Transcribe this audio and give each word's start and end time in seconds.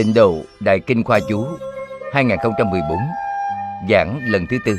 Tịnh 0.00 0.14
độ 0.14 0.42
Đại 0.60 0.80
Kinh 0.80 1.04
Khoa 1.04 1.18
Chú 1.28 1.46
2014 2.12 2.98
Giảng 3.90 4.20
lần 4.22 4.46
thứ 4.50 4.58
tư. 4.64 4.78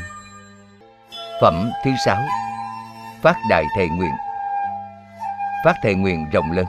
Phẩm 1.40 1.70
thứ 1.84 1.90
sáu, 2.06 2.22
Phát 3.22 3.36
Đại 3.50 3.64
Thệ 3.76 3.88
Nguyện. 3.88 4.10
Phát 5.64 5.74
Thệ 5.82 5.94
Nguyện 5.94 6.26
rộng 6.32 6.52
lớn. 6.52 6.66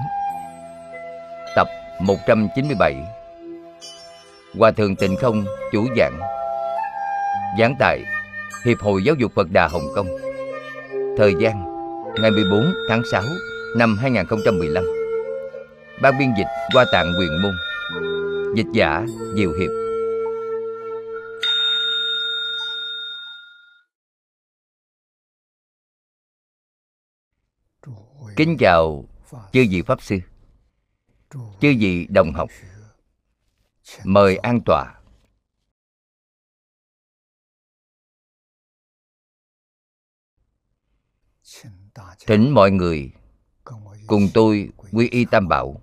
Tập 1.55 1.67
197 2.01 2.95
Hòa 4.59 4.71
Thượng 4.71 4.95
Tịnh 4.95 5.15
Không 5.15 5.45
chủ 5.71 5.87
giảng. 5.97 6.19
Giảng 7.59 7.75
tại 7.79 7.99
Hiệp 8.65 8.79
hội 8.79 9.03
Giáo 9.03 9.15
dục 9.15 9.31
Phật 9.35 9.47
Đà 9.51 9.67
Hồng 9.67 9.87
Kông. 9.95 10.07
Thời 11.17 11.33
gian, 11.39 11.63
ngày 12.21 12.31
14 12.31 12.73
tháng 12.89 13.01
6 13.11 13.23
năm 13.77 13.97
2015 14.01 14.83
Ban 16.01 16.19
biên 16.19 16.33
dịch 16.37 16.47
qua 16.73 16.85
Tạng 16.91 17.13
Quyền 17.19 17.41
Môn. 17.41 17.53
Dịch 18.55 18.67
giả 18.73 19.05
Diệu 19.35 19.53
Hiệp. 19.59 19.69
Kính 28.35 28.57
chào 28.59 29.05
chư 29.31 29.65
vị 29.69 29.81
Pháp 29.87 30.01
Sư, 30.01 30.17
Chư 31.31 31.73
vị 31.79 32.07
đồng 32.09 32.33
học. 32.33 32.49
Mời 34.03 34.37
an 34.37 34.59
tọa. 34.65 34.99
Thỉnh 42.27 42.53
mọi 42.53 42.71
người 42.71 43.11
cùng 44.07 44.27
tôi 44.33 44.69
quy 44.91 45.09
y 45.09 45.25
tam 45.31 45.47
bảo 45.47 45.82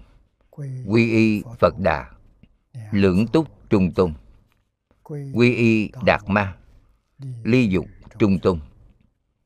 quy 0.87 1.11
y 1.11 1.43
phật 1.59 1.79
đà 1.79 2.11
lưỡng 2.91 3.27
túc 3.27 3.69
trung 3.69 3.91
tôn. 3.91 4.13
Quy 5.33 5.55
y 5.55 5.91
đạt 6.05 6.21
ma. 6.27 6.57
Ly 7.43 7.67
dục 7.67 7.85
trung 8.19 8.39
tôn. 8.39 8.59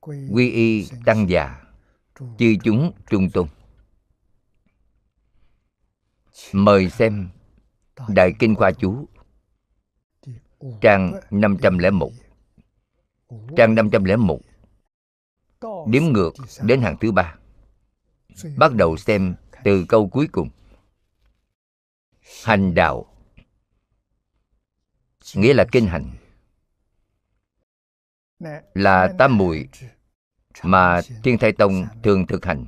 Quy 0.01 0.51
y 0.51 0.89
tăng 1.05 1.29
già. 1.29 1.61
Chư 2.38 2.55
chúng 2.63 2.91
trung 3.09 3.29
tôn. 3.29 3.47
Mời 6.53 6.89
xem 6.89 7.29
đại 8.07 8.33
kinh 8.39 8.55
khoa 8.55 8.72
chú 8.72 9.07
trang 10.81 11.13
501 11.31 12.11
trang 13.57 13.75
501 13.75 14.39
đếm 15.87 16.03
ngược 16.03 16.33
đến 16.63 16.81
hàng 16.81 16.97
thứ 17.01 17.11
ba. 17.11 17.35
Bắt 18.57 18.73
đầu 18.73 18.97
xem 18.97 19.35
từ 19.63 19.85
câu 19.89 20.07
cuối 20.07 20.27
cùng 20.31 20.49
hành 22.44 22.74
đạo. 22.74 23.12
Nghĩa 25.34 25.53
là 25.53 25.66
kinh 25.72 25.88
hành. 25.88 26.18
Là 28.74 29.13
tam 29.19 29.38
muội 29.38 29.69
mà 30.64 31.02
thiên 31.24 31.38
thai 31.38 31.52
tông 31.52 31.85
thường 32.03 32.28
thực 32.28 32.46
hành. 32.46 32.66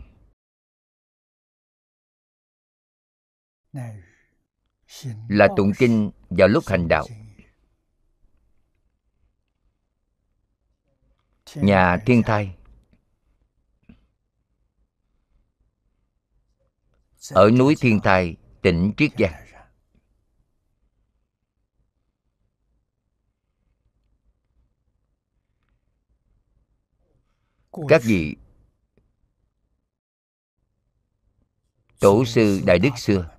Là 5.29 5.47
tụng 5.57 5.71
kinh 5.77 6.11
vào 6.29 6.47
lúc 6.47 6.63
hành 6.67 6.87
đạo. 6.87 7.07
Nhà 11.55 11.97
thiên 12.05 12.23
thai. 12.23 12.55
Ở 17.31 17.49
núi 17.51 17.75
thiên 17.79 17.99
thai, 18.03 18.35
tỉnh 18.61 18.93
triết 18.97 19.11
giang. 19.19 19.46
Các 27.89 28.01
vị 28.05 28.35
tổ 31.99 32.25
sư 32.25 32.61
đại 32.65 32.79
đức 32.79 32.89
xưa. 32.97 33.29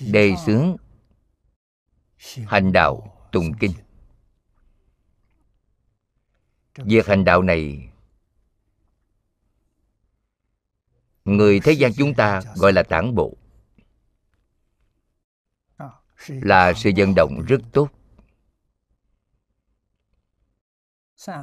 Đề 0.00 0.34
xướng 0.46 0.76
hành 2.46 2.72
đạo 2.72 3.28
tụng 3.32 3.52
kinh. 3.60 3.72
Việc 6.74 7.06
hành 7.06 7.24
đạo 7.24 7.42
này 7.42 7.92
người 11.24 11.60
thế 11.60 11.72
gian 11.72 11.92
chúng 11.96 12.14
ta 12.14 12.42
gọi 12.56 12.72
là 12.72 12.82
tản 12.82 13.14
bộ. 13.14 13.36
Là 16.28 16.72
sự 16.76 16.90
vận 16.96 17.14
động 17.14 17.44
rất 17.48 17.60
tốt 17.72 17.97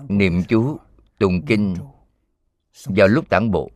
niệm 0.09 0.43
chú 0.47 0.79
tụng 1.19 1.45
kinh 1.47 1.75
vào 2.85 3.07
lúc 3.07 3.29
tản 3.29 3.51
bộ. 3.51 3.71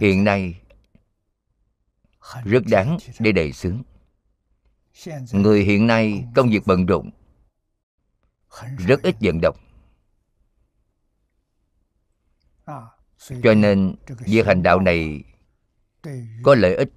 Hiện 0.00 0.24
nay 0.24 0.60
rất 2.44 2.62
đáng 2.70 2.98
để 3.18 3.32
đề 3.32 3.52
xướng. 3.52 3.82
Người 5.32 5.64
hiện 5.64 5.86
nay 5.86 6.24
công 6.34 6.50
việc 6.50 6.62
bận 6.66 6.86
rộn 6.86 7.10
rất 8.78 9.02
ít 9.02 9.16
vận 9.20 9.40
động. 9.42 9.56
Cho 13.42 13.54
nên 13.54 13.96
việc 14.06 14.46
hành 14.46 14.62
đạo 14.62 14.80
này 14.80 15.24
có 16.42 16.54
lợi 16.54 16.74
ích 16.74 16.88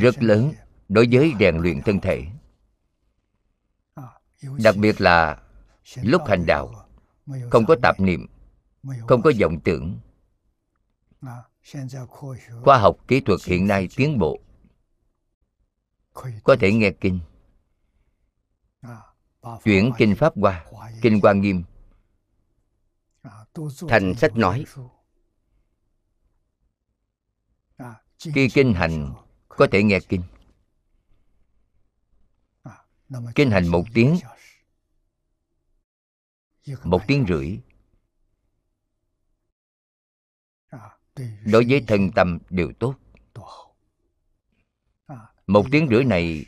rất 0.00 0.22
lớn 0.22 0.52
đối 0.88 1.08
với 1.12 1.32
rèn 1.40 1.56
luyện 1.56 1.82
thân 1.82 2.00
thể. 2.00 2.26
Đặc 4.42 4.76
biệt 4.76 5.00
là 5.00 5.42
lúc 6.02 6.22
hành 6.26 6.46
đạo, 6.46 6.88
không 7.50 7.66
có 7.66 7.76
tạp 7.82 8.00
niệm, 8.00 8.26
không 9.08 9.22
có 9.22 9.32
vọng 9.40 9.60
tưởng. 9.64 10.00
Khoa 12.64 12.78
học 12.78 12.96
kỹ 13.08 13.20
thuật 13.20 13.40
hiện 13.44 13.66
nay 13.66 13.88
tiến 13.96 14.18
bộ. 14.18 14.40
Có 16.44 16.56
thể 16.60 16.72
nghe 16.72 16.90
kinh, 16.90 17.20
chuyển 19.64 19.92
kinh 19.98 20.14
pháp 20.16 20.32
qua 20.40 20.66
kinh 21.02 21.20
quan 21.20 21.40
nghiêm. 21.40 21.62
Thành 23.88 24.14
sách 24.14 24.36
nói, 24.36 24.64
khi 28.18 28.48
kinh 28.54 28.74
hành 28.74 29.14
có 29.56 29.66
thể 29.72 29.82
nghe 29.82 30.00
kinh. 30.08 30.22
Kinh 33.34 33.50
hành 33.50 33.68
một 33.68 33.84
tiếng. 33.94 34.18
Một 36.84 37.00
tiếng 37.06 37.24
rưỡi. 37.28 37.58
Đối 41.44 41.64
với 41.68 41.84
thân 41.86 42.10
tâm 42.14 42.38
đều 42.50 42.72
tốt. 42.78 42.94
Một 45.46 45.66
tiếng 45.72 45.88
rưỡi 45.90 46.04
này 46.04 46.44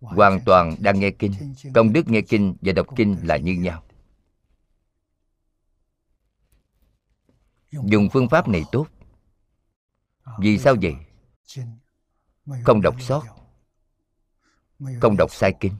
hoàn 0.00 0.40
toàn 0.46 0.76
đang 0.80 1.00
nghe 1.00 1.10
kinh. 1.10 1.54
Công 1.74 1.92
đức 1.92 2.08
nghe 2.08 2.20
kinh 2.20 2.56
và 2.60 2.72
đọc 2.72 2.86
kinh 2.96 3.16
là 3.22 3.36
như 3.36 3.52
nhau. 3.52 3.84
Dùng 7.70 8.08
phương 8.12 8.28
pháp 8.28 8.48
này 8.48 8.62
tốt. 8.72 8.86
Vì 10.38 10.58
sao 10.58 10.74
vậy? 10.82 10.94
Không 12.64 12.80
đọc 12.82 13.02
sót. 13.02 13.24
Không 15.00 15.16
đọc 15.16 15.34
sai 15.34 15.54
kinh. 15.60 15.76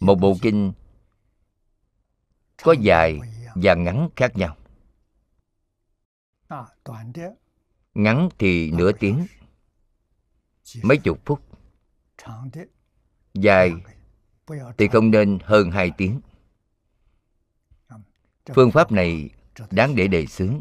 Một 0.00 0.14
bộ 0.14 0.36
kinh 0.42 0.72
có 2.62 2.72
dài 2.72 3.20
và 3.54 3.74
ngắn 3.74 4.08
khác 4.16 4.32
nhau. 4.36 4.56
Ngắn 7.94 8.28
thì 8.38 8.70
nửa 8.70 8.92
tiếng 8.92 9.26
mấy 10.82 10.98
chục 10.98 11.20
phút. 11.24 11.42
dài 13.34 13.72
thì 14.78 14.88
không 14.88 15.10
nên 15.10 15.38
hơn 15.42 15.70
hai 15.70 15.90
tiếng. 15.96 16.20
Phương 18.54 18.70
pháp 18.70 18.92
này 18.92 19.30
đáng 19.70 19.94
để 19.96 20.08
đề 20.08 20.26
xướng 20.26 20.60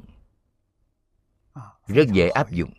rất 1.87 2.07
dễ 2.13 2.29
áp 2.29 2.51
dụng. 2.51 2.73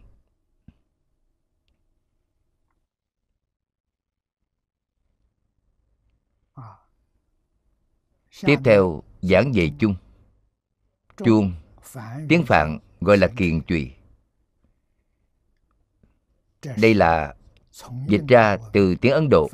Tiếp 8.41 8.59
theo, 8.65 9.03
giảng 9.23 9.53
về 9.55 9.71
chung. 9.79 9.97
Chuông, 11.17 11.53
tiếng 12.29 12.45
phạn 12.47 12.79
gọi 13.01 13.19
là 13.19 13.29
kiền 13.37 13.63
chùy 13.65 13.97
đây 16.77 16.95
là 16.95 17.35
dịch 18.09 18.23
ra 18.29 18.57
từ 18.73 18.95
tiếng 19.01 19.13
ấn 19.13 19.29
độ. 19.31 19.51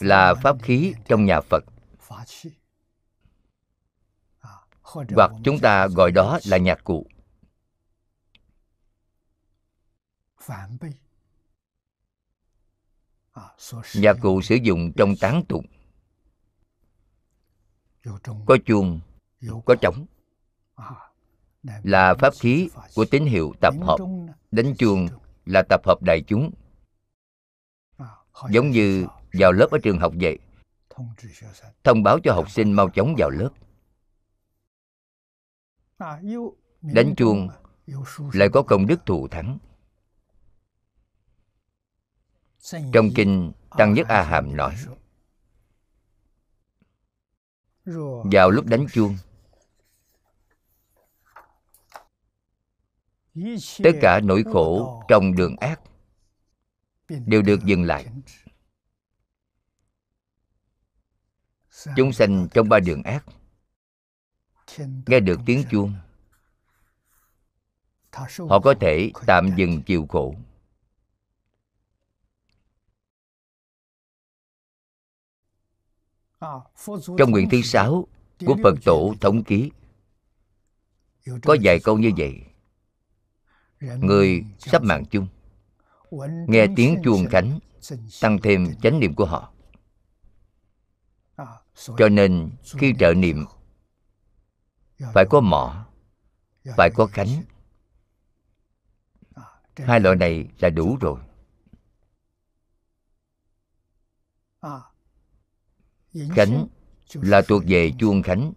Là 0.00 0.34
pháp 0.42 0.56
khí 0.62 0.94
trong 1.08 1.24
nhà 1.24 1.40
phật 1.40 1.64
hoặc 4.94 5.30
chúng 5.44 5.58
ta 5.58 5.88
gọi 5.88 6.12
đó 6.12 6.38
là 6.44 6.56
nhạc 6.56 6.84
cụ. 6.84 7.06
Nhạc 13.94 14.16
cụ 14.22 14.42
sử 14.42 14.54
dụng 14.54 14.92
trong 14.96 15.14
tán 15.20 15.44
tụng. 15.48 15.66
Có 18.46 18.56
chuông 18.66 19.00
có 19.64 19.74
trống. 19.80 20.06
Là 21.82 22.14
pháp 22.14 22.34
khí 22.40 22.68
của 22.94 23.04
tín 23.04 23.26
hiệu 23.26 23.52
tập 23.60 23.74
hợp. 23.82 23.96
đánh 24.50 24.74
chuông 24.78 25.08
là 25.46 25.62
tập 25.68 25.80
hợp 25.86 26.02
đại 26.02 26.22
chúng. 26.26 26.50
Giống 28.50 28.70
như 28.70 29.06
vào 29.32 29.52
lớp 29.52 29.68
ở 29.70 29.78
trường 29.82 29.98
học 29.98 30.12
vậy. 30.20 30.38
thông 31.84 32.02
báo 32.02 32.18
cho 32.24 32.32
học 32.34 32.50
sinh 32.50 32.72
mau 32.72 32.90
chóng 32.90 33.14
vào 33.18 33.30
lớp 33.30 33.50
đánh 36.82 37.14
chuông 37.16 37.48
lại 38.32 38.48
có 38.52 38.62
công 38.62 38.86
đức 38.86 39.06
thù 39.06 39.28
thắng. 39.28 39.58
Trong 42.92 43.08
kinh 43.14 43.52
tăng 43.78 43.94
nhất 43.94 44.06
a 44.08 44.22
hàm 44.22 44.56
nói 44.56 44.76
vào 48.32 48.50
lúc 48.50 48.66
đánh 48.66 48.86
chuông 48.92 49.16
tất 53.82 53.92
cả 54.00 54.20
nỗi 54.20 54.44
khổ 54.52 55.02
trong 55.08 55.36
đường 55.36 55.56
ác 55.56 55.80
đều 57.08 57.42
được 57.42 57.64
dừng 57.64 57.84
lại. 57.84 58.06
chúng 61.96 62.12
sanh 62.12 62.48
trong 62.54 62.68
ba 62.68 62.80
đường 62.80 63.02
ác 63.02 63.24
nghe 65.06 65.20
được 65.20 65.40
tiếng 65.46 65.64
chuông. 65.70 65.92
Họ 68.48 68.60
có 68.60 68.74
thể 68.80 69.10
tạm 69.26 69.50
dừng 69.56 69.82
chịu 69.82 70.06
khổ. 70.08 70.34
Trong 77.18 77.30
nguyện 77.30 77.48
thứ 77.50 77.62
sáu 77.62 78.06
của 78.46 78.56
phật 78.62 78.74
tổ 78.84 79.14
thống 79.20 79.44
ký 79.44 79.70
có 81.42 81.56
vài 81.62 81.80
câu 81.80 81.98
như 81.98 82.10
vậy. 82.16 82.42
Người 83.80 84.44
sắp 84.58 84.82
mạng 84.82 85.04
chung. 85.10 85.26
nghe 86.48 86.66
tiếng 86.76 86.96
chuông 87.04 87.26
khánh 87.30 87.58
tăng 88.20 88.38
thêm 88.42 88.74
chánh 88.82 89.00
niệm 89.00 89.14
của 89.14 89.24
họ. 89.24 89.52
Cho 91.98 92.08
nên 92.08 92.50
khi 92.78 92.92
trợ 92.98 93.14
niệm 93.14 93.44
phải 94.98 95.24
có 95.30 95.40
mỏ 95.40 95.86
phải 96.76 96.90
có 96.94 97.06
khánh 97.06 97.28
hai 99.76 100.00
loại 100.00 100.16
này 100.16 100.48
là 100.58 100.70
đủ 100.70 100.96
rồi. 101.00 101.20
Khánh 106.34 106.66
là 107.12 107.42
thuộc 107.48 107.62
về 107.66 107.92
chuông 107.98 108.22
khánh. 108.22 108.52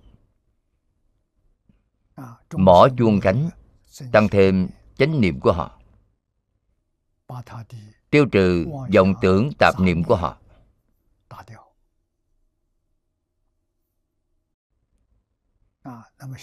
Mỏ 2.53 2.87
chuông 2.97 3.19
khánh 3.21 3.49
tăng 4.11 4.27
thêm 4.29 4.69
chánh 4.97 5.21
niệm 5.21 5.39
của 5.39 5.51
họ. 5.51 5.79
Tiêu 8.09 8.25
trừ 8.31 8.65
vọng 8.95 9.13
tưởng 9.21 9.49
tạp 9.59 9.79
niệm 9.79 10.03
của 10.03 10.15
họ 10.15 10.40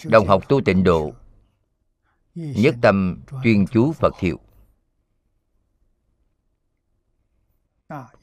đồng 0.03 0.27
học 0.27 0.49
tu 0.49 0.61
tịnh 0.61 0.83
độ, 0.83 1.13
nhất 2.35 2.75
tâm 2.81 3.23
chuyên 3.43 3.67
chú 3.67 3.93
phật 3.93 4.19
hiệu. 4.19 4.39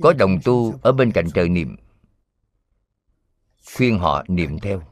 Có 0.00 0.12
đồng 0.18 0.38
tu 0.44 0.78
ở 0.82 0.92
bên 0.92 1.12
cạnh 1.12 1.30
trợ 1.30 1.48
niệm, 1.48 1.76
khuyên 3.76 3.98
họ 3.98 4.24
niệm 4.28 4.58
theo. 4.58 4.82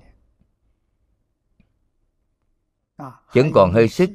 Vẫn 3.33 3.51
còn 3.55 3.73
hơi 3.73 3.89
sức 3.89 4.11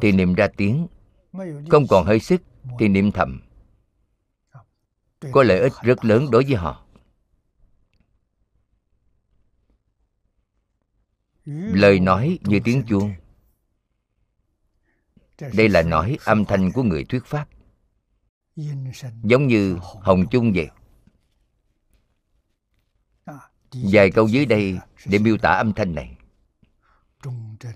thì 0.00 0.12
niệm 0.12 0.34
ra 0.34 0.48
tiếng, 0.56 0.86
không 1.70 1.86
còn 1.88 2.06
hơi 2.06 2.20
sức 2.20 2.42
thì 2.78 2.88
niệm 2.88 3.12
thầm. 3.12 3.40
Có 5.32 5.42
lợi 5.42 5.60
ích 5.60 5.72
rất 5.82 6.04
lớn 6.04 6.30
đối 6.30 6.44
với 6.44 6.54
họ. 6.54 6.87
Lời 11.54 12.00
nói 12.00 12.38
như 12.42 12.60
tiếng 12.64 12.82
chuông. 12.88 13.14
Đây 15.38 15.68
là 15.68 15.82
nói 15.82 16.18
âm 16.24 16.44
thanh 16.44 16.72
của 16.72 16.82
người 16.82 17.04
thuyết 17.04 17.24
pháp. 17.24 17.48
Giống 19.22 19.46
như 19.46 19.78
hồng 19.80 20.24
chung 20.30 20.52
vậy. 20.54 20.70
Vài 23.72 24.10
câu 24.10 24.28
dưới 24.28 24.46
đây 24.46 24.78
để 25.06 25.18
miêu 25.18 25.38
tả 25.38 25.50
âm 25.50 25.72
thanh 25.72 25.94
này. 25.94 26.16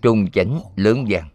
Trung 0.03 0.31
chánh 0.33 0.61
lớn 0.77 1.05
vang 1.09 1.29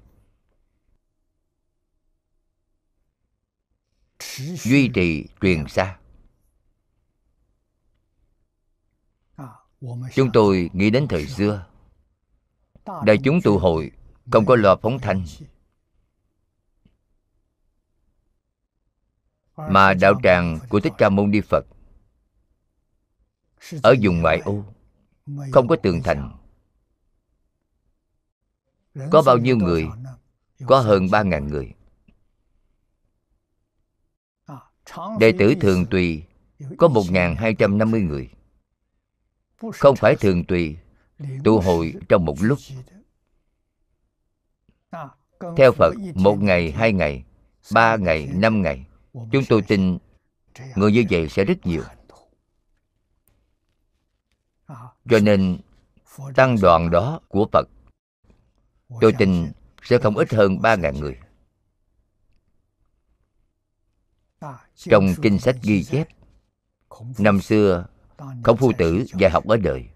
duy 4.63 4.89
trì 4.93 5.25
truyền 5.41 5.67
xa. 5.67 5.99
Chúng 10.13 10.29
tôi 10.33 10.69
nghĩ 10.73 10.89
đến 10.89 11.07
thời 11.09 11.25
xưa 11.27 11.65
đại 13.05 13.17
chúng 13.23 13.41
tụ 13.41 13.57
hội, 13.57 13.91
không 14.31 14.45
có 14.45 14.55
loa 14.55 14.75
phóng 14.75 14.99
thanh. 14.99 15.25
Mà 19.57 19.93
đạo 19.93 20.13
tràng 20.23 20.59
của 20.69 20.79
thích 20.79 20.93
ca 20.97 21.09
mâu 21.09 21.27
ni 21.27 21.41
phật 21.41 21.65
ở 23.83 23.95
vùng 24.01 24.21
ngoại 24.21 24.39
ô, 24.39 24.63
không 25.51 25.67
có 25.67 25.75
tường 25.75 26.01
thành. 26.03 26.37
Có 29.11 29.21
bao 29.25 29.37
nhiêu 29.37 29.57
người? 29.57 29.87
Có 30.65 30.79
hơn 30.79 31.07
ba 31.11 31.23
ngàn 31.23 31.47
người. 31.47 31.73
Đệ 35.19 35.33
tử 35.39 35.53
thường 35.61 35.85
tùy 35.85 36.23
có 36.77 36.87
một 36.87 37.03
hai 37.37 37.55
trăm 37.59 37.77
năm 37.77 37.91
mươi 37.91 38.01
người. 38.01 38.29
Không 39.73 39.95
phải 39.95 40.15
thường 40.15 40.43
tùy 40.45 40.77
tụ 41.43 41.59
hội 41.59 41.93
trong 42.09 42.25
một 42.25 42.35
lúc. 42.39 42.59
Theo 45.57 45.71
phật 45.71 45.93
một 46.15 46.35
ngày 46.41 46.71
hai 46.71 46.93
ngày 46.93 47.23
ba 47.73 47.95
ngày 47.95 48.29
năm 48.33 48.61
ngày. 48.61 48.85
Chúng 49.13 49.43
tôi 49.49 49.61
tin 49.61 49.97
người 50.75 50.91
như 50.91 51.03
vậy 51.09 51.29
sẽ 51.29 51.45
rất 51.45 51.65
nhiều. 51.65 51.83
Cho 55.09 55.19
nên 55.21 55.59
tăng 56.35 56.55
đoàn 56.61 56.91
đó 56.91 57.19
của 57.27 57.47
phật 57.51 57.67
tôi 59.01 59.13
tin 59.17 59.51
sẽ 59.83 59.97
không 59.97 60.17
ít 60.17 60.33
hơn 60.33 60.61
ba 60.61 60.75
ngàn 60.75 60.99
người. 60.99 61.19
Trong 64.75 65.07
kinh 65.21 65.39
sách 65.39 65.55
ghi 65.63 65.83
chép 65.83 66.07
năm 67.17 67.41
xưa 67.41 67.85
khổng 68.43 68.57
phu 68.57 68.71
tử 68.77 69.05
dạy 69.19 69.31
học 69.31 69.47
ở 69.47 69.57
đời 69.57 69.89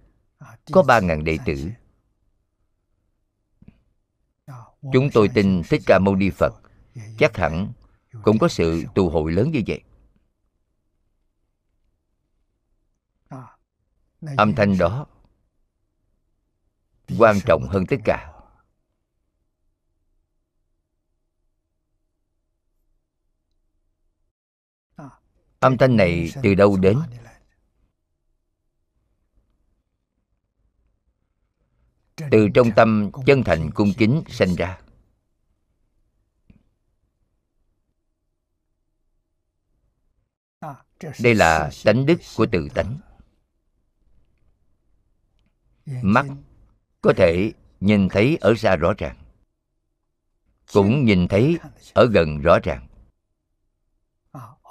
có 0.72 0.84
ba 0.84 1.00
ngàn 1.00 1.24
đệ 1.24 1.38
tử. 1.46 1.72
chúng 4.94 5.10
tôi 5.14 5.30
tin 5.34 5.62
thích 5.70 5.82
ca 5.86 6.00
mâu 6.00 6.16
ni 6.16 6.30
phật. 6.30 6.54
Chắc 7.18 7.38
hẳn 7.38 7.74
cũng 8.24 8.40
có 8.40 8.48
sự 8.48 8.84
tù 8.96 9.10
hội 9.10 9.32
lớn 9.32 9.52
như 9.52 9.62
vậy. 9.68 9.82
Âm 14.38 14.56
thanh 14.56 14.78
đó 14.78 15.06
quan 17.18 17.40
trọng 17.46 17.68
hơn 17.68 17.86
tất 17.86 17.98
cả 18.06 18.32
âm 25.60 25.78
thanh 25.78 25.98
này 25.98 26.32
từ 26.44 26.56
đâu 26.56 26.78
đến 26.78 27.00
từ 32.32 32.50
trong 32.54 32.72
tâm 32.76 33.12
chân 33.26 33.44
thành 33.44 33.72
cung 33.72 33.94
kính 33.98 34.24
sanh 34.28 34.56
ra. 34.56 34.80
Đây 41.20 41.36
là 41.36 41.70
tánh 41.84 42.06
đức 42.06 42.20
của 42.38 42.46
tự 42.52 42.68
tánh. 42.76 42.98
Mắt 45.86 46.26
có 47.02 47.14
thể 47.18 47.54
nhìn 47.80 48.10
thấy 48.10 48.38
ở 48.42 48.54
xa 48.58 48.76
rõ 48.76 48.94
ràng, 48.98 49.18
cũng 50.74 51.06
nhìn 51.06 51.28
thấy 51.28 51.58
ở 51.94 52.06
gần 52.14 52.42
rõ 52.42 52.60
ràng. 52.64 52.88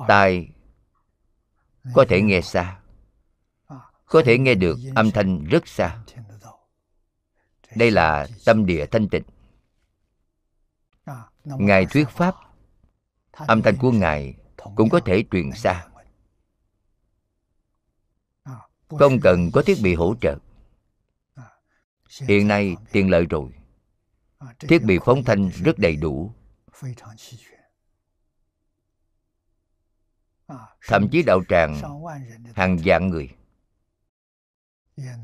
Tai 0.09 0.49
có 1.95 2.05
thể 2.09 2.23
nghe 2.23 2.41
xa, 2.41 2.81
có 4.07 4.23
thể 4.25 4.39
nghe 4.39 4.55
được 4.55 4.79
âm 4.95 5.11
thanh 5.11 5.45
rất 5.45 5.69
xa 5.69 6.05
đây 7.77 7.91
là 7.91 8.27
tâm 8.45 8.67
địa 8.67 8.87
thanh 8.87 9.09
tịnh. 9.09 9.23
Ngài 11.45 11.87
thuyết 11.87 12.09
pháp, 12.09 12.35
âm 13.33 13.63
thanh 13.63 13.77
của 13.77 13.93
ngài 13.93 14.35
cũng 14.77 14.91
có 14.91 15.01
thể 15.01 15.25
truyền 15.31 15.53
xa. 15.53 15.87
Không 18.89 19.21
cần 19.23 19.51
có 19.53 19.63
thiết 19.63 19.79
bị 19.83 19.95
hỗ 19.95 20.15
trợ. 20.21 20.39
Hiện 22.21 22.49
nay 22.49 22.77
tiện 22.93 23.11
lợi 23.11 23.27
rồi. 23.31 23.51
Thiết 24.59 24.83
bị 24.83 24.99
phóng 25.05 25.25
thanh 25.25 25.49
rất 25.49 25.79
đầy 25.79 25.97
đủ. 25.97 26.33
Thậm 30.87 31.09
chí 31.13 31.23
đạo 31.23 31.41
tràng, 31.49 31.81
hàng 32.55 32.79
vạn 32.85 33.09
người 33.09 33.31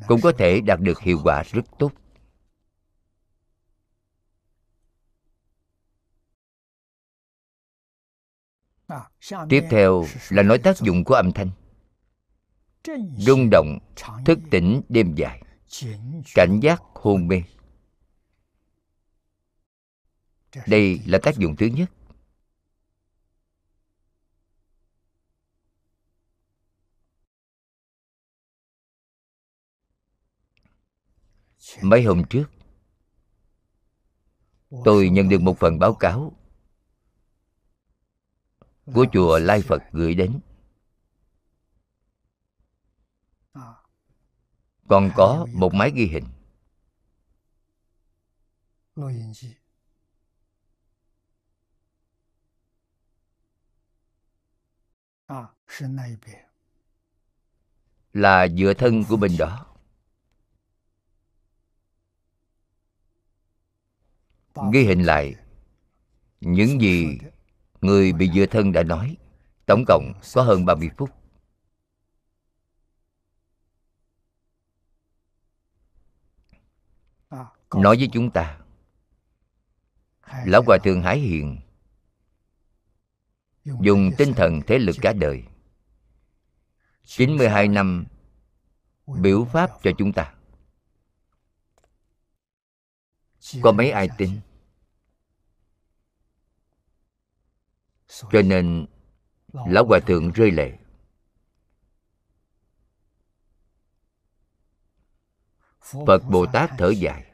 cũng 0.07 0.21
có 0.21 0.33
thể 0.38 0.61
đạt 0.61 0.81
được 0.81 1.00
hiệu 1.00 1.19
quả 1.25 1.43
rất 1.43 1.62
tốt. 1.79 1.93
Tiếp 9.49 9.64
theo 9.71 10.05
là 10.28 10.43
nói 10.43 10.59
tác 10.59 10.78
dụng 10.78 11.05
của 11.05 11.14
âm 11.14 11.33
thanh. 11.33 11.50
Rung 13.19 13.50
động, 13.50 13.78
thức 14.25 14.38
tỉnh 14.50 14.83
đêm 14.88 15.14
dài. 15.14 15.43
Cảnh 16.35 16.61
giác 16.62 16.83
hôn 16.95 17.28
mê. 17.28 17.43
Đây 20.66 21.00
là 21.07 21.19
tác 21.23 21.37
dụng 21.37 21.57
thứ 21.57 21.66
nhất. 21.66 21.90
Mấy 31.83 32.02
hôm 32.02 32.25
trước, 32.25 32.50
tôi 34.85 35.09
nhận 35.09 35.28
được 35.28 35.40
một 35.40 35.59
phần 35.59 35.78
báo 35.78 35.95
cáo 35.95 36.33
của 38.95 39.07
chùa 39.12 39.38
lai 39.38 39.62
phật 39.62 39.83
gửi 39.93 40.14
đến. 40.14 40.40
Còn 44.88 45.11
có 45.16 45.47
một 45.52 45.75
máy 45.75 45.90
ghi 45.95 46.07
hình. 46.07 46.25
Là 58.12 58.49
dựa 58.49 58.75
thân 58.78 59.05
của 59.09 59.16
bên 59.16 59.37
đó. 59.38 59.66
Ghi 64.73 64.85
hình 64.85 65.02
lại 65.02 65.35
những 66.40 66.81
gì 66.81 67.19
người 67.80 68.12
bị 68.12 68.30
dựa 68.35 68.47
thân 68.47 68.73
đã 68.73 68.83
nói, 68.83 69.16
tổng 69.66 69.85
cộng 69.87 70.12
có 70.35 70.42
hơn 70.42 70.64
30 70.64 70.90
phút. 70.97 71.11
Nói 77.75 77.97
với 77.97 78.09
chúng 78.12 78.30
ta, 78.30 78.59
lão 80.45 80.62
hòa 80.66 80.78
thượng 80.85 81.02
hải 81.02 81.18
hiền 81.18 81.61
dùng 83.64 84.11
tinh 84.18 84.33
thần 84.37 84.61
thế 84.66 84.78
lực 84.78 84.97
cả 85.02 85.12
đời 85.12 85.45
92 87.02 87.68
năm 87.68 88.04
biểu 89.06 89.45
pháp 89.45 89.71
cho 89.83 89.90
chúng 89.99 90.12
ta. 90.12 90.35
Có 93.62 93.73
mấy 93.73 93.90
ai 93.90 94.09
tin? 94.18 94.30
Cho 98.09 98.43
nên 98.45 98.87
lão 99.53 99.87
hòa 99.87 100.01
thượng 100.07 100.33
rơi 100.33 100.51
lệ. 100.51 100.79
Phật 105.81 106.23
bồ 106.31 106.47
tát 106.53 106.71
thở 106.79 106.91
dài. 106.91 107.33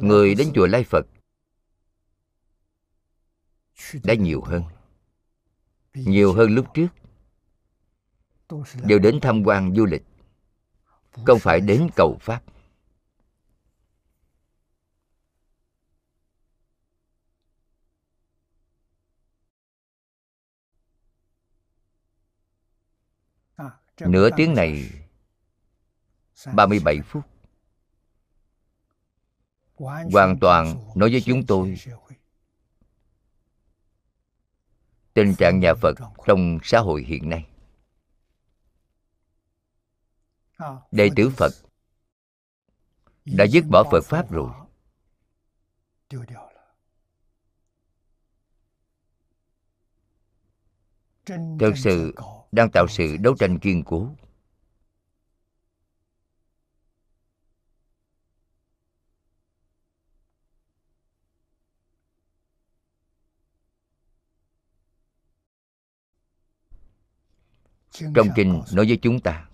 Người 0.00 0.34
đến 0.34 0.52
chùa 0.54 0.66
lai 0.66 0.84
phật 0.84 1.06
đã 4.04 4.14
nhiều 4.14 4.42
hơn. 4.42 4.62
Nhiều 5.94 6.32
hơn 6.32 6.54
lúc 6.54 6.66
trước. 6.74 6.88
Đều 8.82 8.98
đến 8.98 9.18
tham 9.22 9.42
quan 9.44 9.74
du 9.74 9.84
lịch. 9.84 10.02
Không 11.26 11.38
phải 11.38 11.60
đến 11.60 11.88
cầu 11.96 12.18
pháp 12.20 12.42
nửa 24.00 24.28
tiếng 24.36 24.54
này 24.54 24.90
37 26.54 27.00
phút. 27.00 27.24
Hoàn 30.12 30.38
toàn 30.40 30.90
nói 30.94 31.10
với 31.10 31.20
chúng 31.20 31.46
tôi. 31.46 31.76
tình 35.14 35.34
trạng 35.34 35.60
nhà 35.60 35.74
phật 35.74 35.94
trong 36.26 36.58
xã 36.62 36.78
hội 36.78 37.02
hiện 37.02 37.28
nay. 37.28 37.46
Đệ 40.90 41.08
tử 41.16 41.30
phật 41.36 41.52
đã 43.24 43.44
dứt 43.44 43.64
bỏ 43.70 43.84
phật 43.90 44.04
pháp 44.04 44.30
rồi. 44.30 44.50
Thực 51.60 51.72
sự 51.76 52.14
đang 52.52 52.70
tạo 52.72 52.86
sự 52.88 53.16
đấu 53.16 53.34
tranh 53.38 53.58
kiên 53.58 53.84
cố. 53.84 54.14
Trong 68.14 68.28
kinh 68.36 68.62
nói 68.72 68.86
với 68.88 68.98
chúng 69.02 69.20
ta 69.20 69.48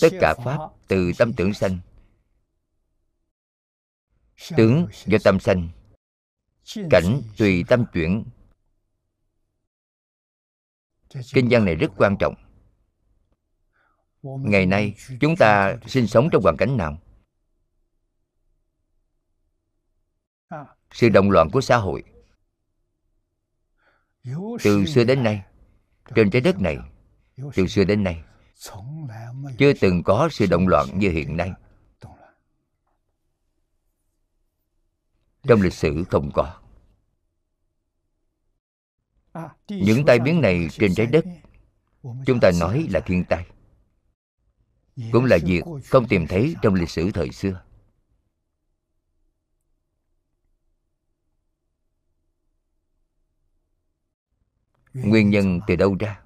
tất 0.00 0.08
cả 0.20 0.34
pháp 0.44 0.58
từ 0.88 1.12
tâm 1.18 1.32
tưởng 1.36 1.54
sanh 1.54 1.78
tướng 4.56 4.86
do 5.06 5.18
tâm 5.24 5.40
sanh 5.40 5.68
cảnh 6.90 7.22
tùy 7.38 7.64
tâm 7.68 7.84
chuyển 7.92 8.24
kinh 11.32 11.48
văn 11.50 11.64
này 11.64 11.74
rất 11.74 11.90
quan 11.96 12.16
trọng. 12.18 12.34
Ngày 14.22 14.66
nay, 14.66 14.94
chúng 15.20 15.36
ta 15.36 15.76
sinh 15.86 16.06
sống 16.06 16.28
trong 16.32 16.42
hoàn 16.42 16.56
cảnh 16.56 16.76
nào? 16.76 16.98
Sự 20.92 21.08
động 21.08 21.30
loạn 21.30 21.50
của 21.50 21.60
xã 21.60 21.76
hội. 21.76 22.04
Từ 24.62 24.86
xưa 24.86 25.04
đến 25.04 25.22
nay, 25.22 25.42
trên 26.14 26.30
trái 26.30 26.42
đất 26.42 26.60
này, 26.60 26.78
từ 27.54 27.66
xưa 27.66 27.84
đến 27.84 28.04
nay, 28.04 28.22
chưa 29.58 29.72
từng 29.80 30.02
có 30.02 30.28
sự 30.32 30.46
động 30.46 30.68
loạn 30.68 30.86
như 30.94 31.10
hiện 31.10 31.36
nay. 31.36 31.52
Trong 35.48 35.62
lịch 35.62 35.74
sử 35.74 36.04
không 36.10 36.30
có 36.34 36.60
những 39.68 40.04
tai 40.06 40.18
biến 40.18 40.40
này 40.40 40.68
trên 40.70 40.94
trái 40.94 41.06
đất, 41.06 41.24
chúng 42.02 42.40
ta 42.40 42.50
nói 42.60 42.86
là 42.90 43.00
thiên 43.00 43.24
tai. 43.24 43.46
Cũng 45.12 45.24
là 45.24 45.38
việc 45.44 45.62
không 45.84 46.08
tìm 46.08 46.26
thấy 46.26 46.54
trong 46.62 46.74
lịch 46.74 46.90
sử 46.90 47.10
thời 47.10 47.30
xưa. 47.30 47.62
Nguyên 54.94 55.30
nhân 55.30 55.60
từ 55.66 55.76
đâu 55.76 55.96
ra? 56.00 56.20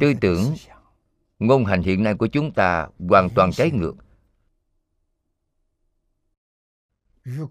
Tư 0.00 0.14
tưởng, 0.20 0.54
ngôn 1.38 1.64
hành 1.64 1.82
hiện 1.82 2.02
nay 2.02 2.14
của 2.14 2.26
chúng 2.26 2.52
ta 2.52 2.88
hoàn 3.08 3.28
toàn 3.34 3.52
trái 3.52 3.70
ngược. 3.70 3.94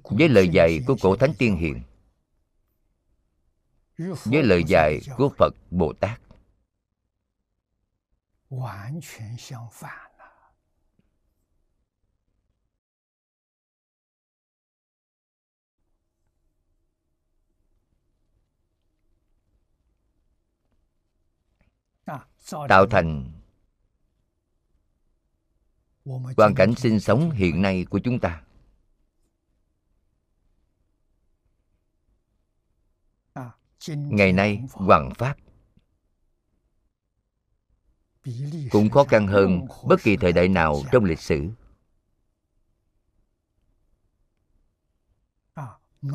Với 0.03 0.29
lời 0.29 0.49
dạy 0.49 0.79
của 0.87 0.95
cổ 1.01 1.15
thánh 1.15 1.33
tiên 1.37 1.55
hiền. 1.57 1.81
Với 4.25 4.43
lời 4.43 4.63
dạy 4.67 4.99
của 5.17 5.29
phật 5.37 5.55
bồ 5.71 5.93
tát. 5.93 6.21
Tạo 22.69 22.85
thành 22.91 23.31
hoàn 26.37 26.55
cảnh 26.55 26.75
sinh 26.75 26.99
sống 26.99 27.31
hiện 27.31 27.61
nay 27.61 27.85
của 27.89 27.99
chúng 28.03 28.19
ta. 28.19 28.43
Ngày 33.87 34.33
nay 34.33 34.63
hoàng 34.71 35.09
pháp 35.17 35.37
cũng 38.71 38.89
khó 38.89 39.03
khăn 39.03 39.27
hơn 39.27 39.67
bất 39.87 40.03
kỳ 40.03 40.17
thời 40.17 40.33
đại 40.33 40.47
nào 40.47 40.81
trong 40.91 41.03
lịch 41.03 41.19
sử. 41.19 41.49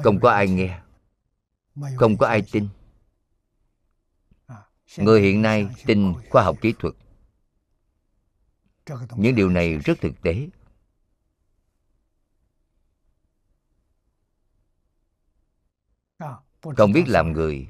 Không 0.02 0.20
có 0.20 0.30
ai 0.30 0.48
nghe. 0.48 0.80
Không 1.96 2.16
có 2.16 2.26
ai 2.26 2.42
tin. 2.52 2.68
người 4.96 5.22
hiện 5.22 5.42
nay 5.42 5.68
tin 5.86 6.14
khoa 6.30 6.42
học 6.42 6.56
kỹ 6.60 6.74
thuật. 6.78 6.94
Những 9.16 9.34
điều 9.34 9.50
này 9.50 9.78
rất 9.78 9.98
thực 10.00 10.22
tế 10.22 10.48
không 16.62 16.92
biết 16.92 17.04
làm 17.06 17.32
người. 17.32 17.68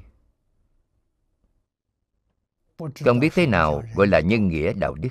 Không 2.77 3.19
biết 3.19 3.33
thế 3.35 3.47
nào 3.47 3.83
gọi 3.95 4.07
là 4.07 4.19
nhân 4.19 4.47
nghĩa 4.47 4.73
đạo 4.73 4.93
đức. 4.93 5.09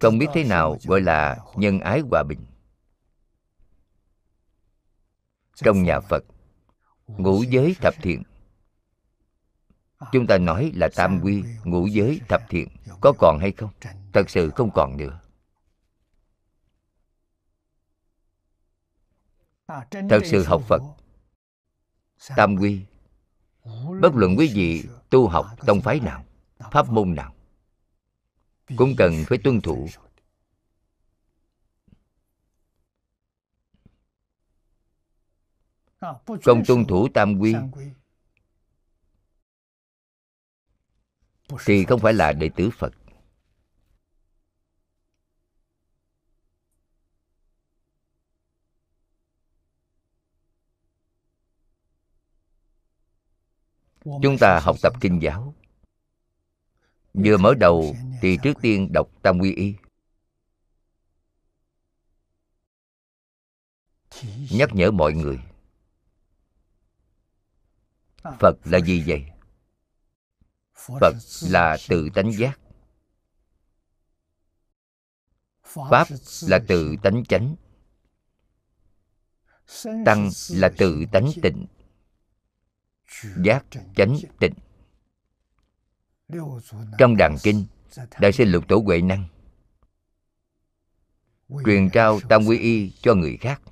Không 0.00 0.18
biết 0.18 0.26
thế 0.34 0.44
nào 0.44 0.78
gọi 0.84 1.00
là 1.00 1.38
nhân 1.54 1.80
ái 1.80 2.00
hòa 2.10 2.22
bình. 2.22 2.46
Trong 5.54 5.82
nhà 5.82 6.00
phật, 6.00 6.24
ngũ 7.06 7.42
giới 7.42 7.76
thập 7.80 7.94
thiện. 8.02 8.22
Chúng 10.12 10.26
ta 10.26 10.38
nói 10.38 10.72
là 10.74 10.88
tam 10.96 11.20
quy, 11.22 11.42
ngũ 11.64 11.86
giới 11.86 12.20
thập 12.28 12.42
thiện, 12.48 12.68
có 13.00 13.12
còn 13.18 13.38
hay 13.40 13.52
không? 13.52 13.70
Thật 14.12 14.30
sự 14.30 14.50
không 14.50 14.70
còn 14.74 14.96
nữa. 14.96 15.20
Thật 19.90 20.20
sự 20.24 20.44
học 20.44 20.62
phật 20.68 20.82
tam 22.36 22.56
quy. 22.56 22.84
Bất 24.00 24.14
luận 24.14 24.36
quý 24.38 24.50
vị 24.54 24.84
tu 25.10 25.28
học 25.28 25.46
tông 25.66 25.80
phái 25.80 26.00
nào, 26.00 26.24
pháp 26.70 26.90
môn 26.90 27.14
nào, 27.14 27.34
cũng 28.76 28.94
cần 28.98 29.12
phải 29.26 29.38
tuân 29.44 29.60
thủ. 29.60 29.88
Không 36.44 36.62
tuân 36.66 36.84
thủ 36.88 37.08
tam 37.14 37.38
quy, 37.38 37.54
thì 41.64 41.84
không 41.84 42.00
phải 42.00 42.12
là 42.12 42.32
đệ 42.32 42.50
tử 42.56 42.70
phật. 42.70 42.92
Chúng 54.22 54.38
ta 54.40 54.60
học 54.60 54.76
tập 54.82 54.92
kinh 55.00 55.22
giáo. 55.22 55.54
Vừa 57.14 57.36
mở 57.36 57.54
đầu 57.54 57.96
thì 58.22 58.38
trước 58.42 58.52
tiên 58.62 58.92
đọc 58.92 59.08
tam 59.22 59.38
quy 59.38 59.54
y. 59.54 59.74
Nhắc 64.50 64.70
nhở 64.72 64.90
mọi 64.90 65.12
người. 65.12 65.40
Phật 68.40 68.56
là 68.64 68.78
gì 68.78 69.04
vậy? 69.06 69.24
Phật 70.74 71.14
là 71.42 71.76
tự 71.88 72.08
tánh 72.14 72.32
giác. 72.32 72.60
Pháp 75.62 76.08
là 76.42 76.58
tự 76.68 76.96
tánh 77.02 77.24
chánh. 77.24 77.56
Tăng 80.06 80.30
là 80.50 80.70
tự 80.78 81.04
tánh 81.12 81.30
tịnh 81.42 81.66
giác 83.44 83.64
chánh 83.96 84.16
tịnh. 84.38 84.54
Trong 86.98 87.16
đàn 87.16 87.36
kinh, 87.42 87.66
đại 88.20 88.32
sư 88.32 88.44
lục 88.44 88.68
tổ 88.68 88.82
huệ 88.86 89.00
năng 89.00 89.24
truyền 91.64 91.90
trao 91.90 92.20
tam 92.28 92.46
quy 92.46 92.58
y 92.58 92.90
cho 92.90 93.14
người 93.14 93.36
khác. 93.36 93.62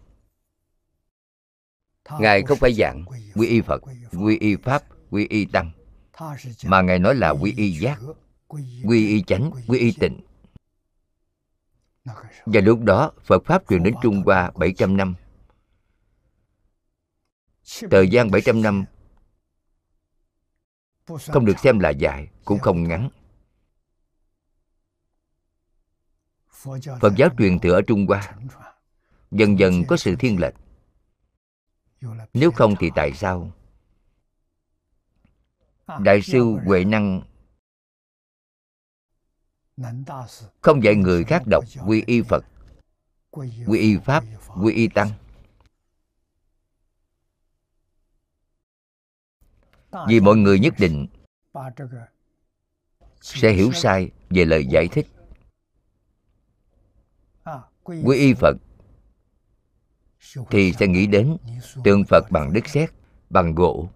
Ngài 2.19 2.43
không 2.43 2.59
phải 2.59 2.75
giảng 2.75 3.05
quy 3.35 3.49
y 3.49 3.61
phật, 3.61 3.83
quy 4.13 4.39
y 4.39 4.57
pháp, 4.57 4.83
quy 5.11 5.27
y 5.29 5.45
tăng, 5.45 5.71
mà 6.65 6.83
ngài 6.83 6.99
nói 6.99 7.15
là 7.15 7.31
quy 7.31 7.55
y 7.57 7.79
giác, 7.79 8.01
quy 8.85 9.09
y 9.09 9.23
chánh, 9.23 9.51
quy 9.67 9.79
y 9.79 9.93
tịnh. 9.93 10.21
Và 12.47 12.61
lúc 12.61 12.81
đó, 12.81 13.13
Phật 13.25 13.45
Pháp 13.45 13.63
truyền 13.69 13.83
đến 13.83 13.95
Trung 14.03 14.23
Hoa 14.27 14.51
700 14.55 14.97
năm. 14.97 15.15
Thời 17.91 18.09
gian 18.09 18.31
700 18.31 18.63
năm 18.63 18.85
không 21.07 21.45
được 21.45 21.59
xem 21.59 21.79
là 21.79 21.91
dài 21.91 22.29
Cũng 22.45 22.59
không 22.59 22.83
ngắn. 22.83 23.09
Phật 27.01 27.13
giáo 27.17 27.29
truyền 27.39 27.59
thừa 27.59 27.73
ở 27.73 27.83
Trung 27.87 28.07
Hoa 28.07 28.35
Dần 29.31 29.59
dần 29.59 29.83
có 29.89 29.97
sự 29.97 30.17
thiên 30.17 30.41
lệch. 30.41 30.55
Nếu 32.35 32.51
không 32.51 32.75
thì 32.81 32.91
tại 32.95 33.13
sao? 33.13 33.51
Đại 36.01 36.23
sư 36.23 36.57
huệ 36.65 36.85
năng 36.85 37.23
không 40.61 40.85
dạy 40.85 40.95
người 40.95 41.25
khác 41.25 41.43
đọc 41.47 41.65
quy 41.87 42.03
y 42.07 42.23
phật 42.23 42.45
quy 43.31 43.79
y 43.79 43.97
pháp 44.05 44.25
quy 44.63 44.75
y 44.75 44.89
tăng 44.89 45.11
vì 50.09 50.21
mọi 50.21 50.37
người 50.37 50.59
nhất 50.59 50.75
định 50.79 51.07
sẽ 53.21 53.53
hiểu 53.53 53.73
sai 53.73 54.11
về 54.31 54.45
lời 54.45 54.67
giải 54.67 54.89
thích. 54.89 55.07
Quy 57.85 58.19
y 58.19 58.35
phật 58.35 58.57
thì 60.51 60.73
sẽ 60.73 60.87
nghĩ 60.87 61.07
đến 61.07 61.37
tượng 61.85 62.05
phật 62.05 62.31
bằng 62.31 62.53
đất 62.53 62.69
sét, 62.69 62.91
bằng 63.31 63.55
gỗ. 63.55 63.89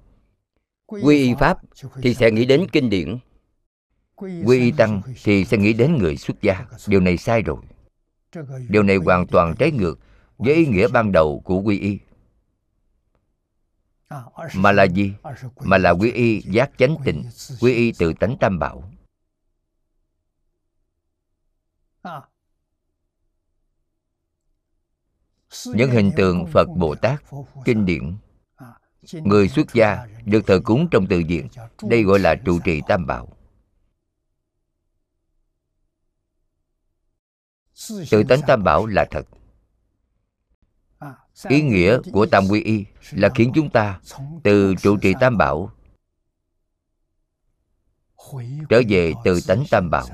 Quy 0.86 1.18
y 1.18 1.34
pháp 1.34 1.58
thì 2.02 2.14
sẽ 2.14 2.30
nghĩ 2.30 2.44
đến 2.44 2.66
kinh 2.72 2.90
điển. 2.90 3.18
Quy 4.16 4.58
y 4.58 4.72
tăng 4.72 5.02
thì 5.24 5.44
sẽ 5.44 5.56
nghĩ 5.56 5.72
đến 5.72 5.98
người 5.98 6.16
xuất 6.16 6.42
gia. 6.42 6.66
Điều 6.86 7.00
này 7.00 7.16
sai 7.16 7.42
rồi. 7.42 7.58
Điều 8.68 8.82
này 8.82 8.96
hoàn 8.96 9.26
toàn 9.26 9.54
trái 9.58 9.70
ngược 9.70 9.98
với 10.38 10.54
ý 10.54 10.66
nghĩa 10.66 10.88
ban 10.88 11.12
đầu 11.12 11.42
của 11.44 11.60
quy 11.60 11.78
y 11.78 11.98
mà 14.54 14.72
là 14.72 14.84
gì? 14.84 15.14
Mà 15.60 15.78
là 15.78 15.90
quy 15.90 16.12
y 16.12 16.40
giác 16.40 16.70
chánh 16.78 16.96
tịnh 17.04 17.24
quy 17.60 17.74
y 17.74 17.92
tự 17.92 18.12
tánh 18.20 18.36
tam 18.40 18.58
bảo. 18.58 18.90
Những 25.66 25.90
hình 25.90 26.10
tượng 26.16 26.46
phật 26.52 26.68
bồ 26.76 26.94
tát 26.94 27.22
kinh 27.64 27.84
điển 27.86 28.16
người 29.12 29.48
xuất 29.48 29.74
gia 29.74 30.06
được 30.24 30.40
thờ 30.46 30.60
cúng 30.64 30.88
trong 30.90 31.06
từ 31.10 31.22
viện 31.28 31.48
đây 31.82 32.02
gọi 32.02 32.18
là 32.18 32.34
trụ 32.34 32.58
trì 32.64 32.80
tam 32.88 33.06
bảo. 33.06 33.28
Tự 38.10 38.22
tánh 38.28 38.40
tam 38.46 38.64
bảo 38.64 38.86
là 38.86 39.06
thật 39.10 39.22
ý 41.48 41.62
nghĩa 41.62 41.98
của 42.12 42.26
tam 42.26 42.44
quy 42.50 42.62
y 42.62 42.84
là 43.10 43.28
khiến 43.34 43.52
chúng 43.54 43.70
ta 43.70 44.00
từ 44.42 44.74
trụ 44.74 44.96
trì 44.96 45.14
tam 45.20 45.38
bảo 45.38 45.70
trở 48.68 48.82
về 48.88 49.12
từ 49.24 49.40
tánh 49.46 49.64
tam 49.70 49.90
bảo. 49.90 50.06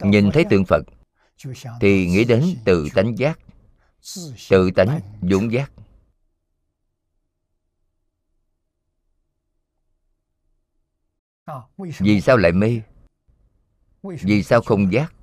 Nhìn 0.00 0.30
thấy 0.32 0.44
tượng 0.50 0.64
phật 0.64 0.82
thì 1.80 2.06
nghĩ 2.06 2.24
đến 2.24 2.44
từ 2.64 2.88
tánh 2.94 3.18
giác, 3.18 3.38
từ 4.50 4.70
tánh 4.74 5.00
dũng 5.22 5.52
giác. 5.52 5.72
Vì 11.76 12.20
sao 12.20 12.36
lại 12.36 12.52
mê? 12.52 12.80
Vì 14.02 14.42
sao 14.42 14.60
không 14.60 14.92
giác? 14.92 15.13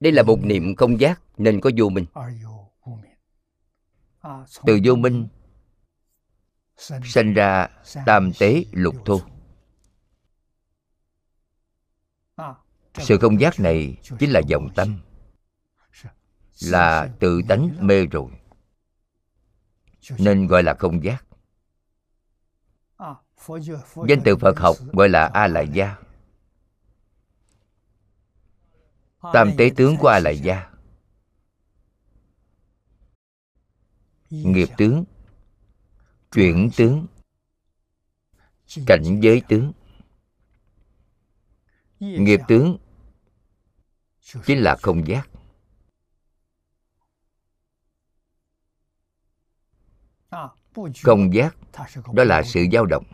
Đây 0.00 0.12
là 0.12 0.22
một 0.22 0.38
niệm 0.42 0.74
không 0.76 1.00
giác, 1.00 1.22
nên 1.36 1.60
có 1.60 1.70
vô 1.76 1.88
minh. 1.88 2.06
Từ 4.66 4.78
vô 4.84 4.94
minh 4.94 5.28
sanh 7.04 7.34
ra 7.34 7.68
tam 8.06 8.32
tế 8.38 8.64
lục 8.72 8.94
thô. 9.04 9.20
Sự 12.98 13.18
không 13.18 13.40
giác 13.40 13.60
này 13.60 13.96
chính 14.18 14.30
là 14.30 14.40
vọng 14.50 14.68
tâm, 14.74 15.00
là 16.60 17.08
tự 17.20 17.40
tánh 17.48 17.76
mê 17.80 18.06
rồi, 18.06 18.30
nên 20.18 20.46
gọi 20.46 20.62
là 20.62 20.74
không 20.74 21.04
giác. 21.04 21.24
Danh 24.08 24.20
từ 24.24 24.36
phật 24.36 24.58
học 24.58 24.76
gọi 24.92 25.08
là 25.08 25.30
a 25.34 25.46
lại 25.46 25.68
gia 25.72 25.96
tam 29.32 29.50
tế 29.58 29.70
tướng 29.76 29.96
của 29.96 30.08
a 30.08 30.18
lại 30.18 30.38
gia 30.38 30.72
nghiệp 34.30 34.68
tướng. 34.76 35.04
Chuyển 36.32 36.70
tướng. 36.76 37.06
Cảnh 38.86 39.20
giới 39.22 39.42
tướng. 39.48 39.72
Nghiệp 42.00 42.40
tướng. 42.48 42.78
Chính 44.20 44.58
là 44.58 44.76
không 44.82 45.06
giác. 45.06 45.28
Không 51.02 51.34
giác, 51.34 51.56
đó 52.12 52.24
là 52.24 52.42
sự 52.42 52.64
dao 52.72 52.86
động. 52.86 53.04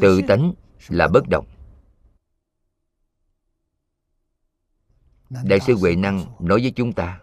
Tự 0.00 0.20
tánh 0.28 0.52
là 0.88 1.08
bất 1.08 1.28
động. 1.30 1.57
Đại 5.30 5.60
sư 5.60 5.74
huệ 5.74 5.96
năng 5.96 6.24
nói 6.40 6.60
với 6.60 6.70
chúng 6.70 6.92
ta 6.92 7.20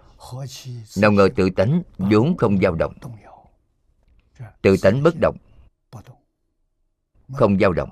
nào 0.97 1.11
ngờ 1.11 1.29
tự 1.35 1.49
tánh 1.49 1.83
vốn 1.97 2.37
không 2.37 2.57
dao 2.61 2.75
động. 2.75 2.93
tự 4.61 4.75
tánh 4.81 5.03
bất 5.03 5.15
động. 5.21 5.37
Không 7.33 7.59
dao 7.59 7.73
động. 7.73 7.89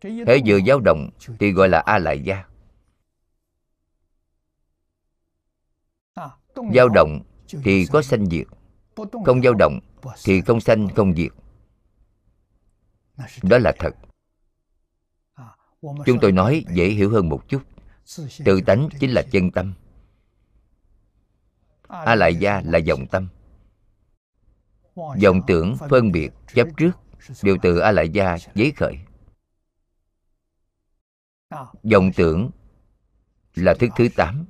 Thế 0.00 0.42
vừa 0.46 0.60
dao 0.66 0.80
động 0.80 1.10
thì 1.38 1.52
gọi 1.52 1.68
là 1.68 1.80
a 1.80 1.98
lại 1.98 2.22
gia. 2.22 2.44
Dao 6.74 6.88
động 6.88 7.22
thì 7.64 7.86
có 7.92 8.02
sanh 8.02 8.26
diệt. 8.26 8.46
Không 9.26 9.42
dao 9.42 9.54
động 9.54 9.80
thì 10.24 10.40
không 10.40 10.60
sanh 10.60 10.88
không 10.94 11.14
diệt. 11.14 11.32
Đó 13.42 13.58
là 13.58 13.72
thật. 13.78 13.94
Chúng 15.80 16.18
tôi 16.20 16.32
nói 16.32 16.64
dễ 16.74 16.88
hiểu 16.88 17.10
hơn 17.10 17.28
một 17.28 17.48
chút 17.48 17.71
tự 18.44 18.60
tánh 18.66 18.88
chính 19.00 19.10
là 19.10 19.22
chân 19.30 19.50
tâm. 19.50 19.74
A 21.88 22.14
lại 22.14 22.34
gia 22.34 22.62
là 22.64 22.78
dòng 22.78 23.06
tâm. 23.06 23.28
Dòng 25.16 25.40
tưởng 25.46 25.76
phân 25.90 26.12
biệt 26.12 26.30
chấp 26.54 26.68
trước 26.76 26.90
đều 27.42 27.56
từ 27.62 27.78
a 27.78 27.92
lại 27.92 28.08
gia 28.08 28.36
giấy 28.54 28.72
khởi. 28.76 28.98
Dòng 31.82 32.10
tưởng 32.16 32.50
là 33.54 33.74
thức 33.80 33.90
thứ 33.96 34.08
tám. 34.16 34.46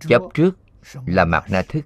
chấp 0.00 0.22
trước 0.34 0.58
là 1.06 1.24
mặt 1.24 1.44
na 1.50 1.62
thức. 1.68 1.84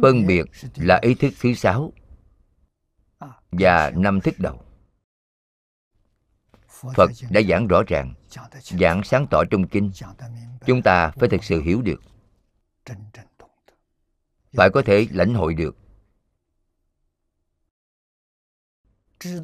phân 0.00 0.26
biệt 0.26 0.44
là 0.76 0.98
ý 1.02 1.14
thức 1.14 1.32
thứ 1.40 1.54
sáu 1.54 1.92
và 3.50 3.92
năm 3.96 4.20
thức 4.20 4.34
đầu 4.38 4.67
phật 6.94 7.10
đã 7.30 7.40
giảng 7.48 7.66
rõ 7.66 7.82
ràng, 7.86 8.14
giảng 8.62 9.02
sáng 9.04 9.26
tỏ 9.30 9.44
trong 9.50 9.68
kinh. 9.68 9.92
Chúng 10.66 10.82
ta 10.82 11.10
phải 11.10 11.28
thực 11.28 11.44
sự 11.44 11.62
hiểu 11.62 11.82
được. 11.82 12.02
Phải 14.52 14.70
có 14.74 14.82
thể 14.86 15.06
lãnh 15.10 15.34
hội 15.34 15.54
được. 15.54 15.76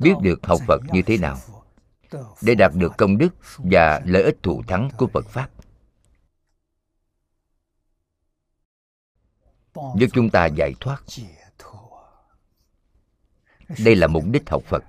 Biết 0.00 0.14
được 0.22 0.46
học 0.46 0.60
phật 0.66 0.80
như 0.92 1.02
thế 1.02 1.18
nào 1.18 1.38
để 2.42 2.54
đạt 2.54 2.72
được 2.74 2.92
công 2.98 3.18
đức 3.18 3.28
và 3.58 4.02
lợi 4.04 4.22
ích 4.22 4.36
thù 4.42 4.62
thắng 4.66 4.88
của 4.98 5.06
phật 5.06 5.26
pháp. 5.26 5.50
Giúp 9.74 10.06
chúng 10.12 10.30
ta 10.30 10.46
giải 10.46 10.74
thoát. 10.80 11.02
Đây 13.84 13.96
là 13.96 14.06
mục 14.06 14.24
đích 14.30 14.50
học 14.50 14.62
phật. 14.66 14.84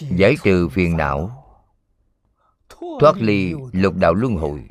Giải 0.00 0.36
trừ 0.42 0.68
phiền 0.68 0.96
não. 0.96 1.38
Thoát 3.00 3.16
ly 3.16 3.54
lục 3.72 3.94
đạo 3.96 4.14
luân 4.14 4.36
hồi. 4.36 4.68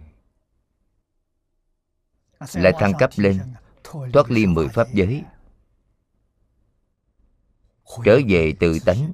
Lại 2.53 2.73
thăng 2.79 2.93
cấp 2.99 3.09
lên. 3.15 3.39
Thoát 3.83 4.31
ly 4.31 4.45
mười 4.45 4.67
pháp 4.67 4.87
giới. 4.93 5.23
Trở 8.05 8.19
về 8.27 8.53
tự 8.59 8.77
tánh. 8.85 9.11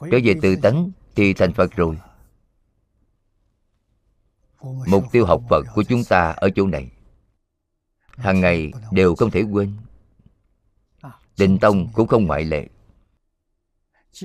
Trở 0.00 0.18
về 0.24 0.34
tự 0.42 0.56
tánh 0.62 0.90
thì 1.14 1.34
thành 1.34 1.52
phật 1.52 1.70
rồi. 1.76 1.98
Mục 4.86 5.04
tiêu 5.12 5.26
học 5.26 5.42
phật 5.50 5.62
của 5.74 5.82
chúng 5.82 6.04
ta 6.04 6.30
ở 6.30 6.50
chỗ 6.56 6.66
này. 6.66 6.90
Hàng 8.06 8.40
ngày 8.40 8.72
đều 8.92 9.14
không 9.14 9.30
thể 9.30 9.42
quên. 9.42 9.76
Tịnh 11.36 11.58
tông 11.58 11.88
cũng 11.92 12.06
không 12.06 12.26
ngoại 12.26 12.44
lệ. 12.44 12.68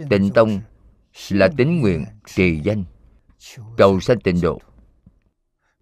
Tịnh 0.09 0.31
tông 0.33 0.61
là 1.29 1.49
tính 1.57 1.81
nguyện 1.81 2.05
trì 2.25 2.59
danh. 2.63 2.83
Cầu 3.77 3.99
sanh 3.99 4.19
tịnh 4.19 4.41
độ. 4.41 4.61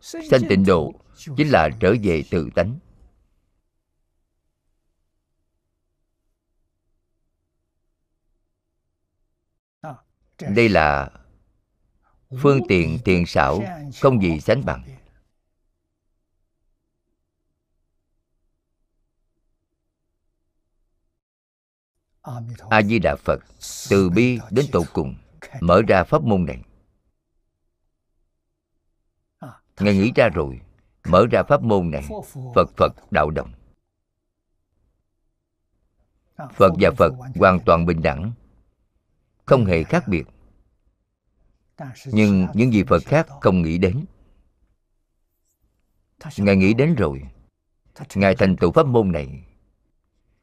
Sanh 0.02 0.42
tịnh 0.50 0.66
độ 0.66 0.94
chính 1.38 1.50
là 1.50 1.70
trở 1.80 1.96
về 2.04 2.24
tự 2.32 2.50
tánh. 2.56 2.80
Đây 10.56 10.70
là 10.70 11.10
phương 12.42 12.60
tiện 12.68 12.98
tiền 13.06 13.26
xảo 13.26 13.64
không 14.02 14.22
gì 14.22 14.40
sánh 14.40 14.66
bằng. 14.66 14.99
A 22.70 22.82
di 22.82 23.00
đà 23.00 23.16
phật 23.16 23.40
từ 23.90 24.10
bi 24.10 24.40
đến 24.52 24.66
tột 24.72 24.86
cùng 24.94 25.16
mở 25.62 25.82
ra 25.88 26.04
pháp 26.04 26.24
môn 26.24 26.46
này. 26.46 26.64
Ngài 29.80 29.98
nghĩ 29.98 30.12
ra 30.16 30.30
rồi 30.30 30.62
mở 31.06 31.26
ra 31.32 31.44
pháp 31.44 31.64
môn 31.64 31.92
này 31.92 32.04
phật 32.56 32.70
phật 32.78 33.12
đạo 33.12 33.30
đồng. 33.30 33.52
Phật 36.38 36.74
và 36.80 36.92
phật 36.98 37.14
hoàn 37.36 37.60
toàn 37.66 37.86
bình 37.86 38.02
đẳng 38.02 38.32
không 39.46 39.66
hề 39.66 39.84
khác 39.84 40.08
biệt. 40.08 40.24
Nhưng 42.06 42.48
những 42.54 42.74
gì 42.74 42.84
phật 42.84 43.04
khác 43.06 43.28
không 43.42 43.62
nghĩ 43.62 43.78
đến. 43.78 44.06
Ngài 46.38 46.56
nghĩ 46.56 46.74
đến 46.74 46.96
rồi. 46.96 47.24
Ngài 48.16 48.36
thành 48.36 48.56
tựu 48.56 48.72
pháp 48.72 48.86
môn 48.86 49.12
này 49.12 49.46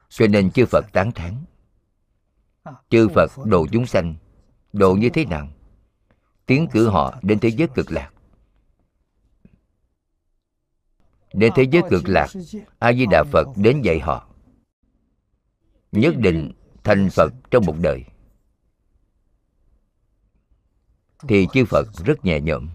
cho 0.08 0.26
nên 0.26 0.50
chư 0.50 0.66
phật 0.66 0.84
tán 0.92 1.12
thán 1.12 1.44
chư 2.90 3.08
phật 3.14 3.30
độ 3.44 3.66
chúng 3.72 3.86
sanh 3.86 4.14
độ 4.72 4.94
như 4.94 5.10
thế 5.10 5.24
nào? 5.24 5.48
Tiến 6.46 6.68
cử 6.72 6.88
họ 6.88 7.18
đến 7.22 7.38
thế 7.38 7.48
giới 7.48 7.68
cực 7.74 7.92
lạc. 7.92 8.10
Đến 11.32 11.52
thế 11.56 11.62
giới 11.72 11.82
cực 11.90 12.08
lạc 12.08 12.28
a 12.78 12.92
di 12.92 13.06
đà 13.10 13.24
phật 13.32 13.46
đến 13.56 13.82
dạy 13.82 14.00
họ. 14.00 14.28
Nhất 15.92 16.14
định 16.18 16.52
thành 16.84 17.08
phật 17.10 17.32
trong 17.50 17.64
một 17.66 17.74
đời. 17.80 18.04
Thì 21.28 21.46
chư 21.52 21.64
phật 21.64 21.86
rất 22.04 22.24
nhẹ 22.24 22.40
nhõm. 22.40 22.68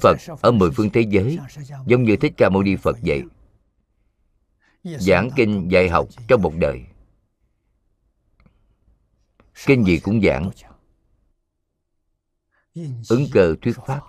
Phật 0.00 0.16
ở 0.42 0.52
mười 0.52 0.70
phương 0.70 0.90
thế 0.90 1.00
giới, 1.00 1.38
giống 1.86 2.02
như 2.02 2.16
thích 2.16 2.32
ca 2.36 2.48
mâu 2.48 2.62
ni 2.62 2.76
phật 2.76 2.96
vậy 3.02 3.22
giảng 4.84 5.30
kinh 5.36 5.68
dạy 5.70 5.88
học 5.88 6.08
trong 6.28 6.42
một 6.42 6.52
đời. 6.58 6.84
Kinh 9.66 9.84
gì 9.84 9.98
cũng 9.98 10.20
giảng. 10.22 10.50
Ứng 13.08 13.26
cơ 13.32 13.54
thuyết 13.62 13.76
pháp. 13.86 14.00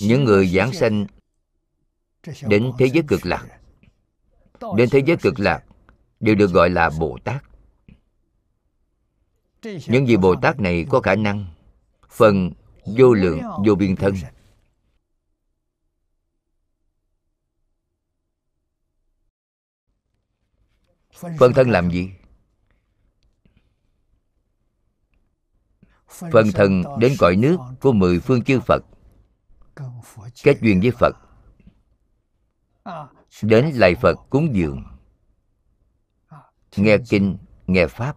Những 0.00 0.24
người 0.24 0.48
giảng 0.48 0.72
sanh 0.72 1.06
đến 2.42 2.72
thế 2.78 2.86
giới 2.86 3.02
cực 3.08 3.26
lạc 3.26 3.46
đến 4.76 4.88
thế 4.90 5.02
giới 5.06 5.16
cực 5.16 5.40
lạc 5.40 5.64
đều 6.20 6.34
được 6.34 6.50
gọi 6.50 6.70
là 6.70 6.90
bồ 7.00 7.18
tát. 7.24 7.44
Những 9.62 10.06
vị 10.06 10.16
bồ 10.16 10.34
tát 10.42 10.60
này 10.60 10.86
có 10.90 11.00
khả 11.00 11.14
năng 11.14 11.46
phần 12.10 12.50
vô 12.96 13.14
lượng 13.14 13.40
vô 13.66 13.74
biên 13.74 13.96
thân 13.96 14.14
phân 21.20 21.52
thân 21.54 21.70
làm 21.70 21.90
gì? 21.90 22.10
Phân 26.32 26.52
thân 26.54 26.82
đến 26.98 27.12
cõi 27.18 27.36
nước 27.36 27.56
của 27.80 27.92
mười 27.92 28.20
phương 28.20 28.44
chư 28.44 28.60
phật. 28.60 28.84
Kết 30.42 30.58
duyên 30.60 30.80
với 30.80 30.90
phật. 30.90 31.16
Đến 33.42 33.70
lạy 33.74 33.94
phật 33.94 34.14
cúng 34.30 34.54
dường. 34.54 34.84
Nghe 36.76 36.96
kinh 37.08 37.38
nghe 37.66 37.86
pháp. 37.86 38.16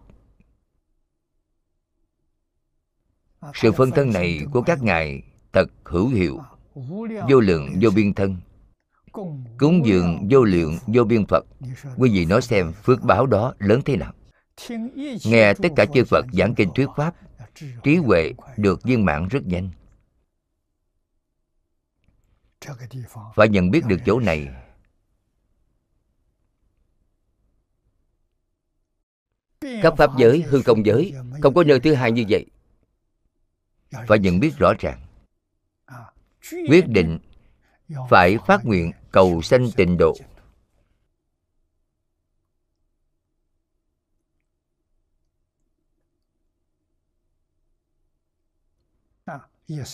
Sự 3.54 3.72
phân 3.72 3.90
thân 3.90 4.12
này 4.12 4.40
của 4.52 4.62
các 4.62 4.82
ngài. 4.82 5.22
thật 5.52 5.66
hữu 5.84 6.08
hiệu. 6.08 6.40
Vô 7.28 7.40
lượng 7.40 7.68
vô 7.80 7.90
biên 7.90 8.14
thân 8.14 8.40
cúng 9.58 9.86
dường 9.86 10.28
vô 10.30 10.44
lượng, 10.44 10.78
vô 10.86 11.04
biên 11.04 11.26
phật. 11.26 11.44
Quý 11.96 12.10
vị 12.10 12.24
nói 12.26 12.42
xem 12.42 12.72
phước 12.72 13.02
báo 13.02 13.26
đó 13.26 13.54
lớn 13.58 13.80
thế 13.84 13.96
nào. 13.96 14.12
Nghe 15.24 15.54
tất 15.54 15.68
cả 15.76 15.84
chư 15.94 16.04
phật 16.04 16.24
giảng 16.32 16.54
kinh 16.54 16.70
thuyết 16.74 16.88
pháp, 16.96 17.14
trí 17.82 17.96
huệ 17.96 18.32
được 18.56 18.82
viên 18.82 19.04
mãn 19.04 19.28
rất 19.28 19.46
nhanh. 19.46 19.70
Phải 23.34 23.48
nhận 23.48 23.70
biết 23.70 23.84
được 23.86 23.98
chỗ 24.06 24.20
này. 24.20 24.48
Các 29.60 29.94
pháp 29.98 30.10
giới, 30.18 30.42
hư 30.42 30.62
không 30.62 30.86
giới, 30.86 31.14
không 31.42 31.54
có 31.54 31.64
nơi 31.64 31.80
thứ 31.80 31.94
hai 31.94 32.12
như 32.12 32.24
vậy. 32.28 32.46
Phải 34.08 34.18
nhận 34.18 34.40
biết 34.40 34.52
rõ 34.58 34.72
ràng. 34.78 35.00
Quyết 36.68 36.88
định 36.88 37.18
phải 38.10 38.36
phát 38.46 38.64
nguyện 38.64 38.92
cầu 39.14 39.42
sanh 39.42 39.66
tịnh 39.76 39.96
độ. 39.98 40.14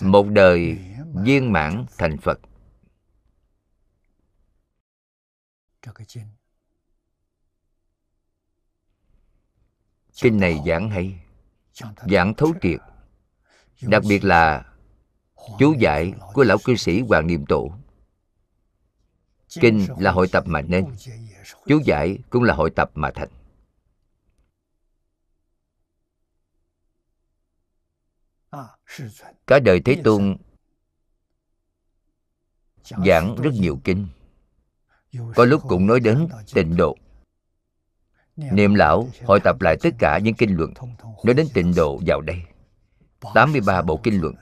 Một 0.02 0.26
đời 0.30 0.78
viên 1.24 1.52
mãn 1.52 1.86
thành 1.98 2.16
phật. 2.18 2.38
Kinh 10.22 10.40
này 10.40 10.58
giảng 10.66 10.90
hay, 10.90 11.24
giảng 11.96 12.34
thấu 12.36 12.52
triệt, 12.62 12.80
đặc 13.82 14.02
biệt 14.08 14.24
là 14.24 14.74
chú 15.58 15.74
giải 15.78 16.12
của 16.34 16.44
lão 16.44 16.58
cư 16.64 16.76
sĩ 16.76 17.00
hoàng 17.00 17.26
niệm 17.26 17.44
tổ 17.48 17.79
kinh 19.50 19.86
là 19.98 20.10
hội 20.10 20.28
tập 20.32 20.44
mà 20.46 20.60
nên. 20.60 20.84
Chú 21.66 21.80
giải 21.84 22.18
cũng 22.30 22.42
là 22.42 22.54
hội 22.54 22.70
tập 22.70 22.90
mà 22.94 23.10
thành. 23.10 23.28
Cả 29.46 29.58
đời 29.58 29.80
thế 29.84 29.96
tôn 30.04 30.36
giảng 32.84 33.36
rất 33.42 33.50
nhiều 33.52 33.80
kinh. 33.84 34.06
Có 35.34 35.44
lúc 35.44 35.62
cũng 35.68 35.86
nói 35.86 36.00
đến 36.00 36.28
tịnh 36.54 36.76
độ. 36.76 36.96
Niệm 38.36 38.74
lão 38.74 39.08
hội 39.24 39.40
tập 39.44 39.56
lại 39.60 39.76
tất 39.82 39.90
cả 39.98 40.18
những 40.18 40.34
kinh 40.34 40.56
luận. 40.56 40.74
Nói 41.24 41.34
đến 41.34 41.46
tịnh 41.54 41.74
độ 41.74 42.00
vào 42.06 42.20
đây. 42.20 42.42
83 43.34 43.82
bộ 43.82 44.00
kinh 44.02 44.20
luận. 44.20 44.34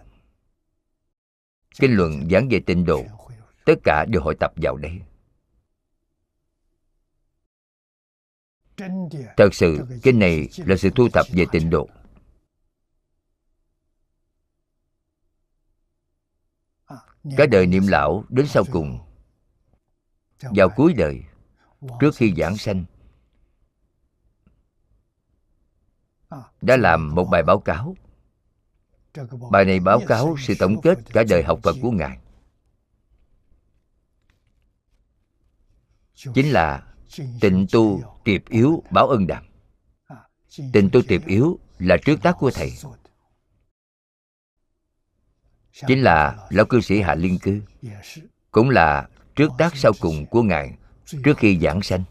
Kinh 1.81 1.97
luận 1.97 2.29
giảng 2.31 2.49
về 2.49 2.61
tịnh 2.67 2.85
độ 2.85 3.05
tất 3.69 3.75
cả 3.85 4.05
đều 4.09 4.23
hội 4.23 4.37
tập 4.41 4.53
vào 4.57 4.77
đây 4.77 5.01
thật 9.37 9.49
sự 9.53 9.87
kinh 10.03 10.19
này 10.19 10.49
là 10.57 10.77
sự 10.77 10.91
thu 10.95 11.09
thập 11.13 11.27
về 11.33 11.45
tịnh 11.53 11.71
độ. 11.71 11.89
Cả 17.37 17.47
đời 17.51 17.67
niệm 17.67 17.87
lão 17.87 18.25
đến 18.29 18.47
sau 18.47 18.65
cùng. 18.73 18.99
Vào 20.41 20.69
cuối 20.77 20.95
đời, 20.97 21.23
trước 22.01 22.15
khi 22.17 22.35
giảng 22.37 22.57
sanh, 22.57 22.85
đã 26.61 26.77
làm 26.77 27.15
một 27.15 27.25
bài 27.25 27.43
báo 27.43 27.61
cáo. 27.61 27.95
Bài 29.51 29.65
này 29.65 29.81
báo 29.81 30.01
cáo 30.07 30.37
sự 30.39 30.55
tổng 30.59 30.81
kết 30.83 30.99
cả 31.13 31.25
đời 31.29 31.43
học 31.43 31.59
phật 31.63 31.77
của 31.83 31.91
ngài. 31.91 32.19
Chính 36.19 36.53
là 36.53 36.95
tịnh 37.41 37.67
tu 37.73 38.03
tiệp 38.25 38.49
yếu 38.49 38.83
báo 38.91 39.09
ân 39.09 39.27
đàm. 39.27 39.45
Tịnh 40.73 40.91
tu 40.93 41.03
tiệp 41.09 41.27
yếu 41.27 41.59
là 41.79 41.97
trước 42.05 42.17
tác 42.23 42.37
của 42.39 42.51
thầy. 42.51 42.73
Chính 45.87 46.03
là 46.03 46.49
lão 46.51 46.67
cư 46.67 46.81
sĩ 46.81 47.01
hạ 47.01 47.15
liên 47.15 47.39
cư 47.43 47.63
cũng 48.51 48.71
là 48.71 49.09
trước 49.37 49.49
tác 49.59 49.77
sau 49.77 49.93
cùng 50.01 50.27
của 50.27 50.43
ngài 50.43 50.79
trước 51.25 51.35
khi 51.37 51.59
giảng 51.59 51.83
sanh. 51.83 52.05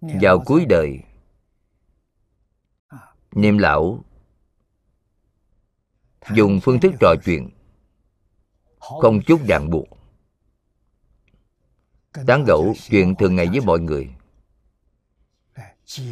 Vào 0.00 0.42
cuối 0.46 0.66
đời, 0.68 0.98
niệm 3.32 3.58
lão 3.58 4.04
dùng 6.34 6.60
phương 6.62 6.80
thức 6.80 6.92
trò 7.00 7.14
chuyện 7.24 7.50
không 8.82 9.20
chút 9.26 9.40
ràng 9.48 9.70
buộc. 9.70 9.88
Tán 12.26 12.44
gẫu 12.46 12.74
chuyện 12.88 13.14
thường 13.18 13.36
ngày 13.36 13.46
với 13.46 13.60
mọi 13.60 13.80
người. 13.80 14.14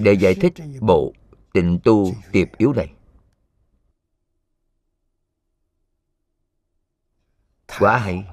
Để 0.00 0.12
giải 0.12 0.34
thích 0.34 0.54
bộ 0.80 1.12
tịnh 1.52 1.78
tu 1.84 2.12
tiệp 2.32 2.48
yếu 2.56 2.72
này. 2.72 2.92
Quá 7.78 7.98
hay. 7.98 8.24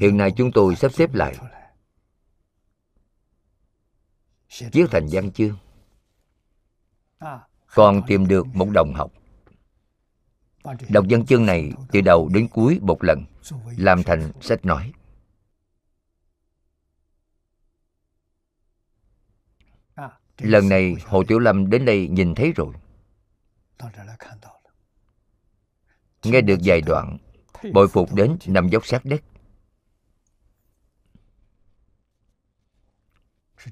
Hiện 0.00 0.16
nay 0.16 0.32
chúng 0.36 0.50
tôi 0.54 0.76
sắp 0.76 0.92
xếp 0.92 1.14
lại. 1.14 1.36
Viết 4.72 4.86
thành 4.90 5.06
văn 5.12 5.32
chương. 5.32 5.58
Còn 7.74 8.02
tìm 8.06 8.28
được 8.28 8.46
một 8.46 8.68
đồng 8.70 8.94
học 8.94 9.12
đọc 10.88 11.04
văn 11.08 11.26
chương 11.26 11.46
này 11.46 11.72
từ 11.92 12.00
đầu 12.00 12.28
đến 12.28 12.48
cuối 12.48 12.78
một 12.82 13.04
lần, 13.04 13.24
làm 13.76 14.02
thành 14.02 14.32
sách 14.40 14.64
nói. 14.64 14.92
Lần 20.38 20.68
này, 20.68 20.96
hồ 21.06 21.24
tiểu 21.24 21.38
lâm 21.38 21.70
đến 21.70 21.84
đây 21.84 22.08
nhìn 22.08 22.34
thấy 22.34 22.52
rồi. 22.56 22.74
Nghe 26.22 26.40
được 26.40 26.58
vài 26.64 26.80
đoạn, 26.80 27.18
bội 27.72 27.88
phục 27.88 28.14
đến 28.14 28.36
nằm 28.46 28.68
dốc 28.68 28.86
sát 28.86 29.04
đất. 29.04 29.22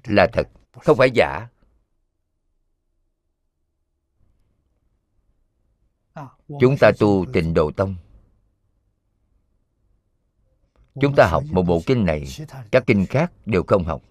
Là 0.05 0.27
thật, 0.33 0.49
không 0.73 0.97
phải 0.97 1.11
giả. 1.15 1.49
Chúng 6.49 6.77
ta 6.81 6.93
tu 6.99 7.27
tịnh 7.33 7.55
độ 7.55 7.71
tông. 7.71 7.97
Chúng 11.01 11.15
ta 11.17 11.27
học 11.27 11.45
một 11.51 11.63
bộ 11.63 11.83
kinh 11.87 12.05
này, 12.05 12.25
các 12.71 12.85
kinh 12.87 13.07
khác 13.07 13.33
đều 13.47 13.63
không 13.63 13.85
học. 13.85 14.03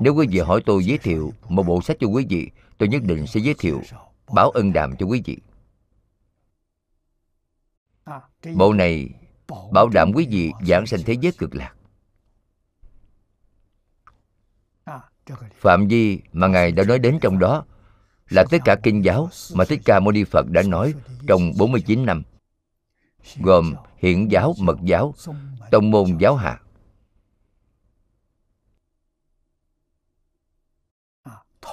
Nếu 0.00 0.14
quý 0.14 0.26
vị 0.30 0.38
hỏi 0.38 0.62
tôi 0.66 0.84
giới 0.84 0.98
thiệu 0.98 1.32
một 1.48 1.62
bộ 1.62 1.82
sách 1.82 1.96
cho 2.00 2.06
quý 2.06 2.26
vị, 2.28 2.50
tôi 2.78 2.88
nhất 2.88 3.02
định 3.04 3.26
sẽ 3.26 3.40
giới 3.40 3.54
thiệu 3.58 3.82
báo 4.34 4.50
ân 4.50 4.72
đàm 4.72 4.96
cho 4.96 5.06
quý 5.06 5.22
vị. 5.24 5.38
Bộ 8.56 8.72
này 8.72 9.08
bảo 9.72 9.88
đảm 9.88 10.12
quý 10.14 10.26
vị 10.30 10.52
giảng 10.66 10.86
sanh 10.86 11.00
thế 11.06 11.16
giới 11.20 11.32
cực 11.32 11.54
lạc. 11.54 11.74
Phạm 15.54 15.88
vi 15.88 16.20
mà 16.32 16.46
ngài 16.46 16.72
đã 16.72 16.84
nói 16.84 16.98
đến 16.98 17.18
trong 17.22 17.38
đó 17.38 17.64
là 18.30 18.44
tất 18.50 18.58
cả 18.64 18.76
kinh 18.82 19.04
giáo 19.04 19.28
mà 19.54 19.64
Thích 19.64 19.80
Ca 19.84 20.00
Mâu 20.00 20.12
Ni 20.12 20.24
Phật 20.24 20.46
đã 20.48 20.62
nói 20.62 20.94
trong 21.26 21.52
49 21.58 22.06
năm 22.06 22.22
gồm 23.36 23.74
hiện 23.98 24.30
giáo, 24.30 24.54
mật 24.58 24.78
giáo, 24.82 25.14
tông 25.70 25.90
môn 25.90 26.18
giáo 26.18 26.36
hạ. 26.36 26.58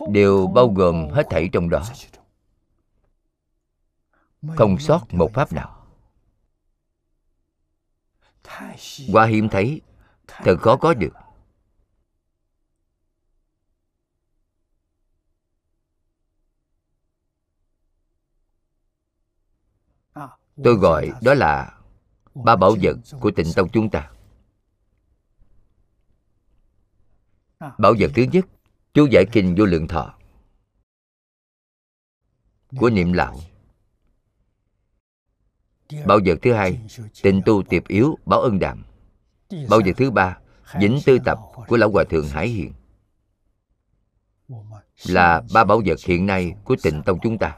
đều 0.09 0.47
bao 0.47 0.67
gồm 0.67 1.09
hết 1.09 1.23
thảy 1.29 1.49
trong 1.51 1.69
đó. 1.69 1.83
Không 4.55 4.79
sót 4.79 5.13
một 5.13 5.33
pháp 5.33 5.53
nào. 5.53 5.85
Quá 9.12 9.25
hiếm 9.25 9.49
thấy 9.49 9.81
thật 10.27 10.55
khó 10.59 10.75
có 10.75 10.93
được. 10.93 11.13
Tôi 20.63 20.75
gọi 20.75 21.11
đó 21.21 21.33
là 21.33 21.77
ba 22.33 22.55
bảo 22.55 22.75
vật 22.81 22.97
của 23.21 23.31
tịnh 23.31 23.47
tông 23.55 23.69
chúng 23.69 23.89
ta. 23.89 24.11
Bảo 27.59 27.93
vật 27.99 28.11
thứ 28.15 28.25
nhất, 28.31 28.45
chú 28.93 29.07
giải 29.11 29.25
kinh 29.31 29.55
vô 29.57 29.65
lượng 29.65 29.87
thọ 29.87 30.13
của 32.77 32.89
niệm 32.89 33.13
lão 33.13 33.39
bảo 36.05 36.19
vật 36.25 36.39
thứ 36.41 36.53
hai, 36.53 36.79
tịnh 37.21 37.41
tu 37.45 37.63
tiệp 37.63 37.87
yếu, 37.87 38.17
báo 38.25 38.41
ân 38.41 38.59
đạm. 38.59 38.83
Bảo 39.69 39.79
vật 39.85 39.91
thứ 39.97 40.11
ba, 40.11 40.37
vĩnh 40.79 40.99
tư 41.05 41.19
tập 41.25 41.39
của 41.67 41.77
lão 41.77 41.91
hòa 41.91 42.03
thượng 42.09 42.27
hải 42.27 42.47
hiền. 42.47 42.73
Là 45.05 45.41
ba 45.53 45.63
bảo 45.63 45.81
vật 45.85 45.99
hiện 46.05 46.25
nay 46.25 46.55
của 46.63 46.75
tịnh 46.83 47.01
tông 47.05 47.19
chúng 47.21 47.37
ta 47.37 47.57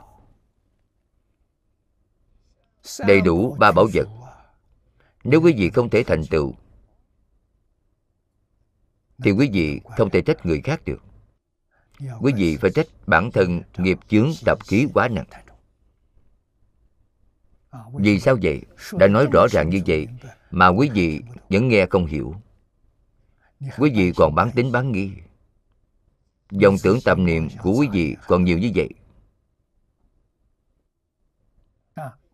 đầy 3.07 3.21
đủ 3.21 3.55
ba 3.59 3.71
bảo 3.71 3.87
vật. 3.93 4.07
nếu 5.23 5.41
quý 5.41 5.53
vị 5.57 5.69
không 5.69 5.89
thể 5.89 6.03
thành 6.03 6.25
tựu 6.25 6.53
thì 9.23 9.31
quý 9.31 9.49
vị 9.53 9.81
không 9.97 10.09
thể 10.09 10.21
trách 10.21 10.45
người 10.45 10.61
khác 10.61 10.81
được. 10.85 11.03
Quý 12.21 12.33
vị 12.37 12.57
phải 12.57 12.71
trách 12.71 12.87
bản 13.07 13.31
thân 13.31 13.61
nghiệp 13.77 13.99
chướng 14.07 14.31
tập 14.45 14.57
khí 14.67 14.87
quá 14.93 15.07
nặng. 15.07 15.25
vì 17.93 18.19
sao 18.19 18.37
vậy? 18.41 18.61
đã 18.93 19.07
nói 19.07 19.27
rõ 19.31 19.47
ràng 19.51 19.69
như 19.69 19.81
vậy 19.85 20.07
mà 20.51 20.67
quý 20.67 20.89
vị 20.93 21.21
vẫn 21.49 21.67
nghe 21.67 21.85
không 21.89 22.05
hiểu. 22.05 22.35
Quý 23.77 23.91
vị 23.95 24.13
còn 24.15 24.35
bán 24.35 24.51
tính 24.51 24.71
bán 24.71 24.91
nghi. 24.91 25.11
Dòng 26.51 26.75
tưởng 26.83 26.99
tâm 27.05 27.25
niệm 27.25 27.47
của 27.61 27.71
quý 27.71 27.87
vị 27.91 28.15
còn 28.27 28.43
nhiều 28.43 28.57
như 28.57 28.71
vậy 28.75 28.89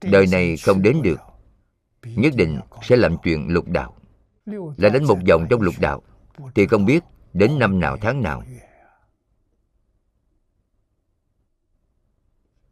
đời 0.02 0.28
này 0.28 0.58
không 0.58 0.82
đến 0.82 1.02
được. 1.02 1.20
Nhất 2.04 2.34
định 2.36 2.60
sẽ 2.84 2.96
làm 2.96 3.16
chuyện 3.24 3.48
lục 3.50 3.68
đạo. 3.68 3.98
Là 4.78 4.90
đánh 4.90 5.04
một 5.04 5.18
vòng 5.30 5.48
trong 5.50 5.62
lục 5.62 5.76
đạo, 5.80 6.02
thì 6.56 6.68
không 6.68 6.86
biết 6.86 7.04
đến 7.34 7.60
năm 7.60 7.80
nào 7.80 7.98
tháng 8.02 8.22
nào. 8.22 8.44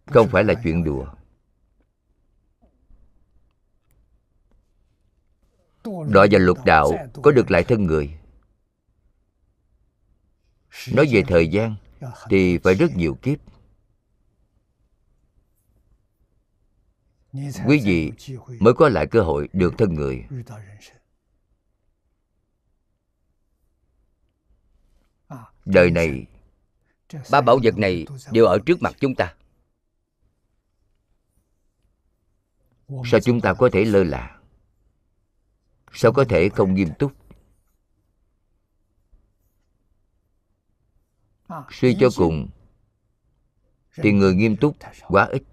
Không 0.05 0.27
phải 0.27 0.43
là 0.43 0.53
chuyện 0.63 0.83
đùa. 0.83 1.05
Đọa 5.83 6.27
vào 6.31 6.41
lục 6.41 6.65
đạo 6.65 6.91
có 7.23 7.31
được 7.31 7.51
lại 7.51 7.63
thân 7.63 7.83
người. 7.83 8.19
Nói 10.93 11.07
về 11.11 11.23
thời 11.27 11.47
gian, 11.47 11.75
thì 12.29 12.57
phải 12.57 12.73
rất 12.75 12.95
nhiều 12.95 13.17
kiếp. 13.21 13.39
Quý 17.67 17.81
vị 17.83 18.11
mới 18.59 18.73
có 18.73 18.89
lại 18.89 19.07
cơ 19.07 19.21
hội 19.21 19.49
được 19.53 19.73
thân 19.77 19.93
người. 19.93 20.25
Đời 25.65 25.91
này 25.91 26.25
ba 27.31 27.41
bảo 27.41 27.59
vật 27.63 27.77
này 27.77 28.05
đều 28.31 28.45
ở 28.45 28.59
trước 28.65 28.81
mặt 28.81 28.95
chúng 28.99 29.15
ta. 29.15 29.35
Sao 33.05 33.19
chúng 33.19 33.41
ta 33.41 33.53
có 33.53 33.69
thể 33.73 33.85
lơ 33.85 34.03
là? 34.03 34.39
Sao 35.93 36.11
có 36.11 36.25
thể 36.29 36.49
không 36.49 36.73
nghiêm 36.73 36.89
túc? 36.99 37.11
Suy 41.71 41.97
cho 41.99 42.09
cùng 42.15 42.49
thì 43.95 44.11
người 44.11 44.35
nghiêm 44.35 44.57
túc 44.57 44.75
quá 45.07 45.25
ít 45.31 45.43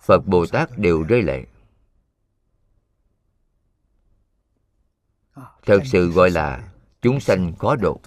phật 0.00 0.20
bồ 0.26 0.46
tát 0.46 0.78
đều 0.78 1.02
rơi 1.02 1.22
lệ. 1.22 1.44
Thật 5.62 5.80
sự 5.84 6.10
gọi 6.10 6.30
là 6.30 6.72
chúng 7.02 7.20
sanh 7.20 7.56
khó 7.58 7.76
độ. 7.76 8.00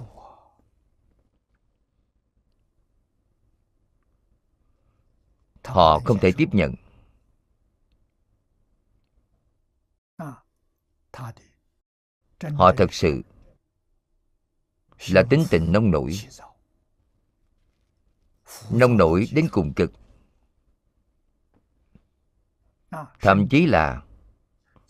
Họ 5.63 5.99
không 5.99 6.19
thể 6.19 6.31
tiếp 6.37 6.49
nhận. 6.51 6.75
Họ 12.55 12.73
thật 12.77 12.93
sự 12.93 13.21
là 15.09 15.23
tính 15.29 15.45
tình 15.49 15.71
nông 15.71 15.91
nổi. 15.91 16.19
Nông 18.71 18.97
nổi 18.97 19.27
đến 19.33 19.47
cùng 19.51 19.73
cực 19.73 19.91
thậm 23.21 23.47
chí 23.49 23.65
là 23.65 24.01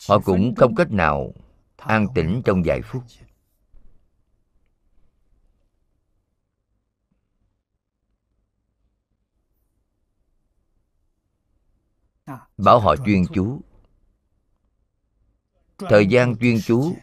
họ 0.10 0.20
cũng 0.20 0.56
không 0.56 0.76
cách 0.76 0.92
nào 0.92 1.34
an 1.78 2.08
tĩnh 2.16 2.42
trong 2.46 2.62
vài 2.66 2.82
phút. 2.82 3.04
Bảo 12.58 12.80
họ 12.80 12.96
chuyên 13.06 13.24
chú. 13.34 13.62
Thời 15.78 16.08
gian 16.08 16.38
chuyên 16.38 16.58
chú 16.62 16.96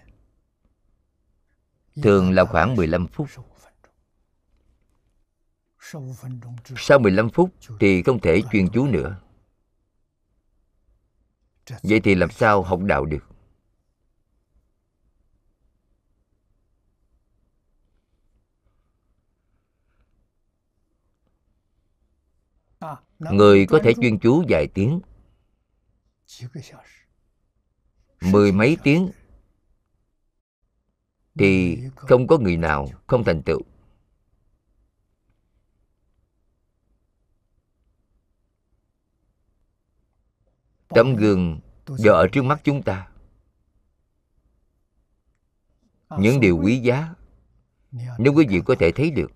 thường 2.02 2.32
là 2.32 2.44
khoảng 2.44 2.76
15 2.76 3.06
phút. 3.06 3.28
sau 6.76 6.98
15 6.98 7.30
phút 7.30 7.50
thì 7.80 8.02
không 8.02 8.20
thể 8.20 8.42
chuyên 8.52 8.68
chú 8.72 8.86
nữa 8.86 9.20
vậy 11.82 12.00
thì 12.00 12.14
làm 12.14 12.30
sao 12.30 12.62
học 12.62 12.80
đạo 12.82 13.04
được? 13.04 13.26
Người 23.18 23.66
có 23.66 23.80
thể 23.84 23.92
chuyên 24.00 24.18
chú 24.18 24.44
vài 24.48 24.66
tiếng. 24.74 25.00
Mười 28.20 28.52
mấy 28.52 28.76
tiếng. 28.82 29.10
Thì 31.38 31.78
không 31.96 32.26
có 32.26 32.38
người 32.38 32.56
nào 32.56 32.88
không 33.06 33.24
thành 33.24 33.42
tựu. 33.42 33.62
Tấm 40.94 41.16
gương 41.16 41.60
do 41.86 42.12
ở 42.12 42.28
trước 42.32 42.42
mắt 42.42 42.60
chúng 42.64 42.82
ta. 42.82 43.08
Những 46.18 46.40
điều 46.40 46.58
quý 46.58 46.78
giá 46.78 47.14
nếu 48.18 48.32
quý 48.34 48.46
vị 48.48 48.60
có 48.64 48.74
thể 48.78 48.92
thấy 48.92 49.10
được. 49.10 49.32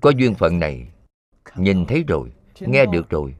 Có 0.00 0.10
duyên 0.10 0.34
phận 0.34 0.58
này, 0.58 0.92
nhìn 1.56 1.86
thấy 1.86 2.04
rồi, 2.08 2.32
nghe 2.60 2.86
được 2.86 3.10
rồi. 3.10 3.34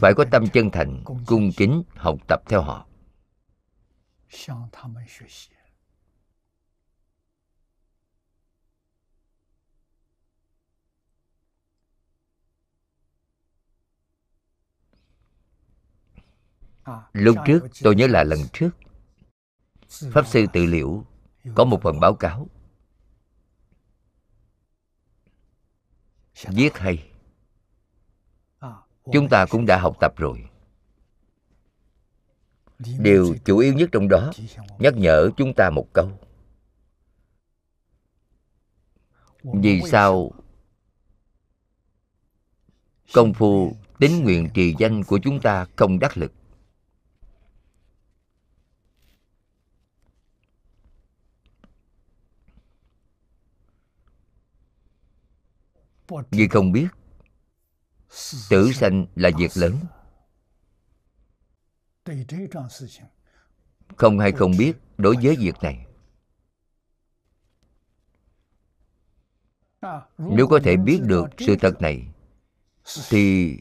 Phải 0.00 0.14
có 0.16 0.24
tâm 0.30 0.48
chân 0.52 0.70
thành, 0.70 1.04
cung 1.26 1.50
kính 1.56 1.82
học 1.96 2.18
tập 2.28 2.42
theo 2.48 2.62
họ. 2.62 2.86
Lúc 17.12 17.36
trước, 17.46 17.66
tôi 17.82 17.96
nhớ 17.96 18.06
là 18.06 18.24
lần 18.24 18.38
trước, 18.52 18.70
Pháp 19.88 20.26
Sư 20.26 20.46
Tự 20.52 20.66
Liệu 20.66 21.04
có 21.54 21.64
một 21.64 21.80
phần 21.82 22.00
báo 22.00 22.14
cáo. 22.14 22.48
Viết 26.48 26.78
hay, 26.78 27.10
Chúng 29.12 29.28
ta 29.28 29.46
cũng 29.50 29.66
đã 29.66 29.78
học 29.78 29.96
tập 30.00 30.14
rồi. 30.16 30.48
Điều 32.98 33.34
chủ 33.44 33.58
yếu 33.58 33.74
nhất 33.74 33.88
trong 33.92 34.08
đó, 34.08 34.30
Nhắc 34.78 34.94
nhở 34.96 35.30
chúng 35.36 35.52
ta 35.56 35.70
một 35.70 35.86
câu. 35.92 36.10
Vì 39.42 39.80
sao 39.82 40.30
Công 43.14 43.34
phu 43.34 43.76
tính 43.98 44.24
nguyện 44.24 44.48
trì 44.54 44.74
danh 44.78 45.04
của 45.04 45.18
chúng 45.22 45.40
ta 45.40 45.66
không 45.76 45.98
đắc 45.98 46.16
lực? 46.16 46.32
Vì 56.30 56.48
không 56.48 56.72
biết, 56.72 56.88
tử 58.50 58.72
sanh 58.72 59.06
là 59.14 59.30
việc 59.38 59.50
lớn. 59.54 59.76
Không 63.96 64.18
hay 64.18 64.32
không 64.32 64.52
biết 64.58 64.76
đối 64.98 65.16
với 65.22 65.36
việc 65.36 65.54
này. 65.62 65.86
Nếu 70.18 70.46
có 70.46 70.60
thể 70.64 70.76
biết 70.76 71.00
được 71.02 71.26
sự 71.38 71.56
thật 71.60 71.80
này, 71.80 72.08
thì 73.08 73.56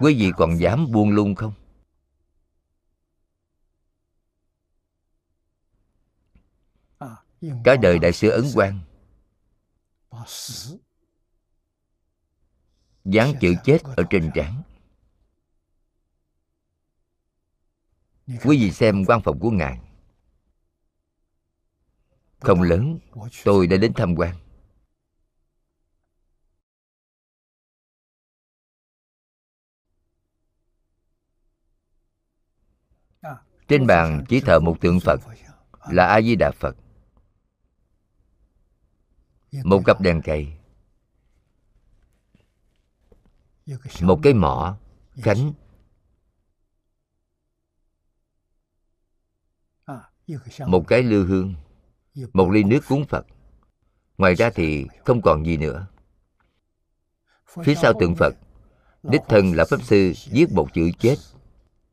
quý 0.00 0.14
vị 0.14 0.30
còn 0.36 0.60
dám 0.60 0.86
buông 0.92 1.10
lung 1.10 1.34
không? 1.34 1.52
Cả 7.64 7.76
đời 7.76 7.98
đại 7.98 8.12
sư 8.12 8.28
ấn 8.28 8.44
quang. 8.54 8.80
Dán 13.04 13.34
chữ 13.40 13.54
chết 13.64 13.78
ở 13.82 14.04
trên 14.10 14.30
trán. 14.34 14.62
Quý 18.26 18.58
vị 18.60 18.70
xem 18.70 19.04
quan 19.04 19.20
phòng 19.24 19.38
của 19.38 19.50
ngài. 19.50 19.80
Không 22.40 22.62
lớn 22.62 22.98
tôi 23.44 23.66
đã 23.66 23.76
đến 23.76 23.92
tham 23.96 24.14
quan. 24.16 24.36
Trên 33.68 33.86
bàn 33.86 34.24
chỉ 34.28 34.40
thờ 34.40 34.60
một 34.60 34.76
tượng 34.80 35.00
phật 35.00 35.20
là 35.90 36.06
a 36.06 36.20
di 36.20 36.36
đà 36.36 36.50
phật 36.50 36.76
một 39.64 39.82
cặp 39.86 40.00
đèn 40.00 40.22
cầy 40.22 40.52
một 44.00 44.20
cái 44.22 44.34
mỏ 44.34 44.78
cánh 45.22 45.52
một 50.66 50.88
cái 50.88 51.02
lư 51.02 51.26
hương. 51.26 51.54
Một 52.32 52.50
ly 52.50 52.64
nước 52.64 52.80
cúng 52.88 53.04
phật. 53.08 53.26
Ngoài 54.18 54.34
ra 54.34 54.50
thì 54.54 54.86
không 55.04 55.22
còn 55.22 55.46
gì 55.46 55.56
nữa. 55.56 55.86
Phía 57.64 57.74
sau 57.74 57.92
tượng 58.00 58.14
phật, 58.14 58.34
đích 59.02 59.20
thân 59.28 59.52
là 59.52 59.64
pháp 59.70 59.82
sư 59.82 60.12
viết 60.30 60.52
một 60.52 60.68
chữ 60.74 60.90
chết, 60.98 61.16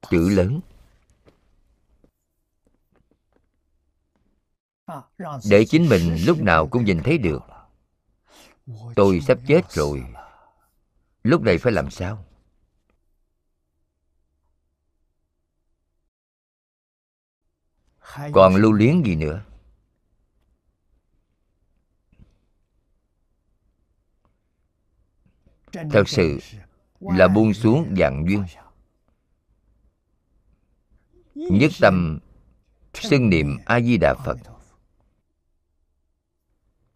chữ 0.10 0.30
lớn. 0.30 0.60
Để 5.50 5.66
chính 5.66 5.90
mình 5.90 6.18
lúc 6.26 6.42
nào 6.42 6.68
cũng 6.68 6.86
nhìn 6.86 7.00
thấy 7.04 7.18
được 7.18 7.53
tôi 8.96 9.22
sắp 9.22 9.38
chết 9.48 9.72
rồi. 9.72 10.06
Lúc 11.24 11.42
này 11.42 11.58
phải 11.58 11.74
làm 11.74 11.90
sao? 11.90 12.26
Còn 18.34 18.56
lưu 18.56 18.72
luyến 18.72 19.04
gì 19.04 19.16
nữa? 19.16 19.44
Thật 25.74 26.04
sự 26.08 26.40
là 27.00 27.28
buông 27.28 27.54
xuống 27.54 27.96
dạng 27.98 28.26
duyên. 28.28 28.46
nhất 31.36 31.72
tâm 31.82 32.20
xưng 32.94 33.30
niệm 33.30 33.58
a 33.66 33.80
di 33.80 33.98
đà 33.98 34.14
phật 34.26 34.38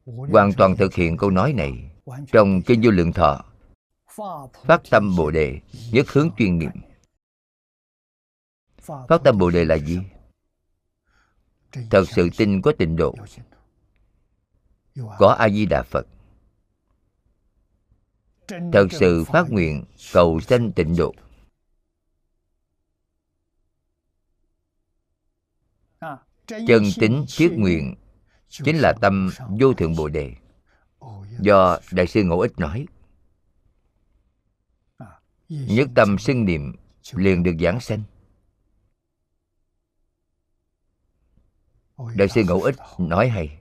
hoàn 0.08 0.54
toàn 0.58 0.76
thực 0.76 0.94
hiện 0.94 1.18
câu 1.18 1.30
nói 1.30 1.54
này. 1.54 1.92
Trong 2.32 2.62
kinh 2.62 2.82
vô 2.84 2.92
lượng 2.92 3.14
thọ, 3.14 3.46
phát 4.66 4.82
tâm 4.90 5.16
bồ 5.16 5.32
đề 5.32 5.60
nhất 5.92 6.06
hướng 6.10 6.30
chuyên 6.38 6.60
niệm 6.60 6.72
phát 8.88 9.22
tâm 9.24 9.38
bồ 9.38 9.50
đề 9.50 9.66
là 9.66 9.78
gì? 9.78 10.00
Thật 11.90 12.04
sự 12.16 12.30
tin 12.38 12.62
có 12.62 12.72
tịnh 12.78 12.96
độ, 12.96 13.16
có 15.18 15.28
a 15.40 15.50
di 15.50 15.66
đà 15.66 15.84
phật. 15.84 16.08
Thật 18.48 18.88
sự 18.92 19.24
phát 19.24 19.46
nguyện 19.50 19.84
cầu 20.14 20.40
sanh 20.40 20.72
tịnh 20.72 20.96
độ. 20.98 21.14
Chân 26.48 26.84
tính 27.00 27.26
thiết 27.38 27.52
nguyện 27.58 27.96
chính 28.50 28.78
là 28.78 28.94
tâm 29.02 29.30
vô 29.60 29.74
thượng 29.74 29.96
bồ 29.96 30.08
đề. 30.08 30.36
Do 31.40 31.80
đại 31.92 32.08
sư 32.08 32.24
ngẫu 32.24 32.40
ích 32.40 32.60
nói, 32.60 32.86
nhất 35.50 35.88
tâm 35.96 36.18
xưng 36.18 36.46
niệm 36.46 36.76
liền 37.14 37.44
được 37.44 37.54
giảng 37.60 37.80
sanh. 37.80 38.04
Đại 42.16 42.28
sư 42.28 42.44
ngẫu 42.48 42.62
ích 42.62 42.76
nói 42.98 43.30
hay, 43.30 43.60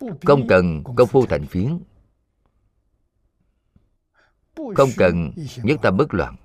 không 0.00 0.46
cần 0.48 0.82
công 0.96 1.08
phu 1.08 1.26
thành 1.26 1.46
phiến, 1.46 1.78
không 4.54 4.90
cần 4.96 5.32
nhất 5.62 5.78
tâm 5.82 5.96
bất 5.96 6.14
loạn 6.14 6.36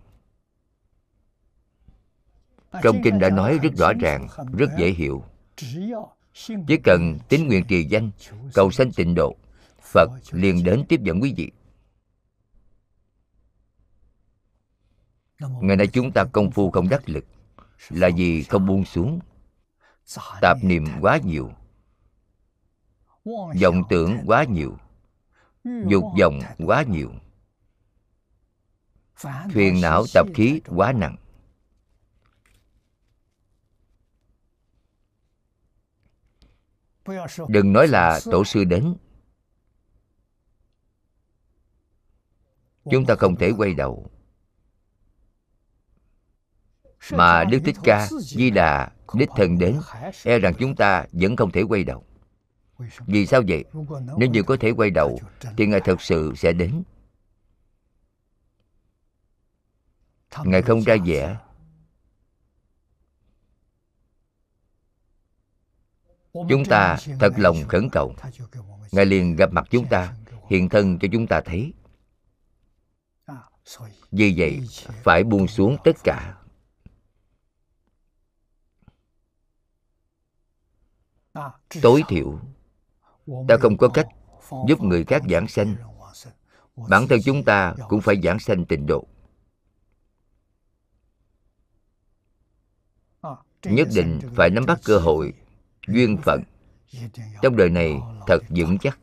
trong 2.82 3.02
kinh 3.04 3.20
đã 3.20 3.30
nói 3.30 3.60
rất 3.64 3.74
rõ 3.78 3.94
ràng, 3.94 4.28
rất 4.58 4.70
dễ 4.78 4.90
hiểu. 4.90 5.24
Chỉ 6.68 6.78
cần 6.84 7.20
tín 7.30 7.48
nguyện 7.48 7.66
trì 7.68 7.84
danh, 7.84 8.12
cầu 8.54 8.72
sanh 8.72 8.92
tịnh 8.92 9.16
độ, 9.16 9.36
phật 9.82 10.10
liền 10.32 10.64
đến 10.64 10.84
tiếp 10.90 11.00
dẫn 11.04 11.22
quý 11.22 11.34
vị. 11.38 11.52
Ngày 15.40 15.76
nay 15.76 15.88
chúng 15.88 16.12
ta 16.12 16.24
công 16.24 16.52
phu 16.52 16.72
không 16.72 16.90
đắc 16.90 17.10
lực, 17.10 17.26
là 17.90 18.10
vì 18.18 18.44
không 18.44 18.66
buông 18.66 18.86
xuống. 18.86 19.20
Tạp 20.42 20.58
niệm 20.64 20.86
quá 21.02 21.20
nhiều, 21.24 21.52
vọng 23.62 23.84
tưởng 23.90 24.18
quá 24.26 24.44
nhiều, 24.44 24.78
dục 25.64 26.04
vọng 26.20 26.40
quá 26.66 26.84
nhiều. 26.84 27.12
Phiền 29.52 29.82
não 29.82 30.04
tập 30.14 30.28
khí 30.36 30.62
quá 30.68 30.92
nặng. 30.92 31.16
Đừng 37.48 37.74
nói 37.74 37.88
là 37.88 38.20
tổ 38.32 38.44
sư 38.44 38.64
đến. 38.64 38.96
Chúng 42.92 43.06
ta 43.06 43.16
không 43.16 43.36
thể 43.36 43.52
quay 43.58 43.74
đầu. 43.74 44.10
Mà 47.12 47.44
đức 47.44 47.60
thích 47.66 47.76
ca, 47.84 48.08
di 48.20 48.50
đà, 48.50 48.92
đích 49.14 49.30
thân 49.36 49.58
đến 49.58 49.80
e 50.24 50.40
rằng 50.40 50.54
chúng 50.60 50.76
ta 50.76 51.06
vẫn 51.12 51.36
không 51.36 51.52
thể 51.52 51.62
quay 51.62 51.84
đầu. 51.84 52.06
Vì 53.08 53.26
sao 53.26 53.42
vậy? 53.48 53.64
Nếu 54.18 54.30
như 54.30 54.44
có 54.44 54.58
thể 54.60 54.72
quay 54.72 54.90
đầu, 54.90 55.20
thì 55.58 55.66
ngài 55.66 55.82
thật 55.82 56.02
sự 56.02 56.34
sẽ 56.36 56.54
đến. 56.54 56.84
Ngài 60.44 60.62
không 60.62 60.82
ra 60.82 60.96
vẻ. 61.06 61.38
Chúng 66.34 66.66
ta 66.70 66.98
thật 67.20 67.34
lòng 67.38 67.56
khẩn 67.68 67.90
cầu. 67.92 68.16
Ngài 68.92 69.06
liền 69.06 69.36
gặp 69.36 69.52
mặt 69.52 69.68
chúng 69.70 69.88
ta, 69.88 70.16
hiện 70.50 70.70
thân 70.70 71.00
cho 71.00 71.08
chúng 71.12 71.28
ta 71.28 71.42
thấy. 71.46 71.74
Vì 74.12 74.34
vậy, 74.38 74.62
phải 75.04 75.24
buông 75.24 75.48
xuống 75.48 75.78
tất 75.84 75.96
cả. 76.04 76.38
Tối 81.82 82.04
thiểu, 82.08 82.40
ta 83.48 83.58
không 83.62 83.78
có 83.78 83.90
cách 83.94 84.08
giúp 84.68 84.82
người 84.82 85.06
khác 85.06 85.22
giảng 85.30 85.48
sanh. 85.48 85.76
Bản 86.90 87.08
thân 87.08 87.20
chúng 87.26 87.44
ta 87.44 87.76
cũng 87.90 88.02
phải 88.02 88.22
giảng 88.24 88.40
sanh 88.40 88.66
tịnh 88.66 88.86
độ. 88.86 89.08
Nhất 93.64 93.88
định 93.96 94.20
phải 94.36 94.50
nắm 94.50 94.66
bắt 94.66 94.80
cơ 94.84 94.98
hội 94.98 95.34
duyên 95.88 96.18
phận. 96.26 96.44
Trong 97.42 97.56
đời 97.56 97.70
này 97.70 98.00
thật 98.28 98.40
vững 98.50 98.78
chắc. 98.78 99.00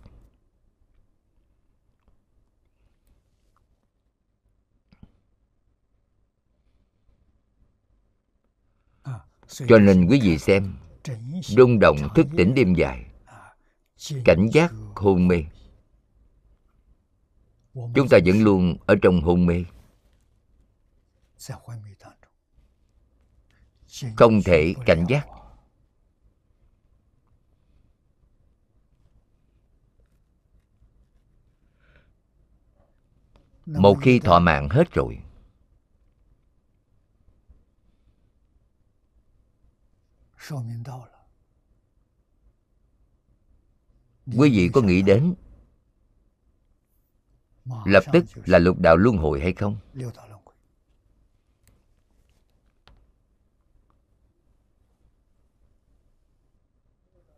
Cho 9.69 9.79
nên 9.79 10.07
quý 10.07 10.21
vị 10.23 10.39
xem, 10.39 10.77
rung 11.43 11.79
động 11.81 11.97
thức 12.15 12.27
tỉnh 12.37 12.55
đêm 12.55 12.75
dài, 12.75 13.07
cảnh 14.25 14.47
giác 14.53 14.73
hôn 14.97 15.29
mê. 15.29 15.45
Chúng 17.75 18.09
ta 18.11 18.19
vẫn 18.27 18.43
luôn 18.43 18.77
ở 18.87 18.95
trong 19.03 19.21
hôn 19.21 19.47
mê. 19.47 19.65
Không 24.17 24.43
thể 24.45 24.75
cảnh 24.87 25.05
giác. 25.09 25.27
Một 33.79 33.99
khi 34.03 34.19
thọ 34.19 34.39
mạng 34.39 34.69
hết 34.69 34.93
rồi 34.93 35.19
quý 44.39 44.51
vị 44.51 44.71
có 44.75 44.81
nghĩ 44.81 45.03
đến 45.03 45.35
lập 47.85 48.05
tức 48.13 48.25
là 48.35 48.59
lục 48.59 48.79
đạo 48.79 48.97
luân 48.97 49.17
hồi 49.17 49.41
hay 49.41 49.53
không? 49.53 49.77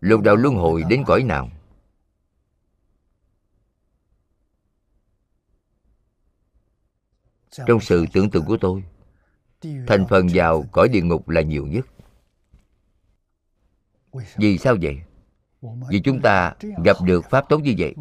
Lục 0.01 0.21
đạo 0.23 0.37
luân 0.37 0.55
hồi 0.55 0.83
đến 0.89 1.05
cõi 1.07 1.23
nào 1.23 1.51
trong 7.53 7.81
sự 7.81 8.07
tưởng 8.13 8.31
tượng 8.31 8.45
của 8.45 8.57
tôi 8.61 8.85
thành 9.87 10.07
phần 10.09 10.27
vào 10.35 10.65
cõi 10.73 10.89
địa 10.89 11.03
ngục 11.03 11.29
là 11.29 11.41
nhiều 11.41 11.67
nhất. 11.67 11.87
Vì 14.37 14.59
sao 14.59 14.77
vậy? 14.83 15.03
vì 15.91 16.01
chúng 16.01 16.21
ta 16.23 16.55
gặp 16.85 16.97
được 17.05 17.25
pháp 17.31 17.49
tốt 17.49 17.59
như 17.59 17.75
vậy 17.79 17.95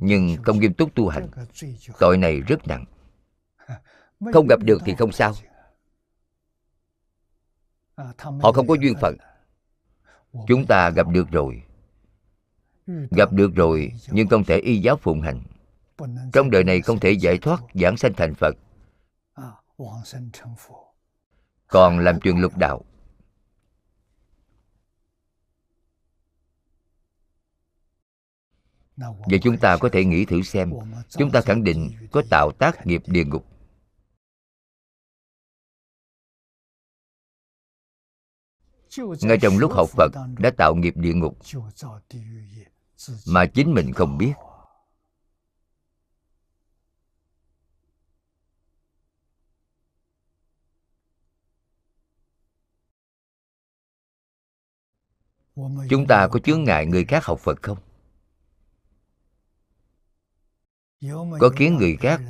nhưng 0.00 0.36
không 0.42 0.60
nghiêm 0.60 0.74
túc 0.74 0.94
tu 0.94 1.08
hành. 1.08 1.28
tội 1.98 2.18
này 2.18 2.40
rất 2.40 2.68
nặng. 2.68 2.84
Không 4.32 4.46
gặp 4.48 4.60
được 4.62 4.82
thì 4.84 4.94
không 4.94 5.12
sao. 5.12 5.32
họ 8.16 8.52
không 8.52 8.66
có 8.66 8.74
duyên 8.74 8.94
phận. 9.00 9.16
Chúng 10.46 10.66
ta 10.66 10.90
gặp 10.90 11.08
được 11.08 11.30
rồi. 11.30 11.62
Gặp 13.10 13.32
được 13.32 13.54
rồi 13.54 13.92
nhưng 14.10 14.28
không 14.28 14.44
thể 14.44 14.58
y 14.58 14.78
giáo 14.78 14.96
phụng 14.96 15.20
hành. 15.20 15.42
Trong 16.32 16.50
đời 16.50 16.64
này 16.64 16.80
không 16.80 16.98
thể 16.98 17.10
giải 17.10 17.38
thoát 17.38 17.60
giảng 17.74 17.96
sanh 17.96 18.12
thành 18.14 18.34
phật 18.34 18.56
còn 21.66 21.98
làm 21.98 22.20
chuyện 22.20 22.38
lục 22.38 22.56
đạo. 22.56 22.84
Và 28.96 29.38
chúng 29.42 29.56
ta 29.58 29.76
có 29.80 29.88
thể 29.92 30.04
nghĩ 30.04 30.24
thử 30.24 30.42
xem 30.42 30.72
Chúng 31.08 31.30
ta 31.30 31.40
khẳng 31.40 31.64
định 31.64 31.90
có 32.12 32.22
tạo 32.30 32.52
tác 32.58 32.86
nghiệp 32.86 33.02
địa 33.06 33.24
ngục. 33.24 33.46
Ngay 38.98 39.38
trong 39.42 39.58
lúc 39.58 39.72
học 39.72 39.88
Phật 39.88 40.12
đã 40.38 40.50
tạo 40.56 40.74
nghiệp 40.74 40.96
địa 40.96 41.14
ngục 41.14 41.38
Mà 43.26 43.46
chính 43.46 43.74
mình 43.74 43.92
không 43.92 44.18
biết 44.18 44.32
Chúng 55.90 56.06
ta 56.06 56.28
có 56.28 56.38
chướng 56.38 56.64
ngại 56.64 56.86
người 56.86 57.04
khác 57.04 57.24
học 57.24 57.40
Phật 57.40 57.62
không? 57.62 57.78
có 61.40 61.50
khiến 61.56 61.76
người 61.76 61.96
khác 61.96 62.20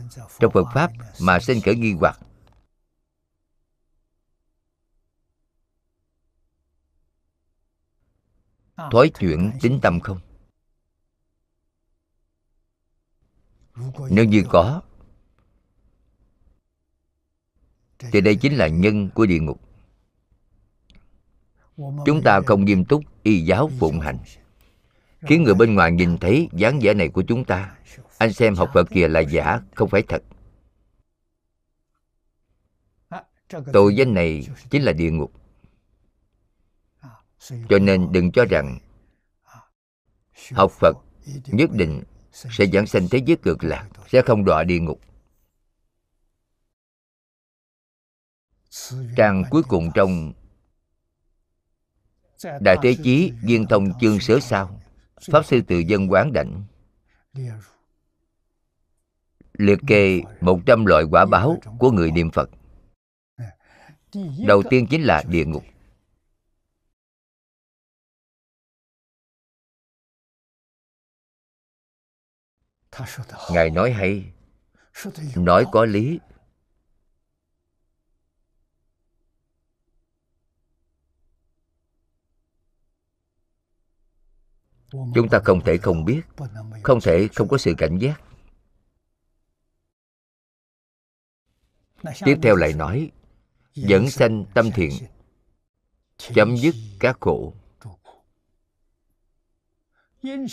trong 0.41 0.53
phật 0.53 0.65
pháp 0.75 0.91
mà 1.21 1.39
sinh 1.41 1.61
khởi 1.61 1.77
nghi 1.77 1.93
hoặc. 1.93 2.21
Thói 8.77 9.11
chuyển 9.19 9.53
tính 9.61 9.79
tâm 9.83 10.01
không? 10.01 10.21
Nếu 14.11 14.25
như 14.25 14.45
có, 14.49 14.83
thì 17.99 18.21
đây 18.21 18.37
chính 18.37 18.55
là 18.55 18.69
nhân 18.69 19.11
của 19.15 19.27
địa 19.27 19.41
ngục 19.41 19.72
chúng 21.77 22.23
ta 22.25 22.41
không 22.47 22.65
nghiêm 22.65 22.85
túc, 22.85 23.03
y 23.23 23.41
giáo 23.41 23.71
phụng 23.79 24.01
hành. 24.01 24.19
Khiến 25.21 25.43
người 25.43 25.55
bên 25.55 25.75
ngoài 25.75 25.93
nhìn 25.93 26.19
thấy 26.19 26.49
dáng 26.53 26.79
vẻ 26.83 26.95
này 26.95 27.09
của 27.09 27.23
chúng 27.29 27.45
ta, 27.45 27.75
anh 28.19 28.33
xem 28.33 28.55
học 28.55 28.71
Phật 28.75 28.91
kìa 28.91 29.09
là 29.09 29.21
giả, 29.21 29.61
không 29.75 29.89
phải 29.89 30.03
thật. 30.09 30.23
Tội 33.73 33.97
danh 33.97 34.15
này 34.15 34.49
chính 34.71 34.83
là 34.83 34.93
địa 34.93 35.11
ngục. 35.11 35.33
Cho 37.69 37.79
nên 37.79 38.13
đừng 38.13 38.33
cho 38.33 38.45
rằng 38.45 38.79
học 40.53 40.73
phật 40.73 40.97
nhất 41.47 41.71
định 41.73 42.03
sẽ 42.33 42.67
giảng 42.73 42.87
sanh 42.87 43.09
thế 43.11 43.19
giới 43.27 43.37
cực 43.37 43.65
lạc, 43.65 43.89
sẽ 44.09 44.23
không 44.23 44.45
đọa 44.45 44.65
địa 44.65 44.79
ngục. 44.79 45.01
Trang 49.17 49.45
cuối 49.51 49.63
cùng 49.63 49.91
trong 49.95 50.33
đại 52.61 52.77
thế 52.83 52.97
chí 53.05 53.33
viên 53.43 53.67
thông 53.67 53.99
chương 54.01 54.21
sớ 54.21 54.41
sao 54.41 54.81
pháp 55.31 55.45
sư 55.45 55.61
tự 55.69 55.79
dân 55.79 56.13
quán 56.13 56.33
đảnh 56.33 56.65
liệt 59.59 59.79
kê 59.87 60.21
một 60.41 60.61
trăm 60.67 60.87
loại 60.87 61.05
quả 61.11 61.27
báo 61.27 61.59
của 61.79 61.91
người 61.91 62.11
niệm 62.11 62.31
Phật. 62.31 62.51
Đầu 64.47 64.63
tiên 64.71 64.87
chính 64.91 65.03
là 65.03 65.23
địa 65.29 65.45
ngục. 65.45 65.65
Ngài 73.51 73.71
nói 73.71 73.93
hay, 73.93 74.33
nói 75.37 75.67
có 75.73 75.85
lý. 75.85 76.19
Chúng 84.93 85.29
ta 85.31 85.41
không 85.45 85.61
thể 85.61 85.79
không 85.79 86.05
biết, 86.05 86.23
không 86.83 87.01
thể 87.01 87.29
không 87.35 87.49
có 87.49 87.59
sự 87.59 87.75
cảnh 87.79 87.99
giác. 87.99 88.21
tiếp 92.25 92.39
theo 92.43 92.57
lại 92.57 92.73
nói 92.73 93.11
dẫn 93.75 94.11
sanh 94.11 94.45
tâm 94.55 94.71
thiện 94.75 94.93
chấm 96.17 96.57
dứt 96.57 96.75
các 97.01 97.17
khổ. 97.21 97.55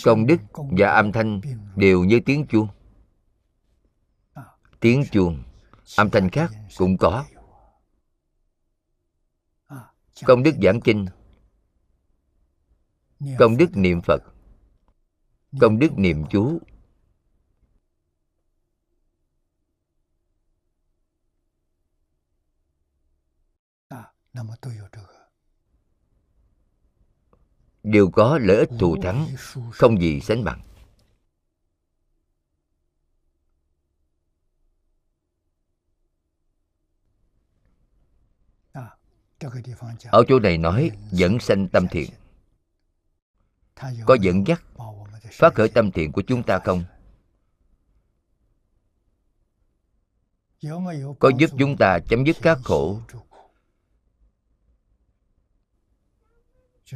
Công 0.04 0.26
đức 0.26 0.36
và 0.52 0.88
âm 0.90 1.12
thanh 1.12 1.40
đều 1.76 2.04
như 2.04 2.20
tiếng 2.26 2.46
chuông. 2.46 2.68
Tiếng 4.80 5.04
chuông 5.12 5.42
âm 5.96 6.10
thanh 6.10 6.30
khác 6.30 6.50
cũng 6.76 6.96
có. 6.96 7.24
Công 10.24 10.42
đức 10.42 10.54
giảng 10.62 10.80
kinh 10.80 11.06
công 13.38 13.56
đức 13.56 13.76
niệm 13.76 14.00
phật. 14.02 14.22
Công 15.60 15.78
đức 15.78 15.88
niệm 15.96 16.24
chú. 16.30 16.58
Đều 27.82 28.10
có 28.10 28.38
lợi 28.38 28.56
ích 28.56 28.68
thù 28.78 28.96
thắng 29.02 29.26
không 29.72 30.00
gì 30.00 30.20
sánh 30.20 30.44
bằng. 30.44 30.60
Ở 40.10 40.24
chỗ 40.28 40.38
này 40.38 40.58
nói 40.58 40.90
dẫn 41.10 41.38
sanh 41.40 41.68
tâm 41.68 41.86
thiện 41.90 42.10
có 44.06 44.16
dẫn 44.20 44.46
dắt 44.46 44.62
phát 45.32 45.54
khởi 45.54 45.68
tâm 45.68 45.90
thiện 45.92 46.12
của 46.12 46.22
chúng 46.26 46.42
ta 46.42 46.58
không? 46.58 46.84
Có 51.18 51.30
giúp 51.38 51.50
chúng 51.58 51.76
ta 51.78 51.98
chấm 52.08 52.24
dứt 52.24 52.36
các 52.42 52.58
khổ. 52.64 53.00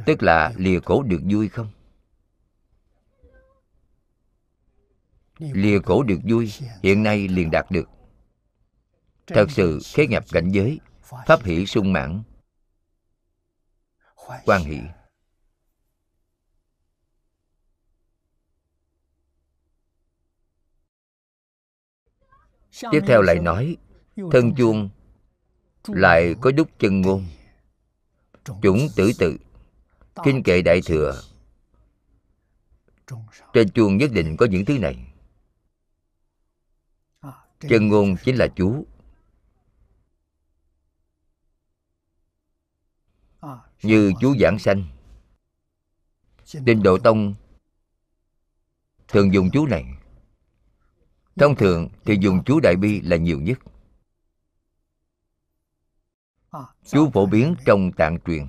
Tức 0.05 0.23
là 0.23 0.53
lìa 0.57 0.79
khổ 0.79 1.03
được 1.03 1.21
vui 1.31 1.49
không? 1.49 1.71
Lìa 5.39 5.79
khổ 5.79 6.03
được 6.03 6.19
vui, 6.29 6.53
hiện 6.83 7.03
nay 7.03 7.27
liền 7.27 7.51
đạt 7.51 7.71
được. 7.71 7.89
Thật 9.27 9.45
sự 9.49 9.79
khế 9.93 10.07
nhập 10.07 10.23
cảnh 10.31 10.51
giới, 10.51 10.79
pháp 11.01 11.43
hỷ 11.43 11.65
sung 11.65 11.93
mãn. 11.93 12.23
Quan 14.45 14.63
hỷ. 14.63 14.79
Tiếp 22.81 23.01
theo 23.07 23.21
lại 23.21 23.39
nói, 23.39 23.77
thân 24.31 24.55
chuông 24.57 24.89
lại 25.87 26.35
có 26.41 26.51
đúc 26.51 26.69
chân 26.79 27.01
ngôn. 27.01 27.25
Chủng 28.61 28.87
tử 28.95 29.11
tự, 29.19 29.37
kinh 30.23 30.43
kệ 30.43 30.61
đại 30.61 30.81
thừa. 30.85 31.21
Trên 33.53 33.69
chuông 33.69 33.97
nhất 33.97 34.11
định 34.13 34.37
có 34.37 34.45
những 34.45 34.65
thứ 34.65 34.77
này. 34.77 35.13
Chân 37.59 37.87
ngôn 37.87 38.15
chính 38.23 38.35
là 38.35 38.47
chú. 38.55 38.85
Như 43.83 44.13
chú 44.21 44.35
giảng 44.39 44.59
sanh 44.59 44.85
Tinh 46.65 46.83
Độ 46.83 46.97
Tông 46.97 47.35
thường 49.07 49.33
dùng 49.33 49.49
chú 49.53 49.65
này. 49.65 49.85
Thông 51.39 51.55
thường 51.55 51.89
thì 52.05 52.17
dùng 52.21 52.43
chú 52.45 52.59
Đại 52.59 52.75
Bi 52.75 53.01
là 53.01 53.17
nhiều 53.17 53.39
nhất. 53.41 53.59
Chú 56.85 57.09
phổ 57.13 57.25
biến 57.25 57.55
trong 57.65 57.91
tạng 57.91 58.17
truyền. 58.25 58.47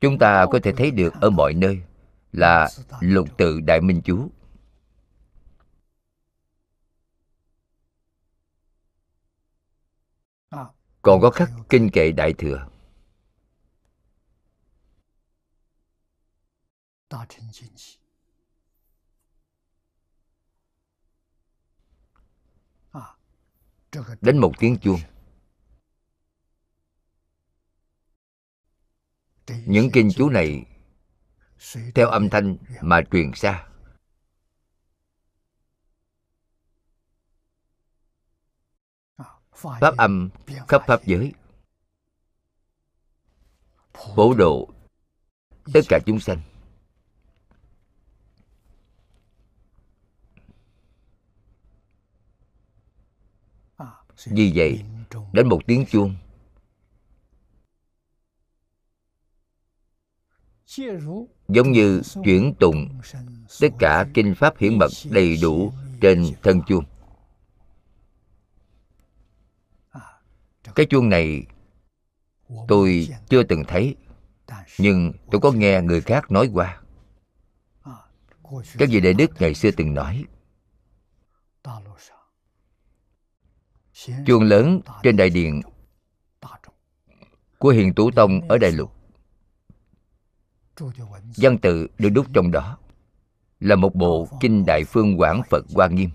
Chúng 0.00 0.18
ta 0.18 0.46
có 0.52 0.58
thể 0.62 0.72
thấy 0.72 0.90
được 0.90 1.14
ở 1.20 1.30
mọi 1.30 1.54
nơi 1.54 1.82
Là 2.32 2.68
lục 3.00 3.28
tự 3.38 3.60
Đại 3.60 3.80
Minh 3.80 4.00
Chú. 4.04 4.30
Còn 11.02 11.20
có 11.20 11.30
khắc 11.30 11.50
kinh 11.68 11.90
kệ 11.90 12.12
Đại 12.12 12.32
Thừa. 12.32 12.68
Đánh 24.20 24.38
một 24.38 24.52
tiếng 24.58 24.78
chuông. 24.78 25.00
Những 29.66 29.90
kinh 29.92 30.08
chú 30.16 30.28
này 30.28 30.64
Theo 31.94 32.08
âm 32.08 32.30
thanh 32.30 32.56
mà 32.80 33.00
truyền 33.10 33.30
xa 33.34 33.66
Pháp 39.52 39.96
âm 39.96 40.30
khắp 40.68 40.82
Pháp 40.86 41.00
giới. 41.04 41.32
Phổ 43.92 44.34
độ 44.34 44.68
tất 45.74 45.80
cả 45.88 45.98
chúng 46.06 46.20
sanh. 46.20 46.55
Vì 54.24 54.52
vậy, 54.54 54.82
đến 55.32 55.48
một 55.48 55.60
tiếng 55.66 55.86
chuông. 55.86 56.14
Giống 61.48 61.72
như 61.72 62.02
chuyển 62.24 62.54
tụng 62.60 62.88
Tất 63.60 63.68
cả 63.78 64.06
kinh 64.14 64.34
pháp 64.34 64.58
hiển 64.58 64.78
mật 64.78 64.90
đầy 65.10 65.36
đủ 65.42 65.72
trên 66.00 66.24
thân 66.42 66.62
chuông. 66.66 66.84
Cái 70.74 70.86
chuông 70.86 71.08
này 71.08 71.46
tôi 72.68 73.08
chưa 73.28 73.42
từng 73.42 73.64
thấy 73.68 73.96
Nhưng 74.78 75.12
tôi 75.30 75.40
có 75.40 75.52
nghe 75.52 75.82
người 75.82 76.00
khác 76.00 76.30
nói 76.30 76.50
qua. 76.54 76.80
Các 78.78 78.88
vị 78.88 79.00
Đại 79.00 79.14
Đức 79.14 79.30
ngày 79.38 79.54
xưa 79.54 79.70
từng 79.70 79.94
nói 79.94 80.24
chuông 84.26 84.42
lớn 84.42 84.80
trên 85.02 85.16
đại 85.16 85.30
điện 85.30 85.62
của 87.58 87.68
hiền 87.68 87.94
tú 87.94 88.10
tông 88.10 88.48
ở 88.48 88.58
đại 88.58 88.72
lục. 88.72 88.92
Văn 91.36 91.58
tự 91.62 91.86
được 91.98 92.08
đúc 92.08 92.26
trong 92.34 92.50
đó, 92.50 92.78
là 93.60 93.76
một 93.76 93.94
bộ 93.94 94.28
kinh 94.40 94.66
đại 94.66 94.84
phương 94.84 95.20
quảng 95.20 95.42
phật 95.50 95.64
hoa 95.74 95.88
nghiêm. 95.88 96.10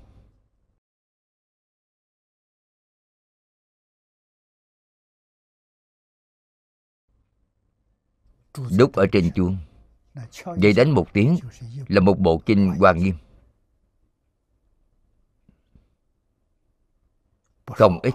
Đúc 8.78 8.94
ở 8.94 9.06
trên 9.12 9.32
chuông 9.36 9.58
vậy 10.46 10.74
đánh 10.74 10.92
một 10.92 11.14
tiếng, 11.14 11.38
là 11.88 12.02
một 12.02 12.20
bộ 12.20 12.42
kinh 12.46 12.74
hoa 12.80 12.94
nghiêm. 12.94 13.16
Không 17.76 18.00
ít. 18.04 18.14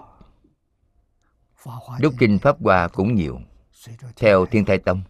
Đúc 1.99 2.13
kinh 2.19 2.39
pháp 2.39 2.57
hoa 2.61 2.87
cũng 2.87 3.15
nhiều. 3.15 3.39
Theo 4.15 4.45
thiên 4.45 4.65
thai 4.65 4.77
tông. 4.77 5.01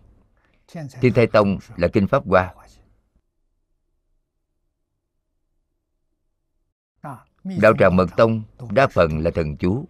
Thiên 1.02 1.14
thai 1.14 1.28
tông 1.28 1.58
là 1.76 1.88
kinh 1.94 2.08
pháp 2.08 2.24
hoa. 2.26 2.54
Đạo 7.44 7.74
tràng 7.80 7.96
mật 7.96 8.08
tông 8.18 8.44
đa 8.72 8.88
phần 8.88 9.20
là 9.20 9.32
thần 9.32 9.58
chú. 9.58 9.86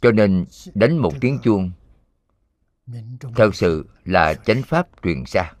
Cho 0.00 0.12
nên 0.12 0.44
đánh 0.74 0.98
một 0.98 1.12
tiếng 1.20 1.38
chuông, 1.42 1.70
thật 3.36 3.54
sự 3.54 3.88
là 4.04 4.34
chánh 4.34 4.62
pháp 4.62 4.88
truyền 5.02 5.24
xa. 5.26 5.52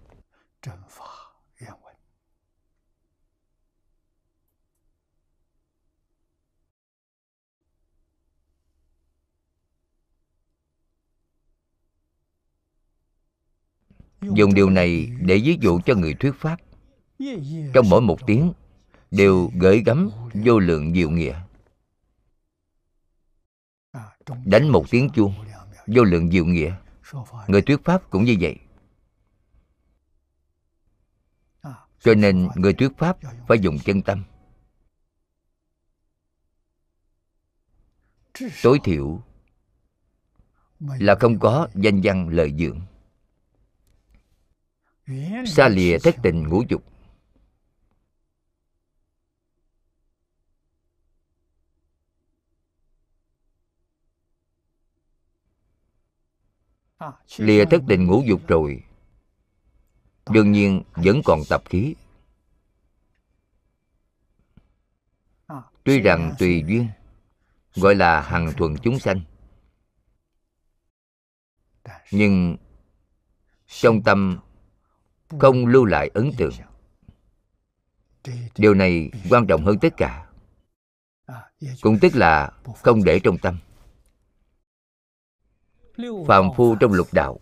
Dùng 14.22 14.54
điều 14.54 14.70
này 14.70 15.10
để 15.20 15.40
ví 15.44 15.58
dụ 15.60 15.80
cho 15.86 15.94
người 15.94 16.14
thuyết 16.14 16.32
pháp. 16.38 16.60
Trong 17.74 17.88
mỗi 17.90 18.00
một 18.00 18.26
tiếng, 18.26 18.52
đều 19.10 19.50
gửi 19.60 19.82
gắm 19.86 20.10
vô 20.34 20.58
lượng 20.58 20.94
diệu 20.94 21.10
nghĩa. 21.10 21.40
Đánh 24.44 24.68
một 24.68 24.84
tiếng 24.90 25.10
chuông, 25.14 25.34
vô 25.86 26.04
lượng 26.04 26.30
diệu 26.30 26.44
nghĩa. 26.44 26.76
Người 27.48 27.62
thuyết 27.62 27.84
pháp 27.84 28.10
cũng 28.10 28.24
như 28.24 28.36
vậy. 28.40 28.56
Cho 32.00 32.14
nên 32.14 32.48
người 32.54 32.74
thuyết 32.74 32.98
pháp 32.98 33.18
phải 33.48 33.58
dùng 33.58 33.78
chân 33.84 34.02
tâm. 34.02 34.24
Tối 38.62 38.78
thiểu 38.84 39.20
là 40.80 41.14
không 41.20 41.38
có 41.38 41.68
danh 41.74 42.00
văn 42.04 42.28
lợi 42.28 42.54
dưỡng 42.58 42.80
xa 45.46 45.68
lìa 45.68 45.98
thất 45.98 46.14
tình 46.22 46.48
ngũ 46.48 46.62
dục. 46.68 46.82
Lìa 57.36 57.64
thất 57.64 57.82
tình 57.88 58.06
ngũ 58.06 58.22
dục 58.26 58.40
rồi. 58.48 58.84
Đương 60.30 60.52
nhiên 60.52 60.82
vẫn 60.94 61.20
còn 61.24 61.40
tập 61.48 61.62
khí. 61.64 61.94
Tuy 65.84 66.00
rằng 66.00 66.34
tùy 66.38 66.64
duyên 66.66 66.88
gọi 67.74 67.94
là 67.94 68.20
hằng 68.20 68.52
thuần 68.56 68.76
chúng 68.82 68.98
sanh. 68.98 69.20
Nhưng 72.10 72.56
trong 73.66 74.02
tâm 74.02 74.38
không 75.38 75.66
lưu 75.66 75.84
lại 75.84 76.10
ấn 76.14 76.30
tượng. 76.38 76.52
Điều 78.56 78.74
này 78.74 79.10
quan 79.30 79.46
trọng 79.46 79.64
hơn 79.64 79.78
tất 79.78 79.96
cả, 79.96 80.26
cũng 81.80 81.98
tức 81.98 82.16
là 82.16 82.52
không 82.82 83.04
để 83.04 83.20
trong 83.20 83.38
tâm. 83.38 83.58
Phàm 86.26 86.48
phu 86.56 86.76
trong 86.80 86.92
lục 86.92 87.08
đạo, 87.12 87.40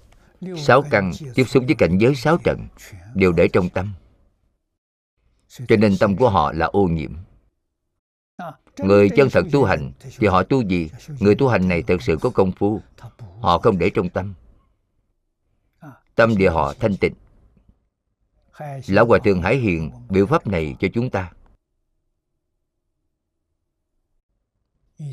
sáu 0.56 0.82
căn 0.90 1.12
tiếp 1.34 1.44
xúc 1.44 1.64
với 1.66 1.74
cảnh 1.74 1.98
giới 1.98 2.14
sáu 2.14 2.38
trận 2.44 2.68
đều 3.14 3.32
để 3.32 3.48
trong 3.48 3.68
tâm. 3.68 3.92
Cho 5.68 5.76
nên 5.76 5.96
tâm 6.00 6.16
của 6.16 6.30
họ 6.30 6.52
là 6.52 6.66
ô 6.66 6.88
nhiễm. 6.88 7.12
Người 8.78 9.08
chân 9.16 9.28
thật 9.32 9.42
tu 9.52 9.64
hành 9.64 9.92
thì 10.18 10.26
họ 10.26 10.42
tu 10.42 10.62
gì? 10.62 10.90
Người 11.20 11.34
tu 11.34 11.48
hành 11.48 11.68
này 11.68 11.82
thật 11.82 12.02
sự 12.02 12.16
có 12.20 12.30
công 12.30 12.52
phu, 12.52 12.80
họ 13.40 13.58
không 13.58 13.78
để 13.78 13.90
trong 13.90 14.08
tâm. 14.08 14.34
Tâm 16.14 16.36
địa 16.36 16.50
họ 16.50 16.74
thanh 16.80 16.96
tịnh 16.96 17.14
lão 18.86 19.06
hòa 19.06 19.18
thượng 19.24 19.42
hải 19.42 19.56
hiền 19.56 19.90
biểu 20.08 20.26
pháp 20.26 20.46
này 20.46 20.76
cho 20.80 20.88
chúng 20.94 21.10
ta. 21.10 21.32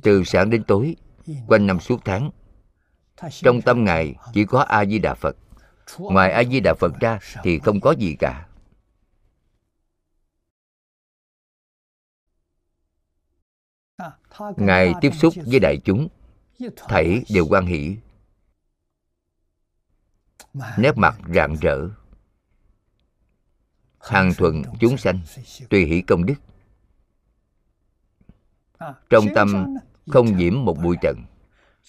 Từ 0.04 0.24
sáng 0.24 0.50
đến 0.50 0.64
tối, 0.64 0.96
quanh 1.48 1.68
năm 1.68 1.80
suốt 1.80 2.02
tháng, 2.06 2.32
trong 3.32 3.62
tâm 3.62 3.84
ngài 3.84 4.16
chỉ 4.34 4.46
có 4.46 4.62
a 4.62 4.86
di 4.86 5.00
đà 5.00 5.14
phật. 5.14 5.38
Ngoài 5.98 6.32
a 6.32 6.44
di 6.44 6.60
đà 6.60 6.74
phật 6.74 6.94
ra 7.00 7.20
thì 7.44 7.60
không 7.60 7.82
có 7.82 7.92
gì 7.92 8.16
cả. 8.20 8.48
Ngài 14.58 14.94
tiếp 15.02 15.12
xúc 15.14 15.34
với 15.46 15.60
đại 15.60 15.78
chúng, 15.86 16.08
thảy 16.76 17.24
đều 17.34 17.48
quan 17.50 17.66
hỷ. 17.66 17.98
Nét 20.78 20.98
mặt 20.98 21.18
rạng 21.36 21.56
rỡ 21.62 21.90
hàng 24.08 24.34
thuận 24.38 24.64
chúng 24.80 24.98
sanh 24.98 25.20
tùy 25.70 25.86
hỷ 25.86 26.02
công 26.02 26.26
đức. 26.26 26.36
Trong 29.10 29.26
tâm 29.36 29.76
không 30.08 30.38
nhiễm 30.38 30.54
một 30.66 30.78
bụi 30.84 30.96
trần. 31.02 31.26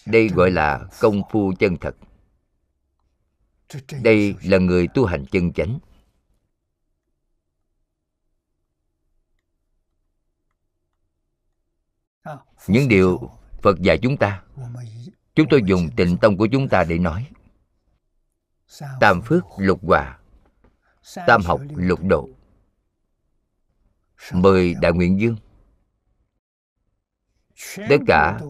đây 0.07 0.29
gọi 0.29 0.51
là 0.51 0.87
công 1.01 1.23
phu 1.31 1.53
chân 1.59 1.77
thật. 1.77 1.97
Đây 4.03 4.35
là 4.43 4.59
người 4.59 4.89
tu 4.95 5.05
hành 5.05 5.27
chân 5.27 5.53
chánh. 5.53 5.79
Những 12.66 12.89
điều 12.89 13.31
phật 13.62 13.79
dạy 13.81 13.99
chúng 14.03 14.16
ta 14.16 14.43
chúng 15.35 15.47
tôi 15.51 15.62
dùng 15.66 15.91
tịnh 15.97 16.16
tông 16.16 16.37
của 16.37 16.49
chúng 16.53 16.69
ta 16.69 16.85
để 16.85 16.99
nói. 16.99 17.27
Tam 19.01 19.23
phước 19.23 19.45
lục 19.59 19.81
hòa 19.83 20.18
tam 21.15 21.43
học 21.45 21.61
lục 21.77 22.01
độ. 22.05 22.29
Mười 24.33 24.75
đại 24.75 24.93
nguyện 24.93 25.21
dương. 25.21 25.37
Tất 27.89 27.97
cả 28.07 28.41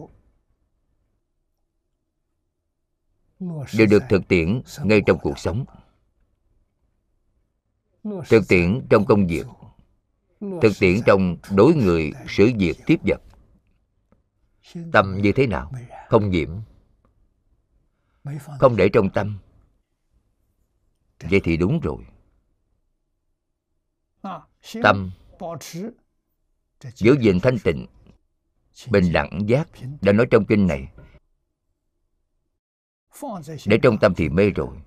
đều 3.77 3.87
được 3.89 4.03
thực 4.09 4.27
tiễn 4.27 4.61
ngay 4.83 5.01
trong 5.05 5.19
cuộc 5.21 5.39
sống. 5.39 5.65
Thực 8.03 8.47
tiễn 8.47 8.87
trong 8.89 9.05
công 9.05 9.27
việc. 9.27 9.45
thực 10.39 10.73
tiễn 10.79 11.01
trong 11.05 11.37
đối 11.51 11.75
người 11.75 12.11
xử 12.27 12.51
việc 12.57 12.77
tiếp 12.85 12.99
vật. 13.03 13.21
Tâm 14.93 15.21
như 15.21 15.31
thế 15.31 15.47
nào? 15.47 15.71
không 16.07 16.29
nhiễm. 16.29 16.49
Không 18.59 18.75
để 18.75 18.89
trong 18.93 19.09
tâm. 19.09 19.39
Vậy 21.19 21.41
thì 21.43 21.57
đúng 21.57 21.79
rồi 21.79 22.05
tâm 24.83 25.11
giữ 26.95 27.15
gìn 27.21 27.39
thanh 27.39 27.57
tịnh 27.63 27.85
bình 28.89 29.11
đẳng 29.13 29.39
giác 29.47 29.69
đã 30.01 30.11
nói 30.11 30.27
trong 30.31 30.45
kinh 30.45 30.67
này. 30.67 30.87
Để 33.65 33.79
trong 33.83 33.97
tâm 34.01 34.13
thì 34.15 34.29
mê 34.29 34.49
rồi 34.49 34.77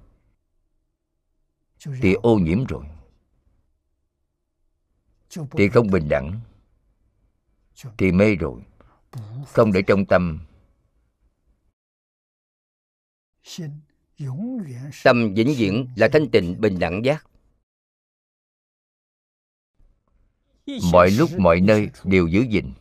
thì 2.00 2.14
ô 2.22 2.38
nhiễm 2.38 2.64
rồi 2.64 2.84
thì 5.50 5.68
không 5.68 5.90
bình 5.90 6.08
đẳng 6.08 6.40
thì 7.98 8.12
mê 8.12 8.34
rồi. 8.34 8.62
Không 9.46 9.72
để 9.72 9.82
trong 9.82 10.06
tâm. 10.06 10.38
Tâm 15.04 15.34
vĩnh 15.34 15.54
viễn 15.56 15.88
là 15.96 16.08
thanh 16.12 16.30
tịnh 16.30 16.60
bình 16.60 16.78
đẳng 16.78 17.04
giác 17.04 17.26
mọi 20.66 21.10
lúc, 21.10 21.30
mọi 21.38 21.60
nơi 21.60 21.90
đều 22.04 22.26
giữ 22.26 22.40
gìn. 22.40 22.72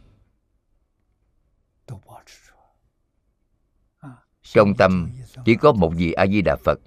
Trong 4.42 4.74
tâm, 4.78 5.12
chỉ 5.46 5.56
có 5.56 5.72
một 5.72 5.94
vị 5.96 6.12
a 6.12 6.28
di 6.28 6.42
đà 6.42 6.56
phật. 6.66 6.80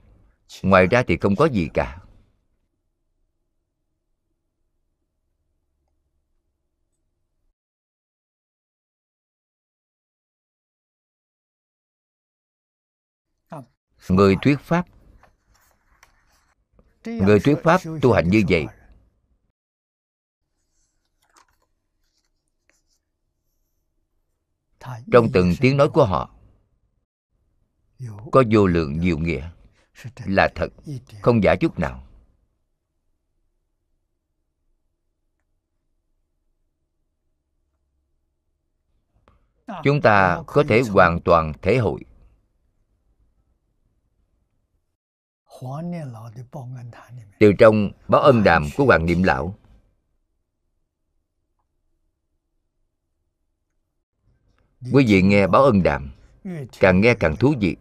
Ngoài 0.63 0.87
ra 0.87 1.03
thì 1.07 1.17
không 1.17 1.37
có 1.37 1.45
gì 1.45 1.69
cả. 1.75 2.01
Người 14.09 14.37
thuyết 14.43 14.61
pháp, 14.61 14.87
người 17.05 17.41
thuyết 17.41 17.55
pháp 17.63 17.81
tu 18.03 18.13
hành 18.13 18.29
như 18.29 18.43
vậy 18.49 18.67
trong 25.13 25.29
từng 25.33 25.53
tiếng 25.61 25.77
nói 25.77 25.89
của 25.89 26.05
họ. 26.05 26.31
Có 28.33 28.43
vô 28.51 28.67
lượng 28.67 28.99
nhiều 29.01 29.19
nghĩa. 29.19 29.51
Là 30.25 30.49
thật. 30.55 30.69
Không 31.23 31.43
giả 31.43 31.55
chút 31.55 31.79
nào. 31.79 32.05
Chúng 39.85 40.01
ta 40.03 40.43
có 40.47 40.65
thể 40.69 40.83
hoàn 40.91 41.21
toàn 41.21 41.53
thể 41.63 41.79
hội. 41.79 42.01
Từ 47.41 47.53
trong 47.59 47.91
báo 48.09 48.21
ân 48.21 48.45
đàm 48.45 48.67
của 48.77 48.85
hoàng 48.85 49.07
niệm 49.07 49.23
lão 49.23 49.55
quý 54.93 55.05
vị 55.09 55.23
nghe 55.23 55.47
báo 55.47 55.63
ân 55.63 55.83
đàm 55.83 56.11
càng 56.81 57.01
nghe 57.01 57.15
càng 57.15 57.37
thú 57.37 57.55
vị. 57.61 57.77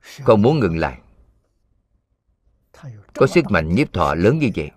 Không 0.00 0.42
muốn 0.42 0.60
ngừng 0.60 0.78
lại. 0.78 1.00
Có 3.14 3.26
sức 3.26 3.44
mạnh 3.50 3.74
nhiếp 3.74 3.92
thọ 3.92 4.14
lớn 4.14 4.38
như 4.38 4.50
vậy. 4.56 4.70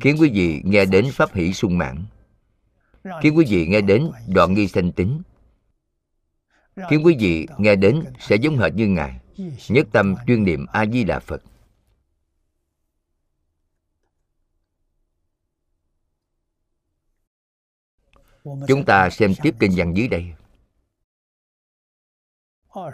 Khiến 0.00 0.16
quý 0.20 0.30
vị 0.34 0.62
nghe 0.64 0.84
đến 0.84 1.06
pháp 1.12 1.34
hỷ 1.34 1.52
sung 1.52 1.78
mãn. 1.78 2.04
Khiến 3.22 3.36
quý 3.36 3.44
vị 3.48 3.66
nghe 3.66 3.80
đến 3.80 4.10
đoạn 4.28 4.54
nghi 4.54 4.68
sanh 4.68 4.92
tính. 4.92 5.22
Khiến 6.90 7.02
quý 7.04 7.16
vị 7.20 7.46
nghe 7.58 7.76
đến 7.76 8.04
sẽ 8.20 8.36
giống 8.36 8.58
hệt 8.58 8.74
như 8.74 8.86
ngài, 8.86 9.20
nhất 9.68 9.86
tâm 9.92 10.14
chuyên 10.26 10.44
niệm 10.44 10.66
a 10.72 10.86
di 10.86 11.04
đà 11.04 11.18
phật. 11.18 11.42
Chúng 18.44 18.84
ta 18.86 19.10
xem 19.10 19.34
tiếp 19.42 19.54
kinh 19.60 19.72
văn 19.76 19.96
dưới 19.96 20.08
đây. 20.08 20.32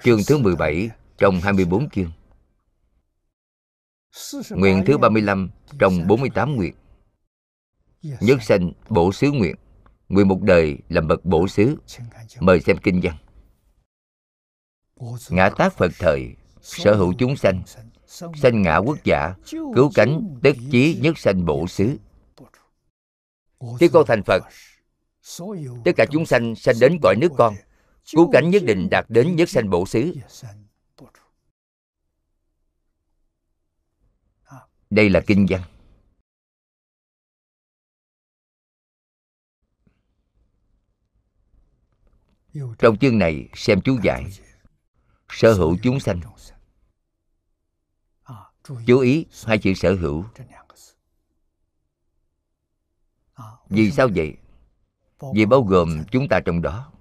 Chương 0.03 0.21
thứ 0.27 0.39
17 0.39 0.91
trong 1.19 1.41
24 1.41 1.91
chương. 1.91 2.13
Nguyện 4.51 4.83
thứ 4.87 4.99
35 4.99 5.51
trong 5.79 6.07
48 6.07 6.57
nguyện. 6.57 6.75
Nhất 8.03 8.43
sanh 8.43 8.73
bổ 8.89 9.13
xứ 9.13 9.31
nguyện. 9.31 9.57
Nguyện 10.09 10.29
một 10.29 10.43
đời 10.43 10.79
làm 10.89 11.09
bậc 11.09 11.25
bổ 11.25 11.49
xứ. 11.49 11.77
Mời 12.41 12.61
xem 12.61 12.77
kinh 12.83 13.01
văn. 13.03 13.17
Ngã 15.31 15.51
tác 15.51 15.73
phật 15.73 15.93
thời, 15.99 16.37
sở 16.63 16.95
hữu 16.95 17.15
chúng 17.19 17.37
sanh. 17.37 17.63
Sanh 18.07 18.63
ngã 18.63 18.77
quốc 18.77 18.99
giả, 19.05 19.35
cứu 19.51 19.91
cánh 19.95 20.39
tất 20.43 20.53
chí 20.71 20.99
nhất 21.03 21.19
sanh 21.19 21.45
bổ 21.45 21.67
xứ. 21.67 21.97
Khi 23.81 23.89
con 23.89 24.07
thành 24.07 24.23
phật 24.27 24.43
tất 25.85 25.93
cả 25.97 26.07
chúng 26.11 26.27
sanh 26.27 26.55
sanh 26.55 26.75
đến 26.81 26.99
cõi 27.03 27.17
nước 27.17 27.33
con. 27.39 27.55
Cứu 28.13 28.31
cánh 28.33 28.51
nhất 28.51 28.63
định 28.67 28.89
đạt 28.91 29.07
đến 29.09 29.37
nhất 29.37 29.49
sanh 29.49 29.71
bổ 29.71 29.87
xứ. 29.87 30.15
Đây 34.91 35.11
là 35.11 35.21
kinh 35.27 35.47
văn. 35.49 35.63
Trong 42.79 42.99
chương 43.01 43.19
này 43.19 43.49
xem 43.55 43.81
chú 43.81 43.99
giải. 44.03 44.25
Sở 45.29 45.55
hữu 45.55 45.77
chúng 45.83 46.01
sanh. 46.01 46.21
Chú 48.87 48.99
ý 48.99 49.27
hai 49.45 49.59
chữ 49.59 49.75
sở 49.75 49.95
hữu. 49.95 50.25
Vì 53.69 53.91
sao 53.91 54.09
vậy? 54.15 54.37
vì 55.35 55.47
bao 55.47 55.63
gồm 55.63 56.05
chúng 56.11 56.29
ta 56.29 56.41
trong 56.41 56.63
đó, 56.63 56.93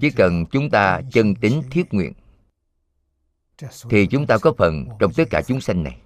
chỉ 0.00 0.10
cần 0.10 0.44
chúng 0.50 0.70
ta 0.70 1.00
chân 1.12 1.34
tính 1.34 1.62
thiết 1.70 1.94
nguyện, 1.94 2.12
thì 3.90 4.06
chúng 4.06 4.26
ta 4.26 4.38
có 4.38 4.52
phần 4.58 4.88
trong 4.98 5.12
tất 5.16 5.24
cả 5.30 5.42
chúng 5.46 5.60
sanh 5.60 5.82
này. 5.82 6.00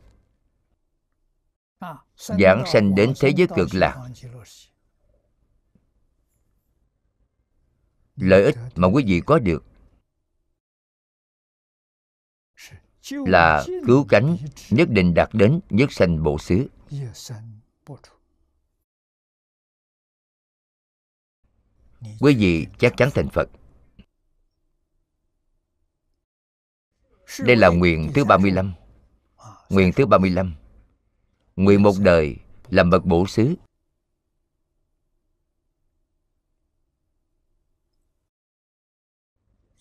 Giảng 2.16 2.64
sanh 2.66 2.94
đến 2.94 3.12
thế 3.20 3.32
giới 3.36 3.46
cực 3.56 3.68
lạc. 3.74 4.08
Lợi 8.16 8.44
ích 8.44 8.56
mà 8.74 8.88
quý 8.88 9.04
vị 9.06 9.20
có 9.26 9.38
được 9.38 9.64
là 13.08 13.64
cứu 13.86 14.06
cánh 14.08 14.36
nhất 14.70 14.88
định 14.90 15.14
đạt 15.14 15.28
đến 15.32 15.60
nhất 15.70 15.92
sanh 15.92 16.22
bộ 16.22 16.38
xứ. 16.38 16.68
Quý 22.20 22.34
vị 22.34 22.66
chắc 22.78 22.94
chắn 22.96 23.08
thành 23.14 23.28
phật. 23.28 23.48
Đây 27.40 27.56
là 27.56 27.68
nguyện 27.68 28.10
thứ 28.14 28.24
35 28.24 28.74
Nguyện 29.68 29.92
thứ 29.96 30.06
35 30.06 30.54
Nguyện 31.56 31.82
một 31.82 31.94
đời 31.98 32.36
làm 32.68 32.90
bậc 32.90 33.04
bổ 33.04 33.26
xứ. 33.26 33.54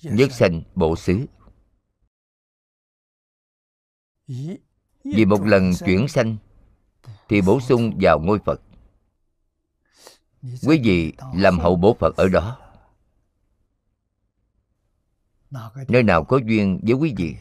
Nhất 0.04 0.32
sanh 0.32 0.62
bổ 0.76 0.96
xứ. 0.96 1.26
Vì 5.04 5.26
một 5.26 5.42
lần 5.46 5.72
chuyển 5.86 6.08
sanh, 6.08 6.38
Thì 7.30 7.42
bổ 7.42 7.60
sung 7.60 7.98
vào 8.02 8.20
ngôi 8.20 8.40
Phật. 8.46 8.62
Quý 10.44 10.82
vị 10.84 11.14
làm 11.36 11.60
hậu 11.60 11.76
bổ 11.76 11.98
Phật 12.00 12.16
ở 12.16 12.28
đó. 12.30 12.60
Nơi 15.88 16.04
nào 16.04 16.24
có 16.24 16.40
duyên 16.46 16.80
với 16.84 16.94
quý 16.94 17.14
vị 17.18 17.36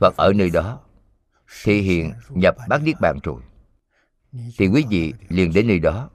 Phật 0.00 0.16
ở 0.16 0.32
nơi 0.32 0.50
đó 0.50 0.80
Thì 1.64 1.80
hiện 1.80 2.12
nhập 2.28 2.56
bát 2.68 2.82
Niết 2.82 3.00
Bàn 3.00 3.18
rồi. 3.22 3.42
Thì 4.32 4.68
quý 4.68 4.84
vị 4.90 5.12
liền 5.28 5.52
đến 5.52 5.66
nơi 5.66 5.78
đó 5.78 6.10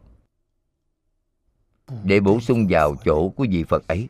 Để 2.04 2.20
bổ 2.20 2.40
sung 2.40 2.68
vào 2.70 2.96
chỗ 3.06 3.30
của 3.30 3.46
vị 3.50 3.64
Phật 3.64 3.88
ấy. 3.88 4.10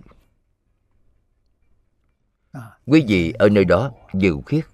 Quý 2.86 3.06
vị 3.08 3.32
ở 3.32 3.50
nơi 3.50 3.66
đó 3.66 3.92
dự 4.14 4.38
khuyết 4.46 4.66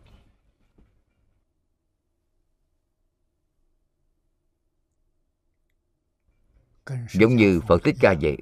Giống 7.13 7.35
như 7.35 7.61
Phật 7.67 7.83
Thích 7.83 7.95
Ca 7.99 8.15
vậy. 8.21 8.37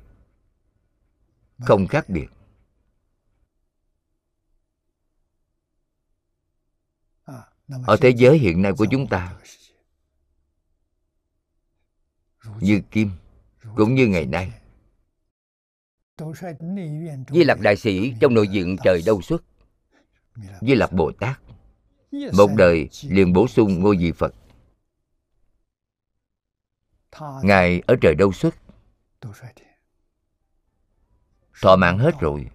Không 1.59 1.87
khác 1.87 2.09
biệt. 2.09 2.27
Ở 7.67 7.97
thế 8.01 8.09
giới 8.09 8.37
hiện 8.37 8.61
nay 8.61 8.71
của 8.77 8.85
chúng 8.91 9.07
ta 9.07 9.39
như 12.59 12.81
kim 12.91 13.11
cũng 13.75 13.95
như 13.95 14.07
ngày 14.07 14.25
nay. 14.25 14.51
Di 17.29 17.43
Lặc 17.43 17.59
Đại 17.59 17.75
Sĩ 17.75 18.13
trong 18.19 18.33
nội 18.33 18.47
diện 18.47 18.75
trời 18.83 19.01
đâu 19.05 19.21
xuất. 19.21 19.43
Di 20.61 20.75
Lặc 20.75 20.93
Bồ 20.93 21.11
Tát. 21.19 21.39
Một 22.37 22.49
đời 22.57 22.89
liền 23.03 23.33
bổ 23.33 23.47
sung 23.47 23.79
ngôi 23.79 23.97
vị 23.97 24.11
Phật 24.11 24.35
Ngài 27.43 27.82
ở 27.88 27.95
trời 28.01 28.16
đâu 28.16 28.34
xuất? 28.34 28.55
Thọ 31.61 31.76
mạng 31.76 31.97
hết 31.97 32.11
rồi. 32.20 32.49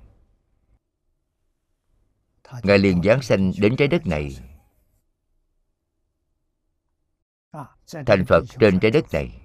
Ngài 2.62 2.78
liền 2.78 3.02
giáng 3.02 3.22
sanh 3.22 3.52
đến 3.60 3.76
trái 3.76 3.88
đất 3.88 4.06
này. 4.06 4.38
thành 8.06 8.24
phật 8.28 8.44
trên 8.60 8.80
trái 8.80 8.90
đất 8.90 9.04
này. 9.12 9.40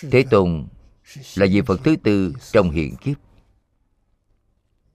Thế 0.00 0.24
tôn 0.30 0.68
là 1.36 1.46
vị 1.50 1.62
phật 1.66 1.80
thứ 1.84 1.96
tư 2.04 2.34
trong 2.52 2.70
hiện 2.70 2.96
kiếp. 3.00 3.16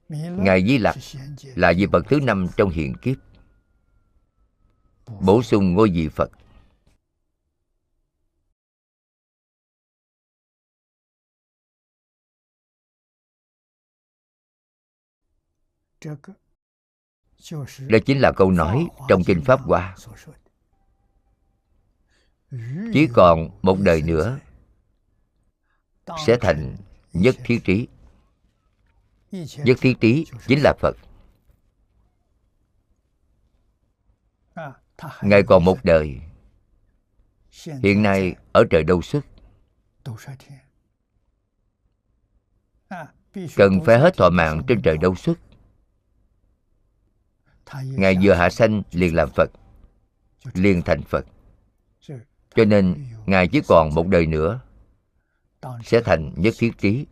Ngài 0.09 0.67
di 0.67 0.77
lặc 0.77 0.95
là 1.55 1.73
vị 1.77 1.87
phật 1.91 2.05
thứ 2.09 2.19
năm 2.19 2.47
trong 2.57 2.69
hiện 2.69 2.93
kiếp 3.01 3.17
bổ 5.21 5.43
sung 5.43 5.73
ngôi 5.73 5.89
vị 5.89 6.09
phật. 6.09 6.31
Đây 17.79 18.01
chính 18.05 18.19
là 18.21 18.31
câu 18.35 18.51
nói 18.51 18.87
trong 19.09 19.23
kinh 19.25 19.41
pháp 19.45 19.59
hoa. 19.61 19.95
Chỉ 22.93 23.07
còn 23.13 23.49
một 23.61 23.77
đời 23.79 24.01
nữa 24.01 24.39
sẽ 26.25 26.37
thành 26.41 26.77
nhất 27.13 27.35
thiết 27.43 27.59
trí. 27.63 27.87
Nhất 29.57 29.77
thiết 29.81 29.93
trí 30.01 30.25
chính 30.47 30.59
là 30.63 30.73
phật. 30.79 30.97
Ngài 35.21 35.43
còn 35.43 35.65
một 35.65 35.77
đời. 35.83 36.21
Hiện 37.83 38.03
nay 38.03 38.35
ở 38.51 38.63
trời 38.69 38.83
đâu 38.83 39.01
xuất 39.01 39.25
cần 43.55 43.79
phải 43.85 43.99
hết 43.99 44.17
thọ 44.17 44.29
mạng 44.29 44.61
trên 44.67 44.81
trời 44.81 44.97
đâu 44.97 45.15
xuất 45.15 45.39
ngài 47.73 48.17
vừa 48.21 48.33
hạ 48.33 48.49
sanh 48.49 48.83
liền 48.91 49.15
làm 49.15 49.29
phật 49.29 49.51
liền 50.53 50.81
thành 50.81 51.01
phật. 51.01 51.25
Cho 52.55 52.65
nên 52.65 53.07
ngài 53.25 53.47
chỉ 53.47 53.61
còn 53.67 53.93
một 53.93 54.07
đời 54.07 54.25
nữa 54.25 54.59
sẽ 55.83 56.01
thành 56.01 56.33
nhất 56.35 56.53
thiết 56.57 56.77
trí 56.77 57.05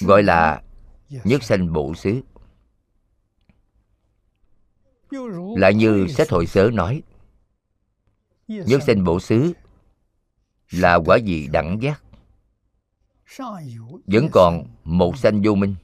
gọi 0.00 0.22
là 0.22 0.62
nhất 1.08 1.42
sanh 1.42 1.72
bổ 1.72 1.94
xứ 1.94 2.20
lại 5.56 5.74
như 5.74 6.06
sách 6.08 6.30
hội 6.30 6.46
sớ 6.46 6.70
nói 6.72 7.02
nhất 8.48 8.82
sanh 8.86 9.04
bổ 9.04 9.20
xứ 9.20 9.52
là 10.70 10.94
quả 10.94 11.18
vị 11.24 11.48
đẳng 11.52 11.78
giác? 11.82 12.02
Vẫn 14.06 14.28
còn 14.32 14.66
một 14.84 15.18
sanh 15.18 15.42
vô 15.44 15.54
minh. 15.54 15.74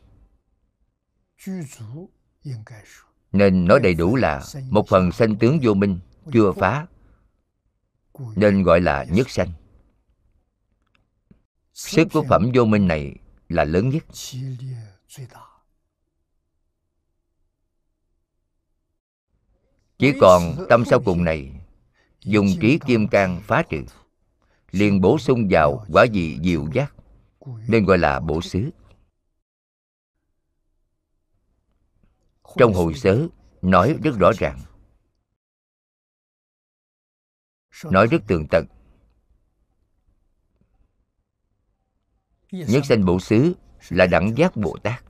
Nên 3.33 3.65
nói 3.65 3.81
đầy 3.81 3.95
đủ 3.95 4.17
là 4.17 4.43
một 4.71 4.89
phần 4.89 5.13
sanh 5.13 5.37
tướng 5.37 5.59
vô 5.63 5.75
minh 5.75 5.99
chưa 6.33 6.53
phá 6.53 6.87
nên 8.37 8.63
gọi 8.63 8.81
là 8.81 9.05
nhất 9.05 9.31
sanh. 9.31 9.49
Sức 11.73 12.09
của 12.13 12.25
phẩm 12.29 12.51
vô 12.55 12.65
minh 12.65 12.89
này 12.89 13.15
là 13.49 13.65
lớn 13.65 13.89
nhất 13.89 14.05
chỉ 20.05 20.19
còn 20.21 20.67
tâm 20.69 20.85
sau 20.85 21.01
cùng 21.01 21.25
này 21.25 21.53
dùng 22.21 22.47
trí 22.61 22.79
kim 22.87 23.09
cang 23.09 23.41
phá 23.45 23.63
trừ. 23.69 23.85
liền 24.71 25.01
bổ 25.01 25.19
sung 25.19 25.49
vào 25.51 25.87
quả 25.93 26.07
vị 26.13 26.39
diệu 26.43 26.69
giác 26.73 26.95
nên 27.69 27.85
gọi 27.85 27.99
là 27.99 28.21
bổ 28.21 28.41
xứ. 28.41 28.71
Trong 32.57 32.75
hội 32.75 32.95
sớ 32.95 33.27
nói 33.63 33.97
rất 34.03 34.19
rõ 34.19 34.33
ràng. 34.39 34.61
Nói 37.85 38.07
rất 38.07 38.23
tường 38.27 38.47
tận. 38.51 38.67
Nhất 42.51 42.85
sanh 42.85 43.05
bổ 43.05 43.21
xứ 43.21 43.53
là 43.89 44.07
đẳng 44.07 44.35
giác 44.37 44.57
bồ 44.57 44.77
tát. 44.83 45.05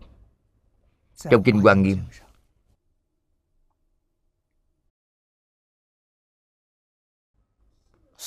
Trong 1.31 1.43
kinh 1.43 1.61
quan 1.63 1.83
nghiêm 1.83 1.99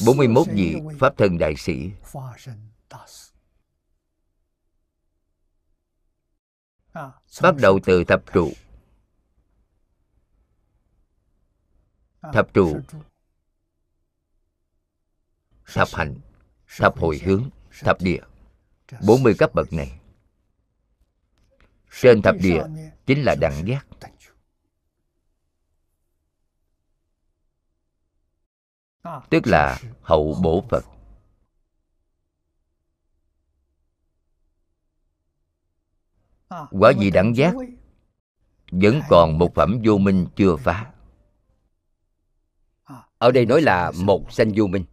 41 0.06 0.48
vị 0.48 0.76
Pháp 1.00 1.18
thân 1.18 1.38
đại 1.38 1.56
sĩ. 1.58 1.92
Bắt 7.42 7.56
đầu 7.62 7.80
từ 7.86 8.04
thập 8.04 8.34
trụ. 8.34 8.52
Thập 12.34 12.54
trụ. 12.54 12.80
Thập 15.66 15.88
hạnh 15.92 16.16
thập 16.78 16.98
hồi 16.98 17.22
hướng. 17.26 17.50
Thập 17.80 18.02
địa. 18.02 18.22
bốn 19.08 19.24
mươi 19.24 19.34
cấp 19.38 19.52
bậc 19.54 19.74
này. 19.74 20.00
Trên 22.02 22.22
thập 22.22 22.36
địa 22.42 22.64
chính 23.06 23.24
là 23.24 23.36
đẳng 23.42 23.68
giác 23.68 23.88
tức 29.30 29.48
là 29.48 29.80
hậu 30.02 30.38
bổ 30.44 30.64
phật. 30.70 30.86
Quả 36.72 36.92
vị 37.00 37.12
đẳng 37.12 37.36
giác 37.36 37.54
vẫn 38.72 39.02
còn 39.10 39.38
một 39.38 39.56
phẩm 39.56 39.82
vô 39.84 39.98
minh 39.98 40.28
chưa 40.36 40.56
phá. 40.56 40.92
Ở 43.18 43.32
đây 43.32 43.46
nói 43.46 43.62
là 43.62 43.92
một 43.92 44.32
sanh 44.32 44.52
vô 44.56 44.68
minh. 44.68 44.86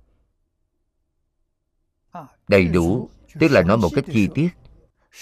Đầy 2.48 2.68
đủ, 2.68 3.10
tức 3.40 3.48
là 3.48 3.62
nói 3.62 3.76
một 3.76 3.88
cách 3.94 4.04
chi 4.12 4.28
tiết, 4.34 4.48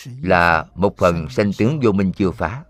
là 0.07 0.67
một 0.75 0.97
phần 0.97 1.29
sanh 1.31 1.51
tướng 1.59 1.81
vô 1.81 1.93
minh 1.93 2.13
chưa 2.17 2.31
phá. 2.31 2.65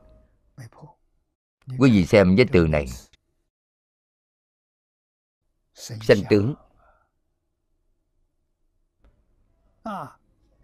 Quý 1.79 1.91
vị 1.91 2.07
xem 2.07 2.37
với 2.37 2.47
từ 2.53 2.67
này 2.67 2.87
sanh 5.83 6.23
tướng. 6.31 6.55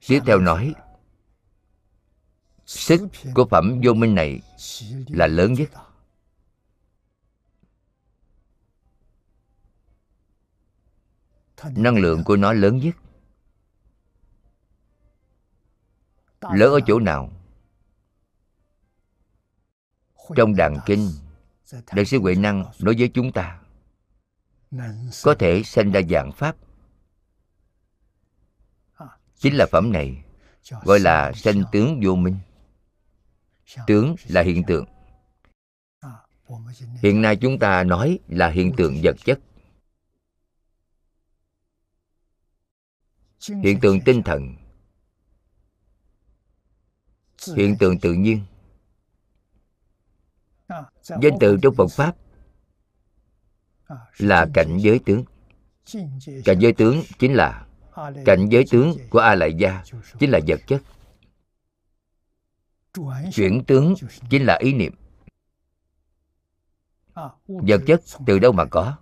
Tiếp 0.07 0.21
theo 0.27 0.39
nói 0.39 0.75
sức 2.67 3.01
của 3.35 3.47
phẩm 3.51 3.81
vô 3.85 3.95
minh 3.95 4.15
này 4.15 4.41
là 5.09 5.27
lớn 5.27 5.53
nhất. 5.53 5.71
Năng 11.77 11.97
lượng 11.97 12.25
của 12.25 12.37
nó 12.37 12.53
lớn 12.53 12.79
nhất. 12.79 12.95
Lớn 16.41 16.73
ở 16.73 16.81
chỗ 16.87 16.99
nào? 16.99 17.33
Trong 20.37 20.57
đàn 20.57 20.77
kinh 20.87 21.11
đại 21.93 22.05
sư 22.05 22.19
huệ 22.21 22.35
năng 22.35 22.65
nói 22.81 22.95
với 22.99 23.11
chúng 23.15 23.33
ta 23.33 23.61
có 25.25 25.35
thể 25.39 25.63
sanh 25.65 25.93
ra 25.93 26.01
dạng 26.11 26.33
pháp. 26.33 26.57
Chính 29.37 29.57
là 29.57 29.67
phẩm 29.73 29.93
này 29.93 30.25
gọi 30.83 31.01
là 31.01 31.33
sanh 31.33 31.63
tướng 31.73 32.01
vô 32.05 32.15
minh. 32.15 32.39
Tướng 33.87 34.15
là 34.29 34.43
hiện 34.43 34.63
tượng. 34.67 34.87
Hiện 37.03 37.23
nay 37.23 37.37
chúng 37.37 37.59
ta 37.59 37.85
nói 37.85 38.19
là 38.29 38.49
hiện 38.49 38.73
tượng 38.77 38.97
vật 39.03 39.17
chất. 39.25 39.41
Hiện 43.41 43.79
tượng 43.83 44.01
tinh 44.05 44.23
thần. 44.23 44.57
Hiện 47.57 47.77
tượng 47.79 48.01
tự 48.01 48.13
nhiên. 48.13 48.45
Danh 51.03 51.33
từ 51.41 51.57
trong 51.63 51.75
phật 51.75 51.89
pháp 51.91 52.17
là 54.19 54.47
cảnh 54.55 54.79
giới 54.79 55.01
tướng. 55.07 55.25
cảnh 56.45 56.59
giới 56.59 56.73
tướng 56.73 57.03
chính 57.19 57.35
là 57.35 57.67
cảnh 58.25 58.49
giới 58.51 58.65
tướng 58.71 58.97
của 59.11 59.19
a 59.19 59.35
lại 59.35 59.55
gia 59.55 59.85
chính 60.19 60.31
là 60.31 60.41
vật 60.47 60.61
chất. 60.67 60.83
Chuyển 63.33 63.65
tướng 63.65 63.95
chính 64.31 64.47
là 64.47 64.59
ý 64.61 64.73
niệm. 64.73 64.95
Vật 67.47 67.81
chất 67.87 68.01
từ 68.27 68.39
đâu 68.39 68.53
mà 68.53 68.65
có? 68.65 68.97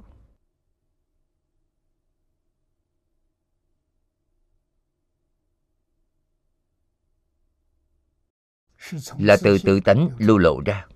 Là 9.18 9.37
từ 9.43 9.59
tự 9.59 9.80
tánh 9.80 10.09
lưu 10.18 10.39
lộ 10.39 10.61
ra 10.66 10.87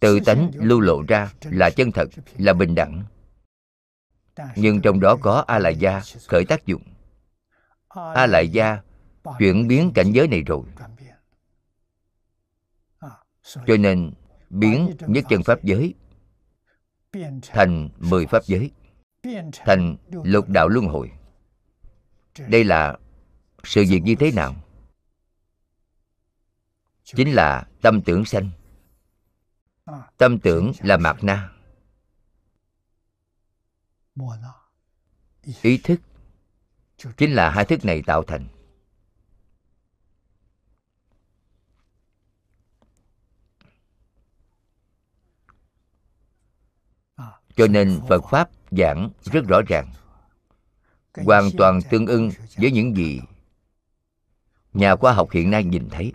tự 0.00 0.20
tánh 0.20 0.50
lưu 0.54 0.80
lộ 0.80 1.02
ra 1.08 1.32
là 1.42 1.70
chân 1.70 1.92
thật 1.92 2.08
là 2.38 2.52
bình 2.52 2.74
đẳng. 2.74 3.04
Nhưng 4.56 4.80
trong 4.80 5.00
đó 5.00 5.16
có 5.20 5.44
a 5.46 5.58
lại 5.58 5.76
gia 5.76 6.02
khởi 6.28 6.44
tác 6.44 6.66
dụng. 6.66 6.82
A 7.88 8.26
lại 8.26 8.48
gia 8.48 8.82
chuyển 9.38 9.68
biến 9.68 9.92
cảnh 9.94 10.12
giới 10.12 10.28
này 10.28 10.42
rồi. 10.42 10.62
cho 13.66 13.76
nên 13.78 14.12
biến 14.50 14.96
nhất 15.06 15.24
chân 15.28 15.42
pháp 15.42 15.62
giới 15.62 15.94
thành 17.42 17.88
mười 17.98 18.26
pháp 18.26 18.44
giới 18.44 18.70
thành 19.52 19.96
lục 20.10 20.48
đạo 20.48 20.68
luân 20.68 20.86
hồi. 20.86 21.10
Đây 22.48 22.64
là 22.64 22.98
sự 23.64 23.84
việc 23.88 24.00
như 24.04 24.14
thế 24.14 24.32
nào? 24.32 24.54
Chính 27.04 27.32
là 27.32 27.66
tâm 27.82 28.02
tưởng 28.02 28.24
sanh 28.24 28.50
tâm 30.16 30.38
tưởng 30.38 30.72
là 30.80 30.96
mạt 30.96 31.24
na. 31.24 31.52
Ý 35.62 35.78
thức 35.78 36.00
chính 37.16 37.32
là 37.32 37.50
hai 37.50 37.64
thức 37.64 37.84
này 37.84 38.02
tạo 38.06 38.22
thành. 38.22 38.48
Cho 47.56 47.66
nên 47.66 48.00
phật 48.08 48.24
pháp 48.30 48.50
giảng 48.70 49.10
rất 49.22 49.44
rõ 49.48 49.60
ràng, 49.68 49.92
hoàn 51.14 51.50
toàn 51.58 51.80
tương 51.90 52.06
ưng 52.06 52.30
với 52.56 52.70
những 52.72 52.96
gì 52.96 53.20
nhà 54.72 54.96
khoa 54.96 55.12
học 55.12 55.30
hiện 55.30 55.50
nay 55.50 55.64
nhìn 55.64 55.88
thấy. 55.90 56.12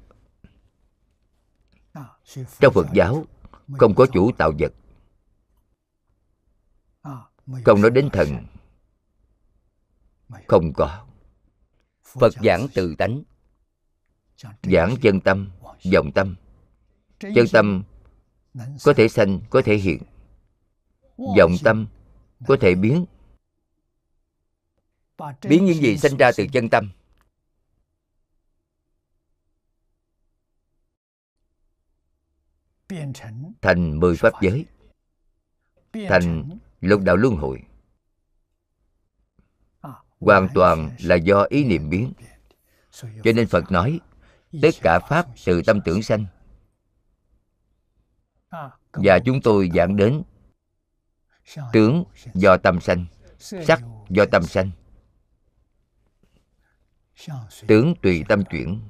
Trong 2.59 2.74
phật 2.74 2.88
giáo 2.93 3.26
không 3.74 3.95
có 3.95 4.05
chủ 4.13 4.32
tạo 4.38 4.51
vật. 4.59 4.74
Không 7.65 7.82
nói 7.82 7.91
đến 7.91 8.09
thần. 8.13 8.45
không 10.47 10.74
có. 10.74 11.05
phật 12.03 12.34
giảng 12.43 12.68
từ 12.74 12.95
tánh 12.97 13.24
giảng 14.63 14.95
chân 15.01 15.20
tâm 15.22 15.49
vọng 15.91 16.11
tâm. 16.15 16.36
chân 17.20 17.45
tâm 17.53 17.84
có 18.84 18.93
thể 18.93 19.07
sanh. 19.07 19.39
có 19.49 19.61
thể 19.65 19.76
hiện. 19.76 20.01
Vọng 21.18 21.55
tâm 21.63 21.88
có 22.47 22.57
thể 22.61 22.76
biến. 22.76 23.05
Biến 25.49 25.65
những 25.65 25.82
gì 25.82 25.97
sinh 25.97 26.18
ra 26.18 26.32
từ 26.38 26.45
chân 26.53 26.70
tâm 26.70 26.91
thành 33.61 33.99
mười 33.99 34.15
pháp 34.15 34.33
giới. 34.41 34.65
Thành 35.93 36.49
lục 36.81 37.01
đạo 37.01 37.15
luân 37.15 37.35
hồi. 37.35 37.63
Hoàn 40.19 40.47
toàn 40.53 40.89
là 40.99 41.15
do 41.15 41.45
ý 41.49 41.63
niệm 41.63 41.89
biến. 41.89 42.13
Cho 42.91 43.31
nên 43.35 43.47
phật 43.47 43.71
nói 43.71 43.99
tất 44.61 44.75
cả 44.81 44.99
pháp 44.99 45.25
từ 45.45 45.61
tâm 45.65 45.81
tưởng 45.85 46.03
sanh. 46.03 46.25
Và 48.91 49.19
chúng 49.25 49.41
tôi 49.41 49.69
giảng 49.73 49.95
đến 49.95 50.23
tướng 51.73 52.03
do 52.33 52.57
tâm 52.57 52.81
sanh 52.81 53.05
sắc 53.39 53.81
do 54.09 54.25
tâm 54.31 54.43
sanh. 54.43 54.71
Tướng 57.67 57.93
tùy 58.01 58.23
tâm 58.29 58.43
chuyển 58.51 58.81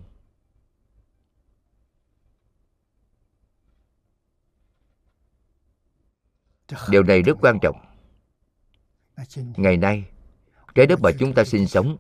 điều 6.89 7.03
này 7.03 7.21
rất 7.21 7.37
quan 7.41 7.59
trọng. 7.61 7.77
Ngày 9.35 9.77
nay, 9.77 10.09
trái 10.75 10.85
đất 10.87 10.99
mà 11.01 11.11
chúng 11.19 11.33
ta 11.33 11.43
sinh 11.43 11.67
sống. 11.67 11.97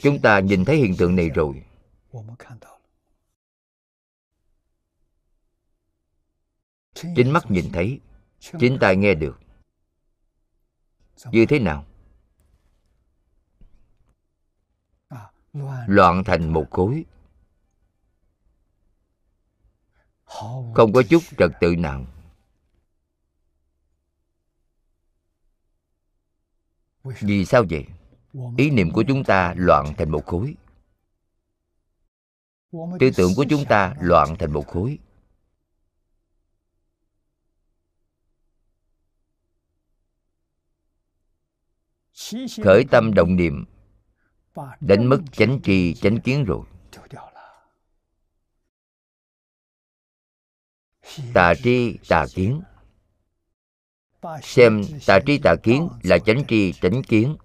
Chúng 0.00 0.20
ta 0.22 0.40
nhìn 0.40 0.64
thấy 0.64 0.76
hiện 0.76 0.96
tượng 0.98 1.16
này 1.16 1.28
rồi. 1.28 1.64
Chính 6.94 7.32
mắt 7.32 7.50
nhìn 7.50 7.64
thấy, 7.72 8.00
chính 8.40 8.78
tai 8.80 8.96
nghe 8.96 9.14
được. 9.14 9.40
Như 11.32 11.46
thế 11.46 11.58
nào? 11.58 11.86
Loạn 15.86 16.24
thành 16.24 16.52
một 16.52 16.66
khối. 16.70 17.04
Không 20.74 20.92
có 20.94 21.02
chút 21.10 21.22
trật 21.38 21.50
tự 21.60 21.76
nào. 21.76 22.06
Vì 27.02 27.44
sao 27.44 27.64
vậy? 27.70 27.86
Ý 28.56 28.70
niệm 28.70 28.90
của 28.90 29.04
chúng 29.08 29.24
ta 29.24 29.54
loạn 29.56 29.94
thành 29.98 30.10
một 30.10 30.26
khối. 30.26 30.54
Tư 32.72 33.10
tưởng 33.16 33.30
của 33.36 33.44
chúng 33.50 33.64
ta 33.68 33.94
loạn 34.00 34.36
thành 34.38 34.52
một 34.52 34.66
khối. 34.66 34.98
Khởi 42.64 42.84
tâm 42.90 43.14
động 43.14 43.36
niệm, 43.36 43.64
đánh 44.80 45.06
mất 45.08 45.20
chánh 45.32 45.60
tri, 45.62 45.94
chánh 45.94 46.20
kiến 46.20 46.44
rồi. 46.44 46.66
Tà 51.34 51.54
tri, 51.54 51.98
tà 52.08 52.26
kiến 52.34 52.62
xem 54.42 54.82
tà 55.06 55.18
tri 55.26 55.38
tà 55.38 55.54
kiến 55.62 55.88
là 56.02 56.18
chánh 56.18 56.44
tri 56.48 56.72
chánh 56.72 57.02
kiến. 57.02 57.36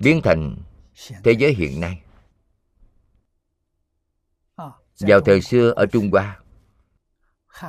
Biến 0.00 0.20
thành 0.24 0.56
thế 1.24 1.32
giới 1.32 1.54
hiện 1.54 1.80
nay. 1.80 2.02
Vào 5.00 5.20
thời 5.20 5.40
xưa 5.40 5.70
ở 5.70 5.86
trung 5.86 6.10
hoa, 6.10 6.40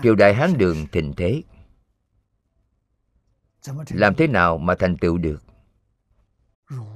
triều 0.04 0.16
đại 0.16 0.34
hán 0.34 0.58
đường 0.58 0.88
thịnh 0.92 1.14
thế. 1.18 1.44
Làm 3.90 4.16
thế 4.16 4.28
nào 4.28 4.58
mà 4.58 4.76
thành 4.80 4.98
tựu 4.98 5.18
được? 5.18 5.44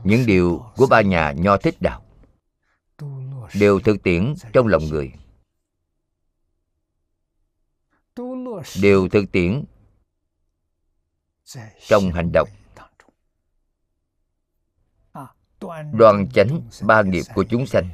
Những 0.03 0.25
điều 0.25 0.65
của 0.75 0.87
ba 0.87 1.01
nhà 1.01 1.31
nho 1.31 1.57
thích 1.57 1.81
đạo 1.81 2.05
đều 3.59 3.79
thực 3.79 4.03
tiễn 4.03 4.33
trong 4.53 4.67
lòng 4.67 4.83
người. 4.85 5.11
Đều 8.81 9.09
thực 9.09 9.31
tiễn 9.31 9.63
trong 11.87 12.11
hành 12.11 12.31
động. 12.33 12.49
đoan 15.93 16.29
chánh 16.33 16.61
ba 16.81 17.01
nghiệp 17.01 17.23
của 17.35 17.43
chúng 17.49 17.65
sanh. 17.65 17.89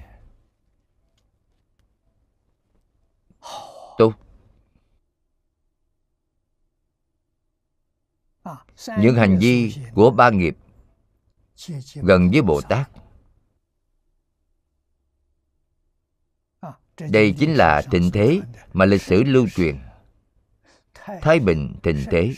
tốt 3.97 4.13
những 8.97 9.15
hành 9.15 9.37
vi 9.39 9.75
của 9.95 10.11
ba 10.11 10.29
nghiệp 10.29 10.57
gần 11.95 12.29
với 12.31 12.41
bồ 12.41 12.61
tát. 12.61 12.91
Đây 17.09 17.35
chính 17.39 17.53
là 17.53 17.81
tình 17.91 18.11
thế 18.13 18.41
mà 18.73 18.85
lịch 18.85 19.01
sử 19.01 19.23
lưu 19.23 19.47
truyền 19.55 19.88
thái 21.21 21.39
bình 21.39 21.75
thịnh 21.83 22.03
thế 22.11 22.33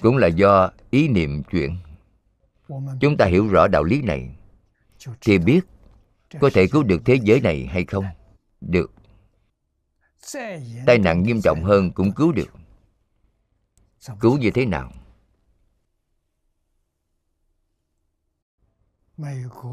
cũng 0.00 0.16
là 0.16 0.26
do 0.26 0.70
ý 0.90 1.08
niệm 1.08 1.42
chuyện。chúng 1.50 3.16
ta 3.16 3.26
hiểu 3.26 3.48
rõ 3.48 3.68
đạo 3.68 3.84
lý 3.84 4.02
này。thì 4.02 5.38
biết 5.38 5.60
có 6.40 6.50
thể 6.54 6.66
cứu 6.66 6.82
được 6.82 7.02
thế 7.04 7.18
giới 7.22 7.40
này 7.40 7.66
hay 7.66 7.84
không? 7.84 8.04
được。tai 8.60 10.98
nạn 10.98 11.22
nghiêm 11.22 11.40
trọng 11.40 11.64
hơn 11.64 11.92
cũng 11.92 12.12
cứu 12.12 12.32
được。cứu 12.32 14.38
như 14.38 14.50
thế 14.50 14.66
nào? 14.66 14.92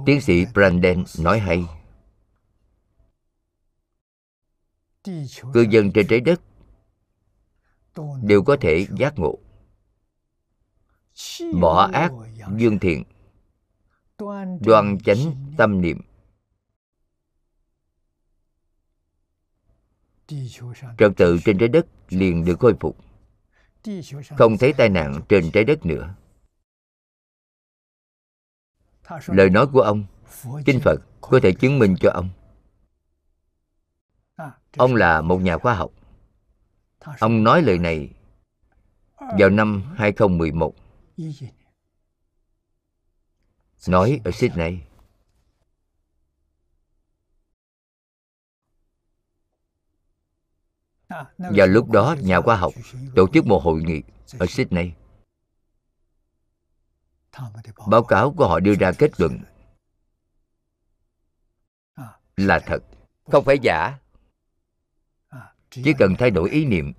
tiến 0.06 0.22
sĩ 0.22 0.46
branden 0.54 1.04
nói 1.20 1.40
hay 1.40 1.66
cư 5.54 5.66
dân 5.70 5.92
trên 5.92 6.08
trái 6.08 6.20
đất 6.20 6.42
đều 8.24 8.44
có 8.44 8.58
thể 8.62 8.88
giác 8.98 9.14
ngộ. 9.20 9.40
Bỏ 11.62 11.90
ác 11.94 12.12
dương 12.58 12.80
thiện 12.80 13.04
đoan 14.62 14.98
chánh 15.06 15.36
tâm 15.58 15.82
niệm. 15.82 16.02
Trật 20.98 21.12
tự 21.18 21.38
trên 21.46 21.58
trái 21.58 21.68
đất 21.68 21.86
liền 22.10 22.46
được 22.46 22.60
khôi 22.60 22.76
phục. 22.80 22.98
Không 24.38 24.58
thấy 24.58 24.74
tai 24.74 24.90
nạn 24.90 25.22
trên 25.30 25.52
trái 25.52 25.64
đất 25.64 25.86
nữa. 25.86 26.16
Lời 29.28 29.50
nói 29.50 29.68
của 29.74 29.82
ông 29.82 30.06
kinh 30.66 30.80
phật 30.80 30.98
có 31.22 31.40
thể 31.44 31.52
chứng 31.52 31.80
minh 31.80 31.96
cho 32.00 32.12
ông 32.14 32.30
ông 34.78 34.96
là 34.96 35.22
một 35.22 35.38
nhà 35.38 35.58
khoa 35.58 35.74
học. 35.76 35.92
Ông 37.20 37.44
nói 37.44 37.62
lời 37.62 37.78
này 37.78 38.14
vào 39.40 39.50
năm 39.50 39.84
2011 39.96 40.76
nói 43.88 44.22
ở 44.24 44.32
Sydney. 44.32 44.80
Vào 51.38 51.68
lúc 51.68 51.90
đó 51.90 52.16
nhà 52.22 52.42
khoa 52.42 52.56
học 52.56 52.74
tổ 53.16 53.28
chức 53.34 53.46
một 53.46 53.64
hội 53.64 53.82
nghị 53.84 54.02
ở 54.40 54.46
Sydney. 54.46 54.92
Báo 57.88 58.04
cáo 58.04 58.34
của 58.38 58.48
họ 58.48 58.60
đưa 58.60 58.76
ra 58.76 58.92
kết 58.98 59.12
luận 59.20 59.40
là 62.38 62.60
thật, 62.60 62.84
không 63.32 63.46
phải 63.46 63.60
giả. 63.62 64.00
Chỉ 65.72 65.94
cần 66.00 66.16
thay 66.20 66.32
đổi 66.32 66.50
ý 66.50 66.66
niệm, 66.66 66.94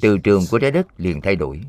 từ 0.00 0.18
trường 0.18 0.42
của 0.50 0.58
trái 0.58 0.70
đất 0.70 0.86
liền 1.00 1.20
thay 1.20 1.36
đổi. 1.36 1.60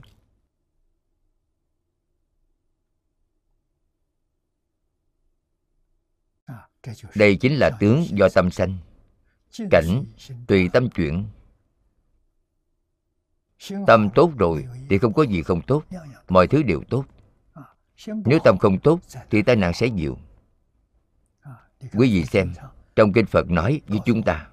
Đây 7.15 7.35
chính 7.35 7.55
là 7.55 7.69
tướng 7.79 8.05
do 8.09 8.27
tâm 8.35 8.51
sanh. 8.51 8.77
Cảnh 9.71 10.03
tùy 10.47 10.69
tâm 10.73 10.89
chuyển. 10.89 11.25
Tâm 13.87 14.09
tốt 14.15 14.31
rồi 14.37 14.65
thì 14.89 14.97
không 14.97 15.13
có 15.13 15.23
gì 15.23 15.41
không 15.41 15.61
tốt. 15.61 15.83
Mọi 16.29 16.47
thứ 16.47 16.63
đều 16.63 16.83
tốt. 16.89 17.05
Nếu 18.07 18.39
tâm 18.43 18.57
không 18.57 18.79
tốt 18.79 18.99
thì 19.29 19.41
tai 19.41 19.55
nạn 19.55 19.73
sẽ 19.73 19.89
nhiều 19.89 20.17
Quý 21.79 22.13
vị 22.13 22.25
xem 22.25 22.53
Trong 22.95 23.13
Kinh 23.13 23.25
Phật 23.25 23.49
nói 23.49 23.81
với 23.87 23.99
chúng 24.05 24.23
ta 24.23 24.49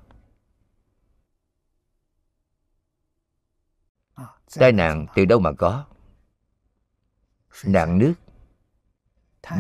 Tai 4.59 4.73
nạn 4.73 5.07
từ 5.15 5.25
đâu 5.25 5.41
mà 5.41 5.53
có? 5.53 5.87
Nạn 7.65 7.99
nước. 7.99 8.15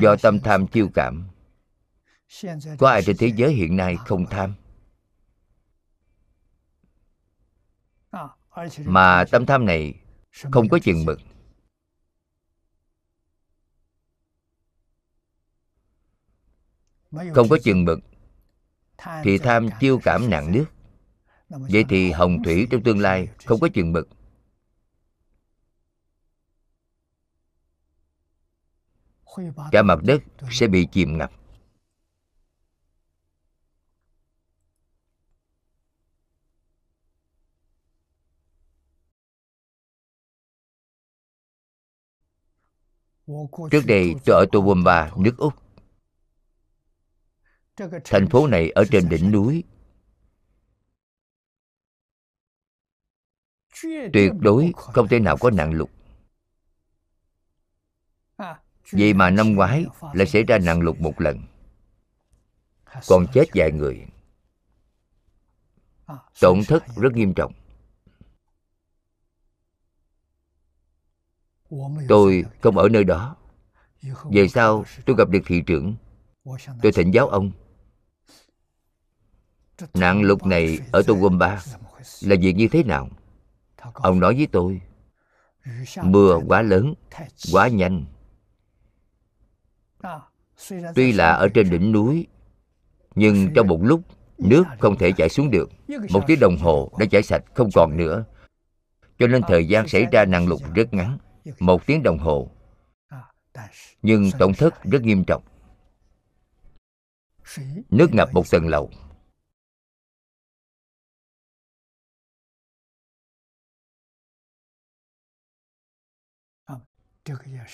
Do 0.00 0.16
tâm 0.22 0.40
tham 0.40 0.66
chiêu 0.66 0.88
cảm. 0.94 1.28
Có 2.78 2.88
ai 2.88 3.02
trên 3.02 3.16
thế 3.16 3.32
giới 3.36 3.52
hiện 3.52 3.76
nay 3.76 3.96
không 3.96 4.26
tham? 4.26 4.54
Mà 8.84 9.24
tâm 9.30 9.46
tham 9.46 9.66
này 9.66 9.94
không 10.50 10.68
có 10.68 10.78
chừng 10.82 11.04
mực. 11.04 11.20
Không 17.34 17.48
có 17.48 17.58
chừng 17.64 17.84
mực, 17.84 17.98
thì 19.22 19.38
tham 19.38 19.68
chiêu 19.80 20.00
cảm 20.02 20.30
nặng 20.30 20.52
nước. 20.52 20.64
Vậy 21.48 21.84
thì 21.88 22.10
hồng 22.10 22.42
thủy 22.44 22.66
trong 22.70 22.82
tương 22.82 22.98
lai 22.98 23.28
không 23.44 23.60
có 23.60 23.68
chừng 23.74 23.92
mực. 23.92 24.08
Cả 29.72 29.82
mặt 29.82 29.98
đất 30.02 30.22
sẽ 30.50 30.66
bị 30.66 30.86
chìm 30.92 31.18
ngập 31.18 31.30
Trước 43.70 43.82
đây 43.86 44.14
tôi 44.24 44.36
ở 44.36 44.46
Toowoomba, 44.52 45.22
nước 45.22 45.34
Úc. 45.38 45.52
Thành 48.04 48.28
phố 48.30 48.46
này 48.46 48.70
ở 48.70 48.84
trên 48.90 49.08
đỉnh 49.08 49.30
núi. 49.30 49.64
Tuyệt 54.12 54.32
đối 54.40 54.72
không 54.76 55.08
thể 55.08 55.20
nào 55.20 55.36
có 55.40 55.50
nạn 55.50 55.72
lụt. 55.72 55.90
Vậy 58.92 59.14
mà 59.14 59.30
năm 59.30 59.54
ngoái 59.54 59.86
lại 60.12 60.26
xảy 60.26 60.42
ra 60.42 60.58
nạn 60.58 60.80
lụt 60.80 61.00
một 61.00 61.20
lần. 61.20 61.40
Còn 63.08 63.26
chết 63.32 63.44
vài 63.54 63.72
người. 63.72 64.06
Tổn 66.40 66.60
thất 66.68 66.84
rất 66.96 67.12
nghiêm 67.12 67.34
trọng. 67.34 67.52
tôi 72.08 72.44
không 72.60 72.78
ở 72.78 72.88
nơi 72.88 73.04
đó 73.04 73.36
về 74.30 74.48
sau 74.48 74.84
tôi 75.06 75.16
gặp 75.16 75.28
được 75.28 75.40
thị 75.46 75.62
trưởng 75.66 75.96
tôi 76.82 76.92
thỉnh 76.92 77.10
giáo 77.10 77.28
ông 77.28 77.50
nạn 79.94 80.22
lụt 80.22 80.46
này 80.46 80.78
ở 80.92 81.02
tô 81.06 81.14
gom 81.14 81.38
ba 81.38 81.62
là 82.20 82.36
việc 82.40 82.52
như 82.52 82.68
thế 82.68 82.82
nào 82.82 83.08
ông 83.94 84.20
nói 84.20 84.34
với 84.34 84.46
tôi, 84.52 84.80
mưa 86.02 86.40
quá 86.48 86.62
lớn, 86.62 86.94
quá 87.52 87.68
nhanh 87.68 88.04
tuy 90.94 91.12
là 91.12 91.32
ở 91.32 91.48
trên 91.48 91.70
đỉnh 91.70 91.92
núi 91.92 92.26
nhưng 93.14 93.48
trong 93.54 93.66
một 93.68 93.78
lúc 93.82 94.00
nước 94.38 94.64
không 94.80 94.98
thể 94.98 95.12
chảy 95.12 95.28
xuống 95.28 95.50
được. 95.50 95.70
Một 96.10 96.20
tiếng 96.26 96.40
đồng 96.40 96.56
hồ 96.56 96.92
đã 96.98 97.06
chảy 97.10 97.22
sạch 97.22 97.44
không 97.54 97.70
còn 97.74 97.96
nữa. 97.96 98.24
Cho 99.18 99.26
nên 99.26 99.42
thời 99.48 99.68
gian 99.68 99.88
xảy 99.88 100.06
ra 100.12 100.24
nạn 100.24 100.48
lụt 100.48 100.60
rất 100.74 100.94
ngắn 100.94 101.18
một 101.58 101.86
tiếng 101.86 102.02
đồng 102.02 102.18
hồ. 102.18 102.50
Nhưng 104.02 104.30
tổn 104.38 104.54
thất 104.54 104.84
rất 104.84 105.02
nghiêm 105.02 105.24
trọng. 105.24 105.42
nước 107.90 108.14
ngập 108.14 108.34
một 108.34 108.50
tầng 108.50 108.68
lầu. 108.68 108.90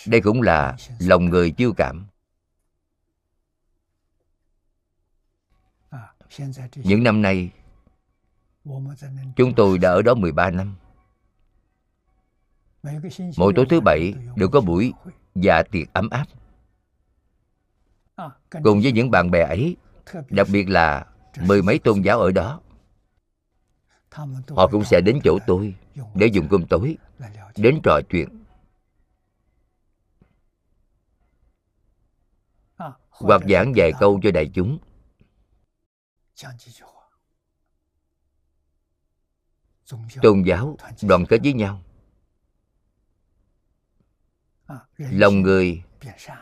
Đây 0.07 0.21
cũng 0.21 0.43
là 0.43 0.77
lòng 1.01 1.25
người 1.25 1.51
chiêu 1.51 1.73
cảm 1.77 2.10
những 6.77 7.03
năm 7.03 7.23
nay, 7.23 7.51
Chúng 9.37 9.55
tôi 9.55 9.79
đã 9.79 9.91
ở 9.91 10.03
đó 10.03 10.15
13 10.15 10.51
năm. 10.51 10.75
Mỗi 13.37 13.53
tối 13.57 13.67
thứ 13.71 13.81
bảy 13.81 14.15
đều 14.37 14.49
có 14.49 14.61
buổi 14.61 14.93
dạ 15.35 15.63
tiệc 15.63 15.93
ấm 15.93 16.11
áp. 16.11 16.27
Cùng 18.51 18.81
với 18.83 18.93
những 18.93 19.11
bạn 19.11 19.31
bè 19.31 19.43
ấy, 19.43 19.77
Đặc 20.31 20.47
biệt 20.53 20.69
là 20.69 21.07
mười 21.47 21.63
mấy 21.63 21.79
tôn 21.79 22.03
giáo 22.03 22.21
ở 22.21 22.31
đó, 22.31 22.61
Họ 24.49 24.69
cũng 24.71 24.85
sẽ 24.85 25.01
đến 25.01 25.19
chỗ 25.25 25.39
tôi 25.47 25.75
Để 26.15 26.27
dùng 26.27 26.49
cơm 26.51 26.67
tối, 26.67 26.97
Đến 27.57 27.81
trò 27.83 28.01
chuyện. 28.11 28.29
Hoặc 33.11 33.43
giảng 33.49 33.73
vài 33.77 33.93
câu 34.01 34.21
cho 34.23 34.31
đại 34.31 34.51
chúng. 34.55 34.79
Tôn 40.23 40.43
giáo 40.47 40.77
đoàn 41.03 41.25
kết 41.29 41.41
với 41.43 41.53
nhau 41.53 41.83
Lòng 44.97 45.43
người 45.43 45.83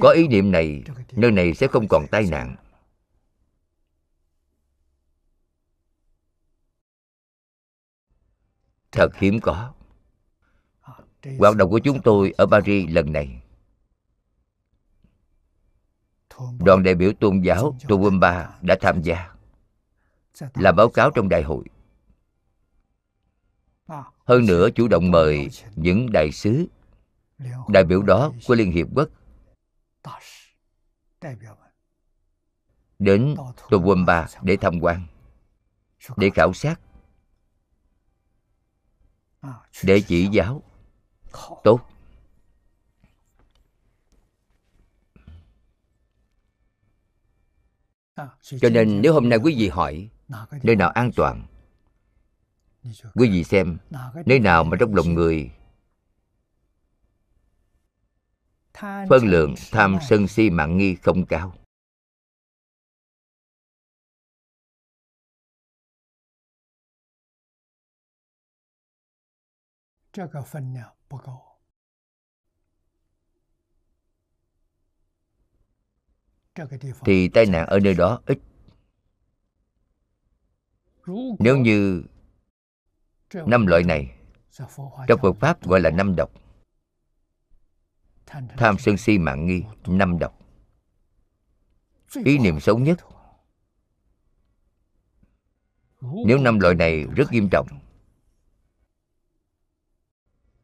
Có 0.00 0.10
ý 0.10 0.28
niệm 0.28 0.50
này 0.50 0.82
Nơi 1.12 1.30
này 1.30 1.54
sẽ 1.54 1.66
không 1.66 1.88
còn 1.88 2.06
tai 2.10 2.26
nạn. 2.30 2.56
Thật 8.92 9.08
hiếm 9.16 9.40
có. 9.42 9.72
Hoạt 11.38 11.56
động 11.56 11.70
của 11.70 11.78
chúng 11.78 12.02
tôi 12.02 12.34
ở 12.36 12.46
Paris 12.46 12.90
lần 12.90 13.12
này. 13.12 13.42
Đoàn 16.58 16.82
đại 16.82 16.94
biểu 16.94 17.12
tôn 17.20 17.40
giáo 17.40 17.76
Toowoomba 17.80 18.48
đã 18.62 18.76
tham 18.80 19.02
gia. 19.02 19.34
Làm 20.54 20.76
báo 20.76 20.88
cáo 20.88 21.10
trong 21.10 21.28
đại 21.28 21.42
hội. 21.42 21.64
Hơn 24.24 24.46
nữa 24.46 24.68
chủ 24.74 24.88
động 24.88 25.10
mời 25.10 25.48
những 25.76 26.12
đại 26.12 26.32
sứ 26.32 26.66
đại 27.68 27.84
biểu 27.84 28.02
đó 28.02 28.32
của 28.46 28.54
liên 28.54 28.72
hiệp 28.72 28.86
quốc 28.94 29.08
đến 32.98 33.34
Toowoomba 33.68 34.26
để 34.42 34.56
tham 34.60 34.80
quan 34.80 35.06
để 36.16 36.30
khảo 36.30 36.52
sát. 36.52 36.80
Để 39.82 40.02
chỉ 40.06 40.28
giáo. 40.32 40.62
Tốt. 41.64 41.80
Cho 48.40 48.68
nên 48.72 49.02
nếu 49.02 49.12
hôm 49.12 49.28
nay 49.28 49.38
quý 49.38 49.54
vị 49.58 49.68
hỏi 49.68 50.10
nơi 50.62 50.76
nào 50.76 50.90
an 50.90 51.10
toàn 51.16 51.46
quý 53.14 53.30
vị 53.30 53.44
xem 53.44 53.78
nơi 54.26 54.38
nào 54.38 54.64
mà 54.64 54.76
trong 54.80 54.94
lòng 54.94 55.14
người 55.14 55.50
phân 59.08 59.26
lượng 59.26 59.54
tham 59.72 59.98
sân 60.08 60.28
si 60.28 60.50
mạng 60.50 60.76
nghi 60.76 60.94
không 60.94 61.26
cao. 61.26 61.54
Thì 77.04 77.28
tai 77.28 77.46
nạn 77.46 77.66
ở 77.66 77.78
nơi 77.80 77.94
đó 77.94 78.22
ít. 78.26 78.38
Nếu 81.38 81.56
như 81.56 82.04
năm 83.32 83.66
loại 83.66 83.82
này. 83.82 84.16
trong 85.08 85.20
Phật 85.22 85.32
Pháp 85.40 85.66
gọi 85.66 85.80
là 85.80 85.90
năm 85.90 86.16
độc 86.16 86.43
Tham 88.26 88.78
sân 88.78 88.96
si 88.96 89.18
mạng 89.18 89.46
nghi, 89.46 89.62
năm 89.86 90.18
độc. 90.18 90.38
Ý 92.24 92.38
niệm 92.38 92.60
xấu 92.60 92.78
nhất. 92.78 92.98
Nếu 96.00 96.38
năm 96.38 96.60
loại 96.60 96.74
này 96.74 97.04
rất 97.16 97.32
nghiêm 97.32 97.48
trọng, 97.50 97.68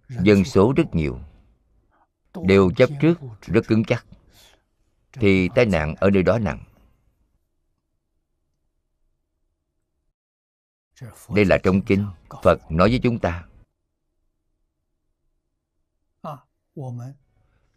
Dân 0.09 0.45
số 0.45 0.73
rất 0.77 0.95
nhiều, 0.95 1.19
Đều 2.47 2.70
chấp 2.77 2.91
trước, 3.01 3.15
rất 3.43 3.61
cứng 3.69 3.85
chắc, 3.85 4.07
thì 5.12 5.49
tai 5.55 5.66
nạn 5.66 5.95
ở 5.95 6.11
nơi 6.11 6.23
đó 6.23 6.39
nặng. 6.39 6.65
Đây 11.35 11.45
là 11.45 11.59
trong 11.62 11.82
kinh, 11.82 12.07
phật 12.43 12.59
nói 12.70 12.89
với 12.89 13.01
chúng 13.03 13.19
ta 13.19 13.47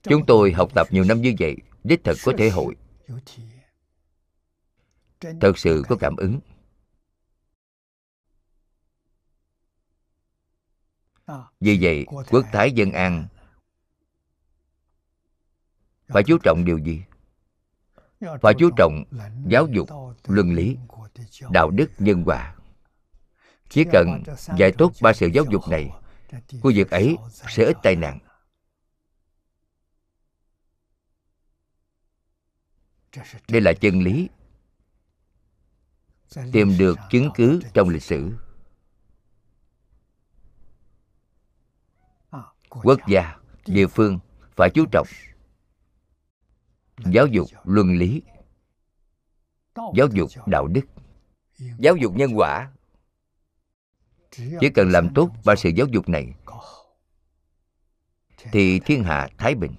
chúng 0.04 0.26
tôi 0.26 0.52
học 0.52 0.70
tập 0.76 0.88
nhiều 0.92 1.04
năm 1.04 1.22
như 1.22 1.34
vậy, 1.40 1.56
đích 1.84 2.04
thực 2.04 2.18
có 2.24 2.34
thể 2.38 2.50
hội. 2.50 2.76
Thật 5.20 5.58
sự 5.58 5.84
có 5.90 5.96
cảm 6.00 6.16
ứng. 6.16 6.40
Vì 11.60 11.78
vậy, 11.82 12.06
quốc 12.30 12.46
thái 12.52 12.72
dân 12.72 12.92
an. 12.92 13.28
Phải 16.08 16.24
chú 16.24 16.38
trọng 16.44 16.66
điều 16.66 16.78
gì? 16.78 17.04
Phải 18.42 18.54
chú 18.60 18.70
trọng 18.78 19.04
giáo 19.48 19.68
dục, 19.68 19.90
luân 20.28 20.54
lý, 20.54 20.78
đạo 21.52 21.70
đức, 21.70 21.92
nhân 21.98 22.24
quả 22.26 22.56
chỉ 23.74 23.84
cần 23.92 24.24
dạy 24.58 24.72
tốt 24.78 24.92
ba 25.02 25.14
sự 25.14 25.28
giáo 25.34 25.46
dục 25.52 25.62
này 25.70 25.92
khu 26.62 26.72
vực 26.76 26.92
ấy 26.92 27.18
sẽ 27.50 27.66
ít 27.66 27.78
tai 27.84 27.96
nạn. 27.96 28.20
Đây 33.48 33.62
là 33.62 33.74
chân 33.74 34.00
lý. 34.00 34.30
Tìm 36.52 36.78
được 36.78 37.00
chứng 37.12 37.30
cứ 37.36 37.60
trong 37.74 37.90
lịch 37.90 38.04
sử. 38.04 38.32
Quốc 42.70 43.00
gia, 43.08 43.38
địa 43.66 43.88
phương 43.88 44.20
phải 44.56 44.70
chú 44.74 44.86
trọng 44.92 45.08
giáo 47.06 47.28
dục 47.28 47.48
luân 47.64 47.98
lý, 47.98 48.22
giáo 49.76 50.08
dục 50.12 50.30
đạo 50.46 50.68
đức, 50.68 50.86
giáo 51.78 51.96
dục 51.96 52.16
nhân 52.16 52.32
quả. 52.36 52.72
Chỉ 54.32 54.70
cần 54.76 54.92
làm 54.92 55.14
tốt 55.16 55.30
ba 55.46 55.56
sự 55.56 55.70
giáo 55.70 55.88
dục 55.88 56.10
này, 56.10 56.34
thì 58.52 58.80
thiên 58.80 59.04
hạ 59.04 59.30
thái 59.38 59.56
bình. 59.56 59.76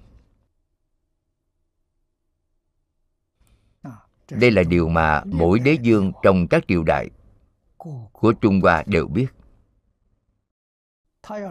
Đây 4.31 4.51
là 4.51 4.63
điều 4.63 4.89
mà 4.89 5.23
mỗi 5.25 5.59
đế 5.59 5.77
dương 5.81 6.11
trong 6.23 6.47
các 6.47 6.63
triều 6.67 6.83
đại 6.83 7.09
của 8.11 8.33
trung 8.41 8.61
hoa 8.61 8.83
đều 8.87 9.07
biết. 9.07 9.27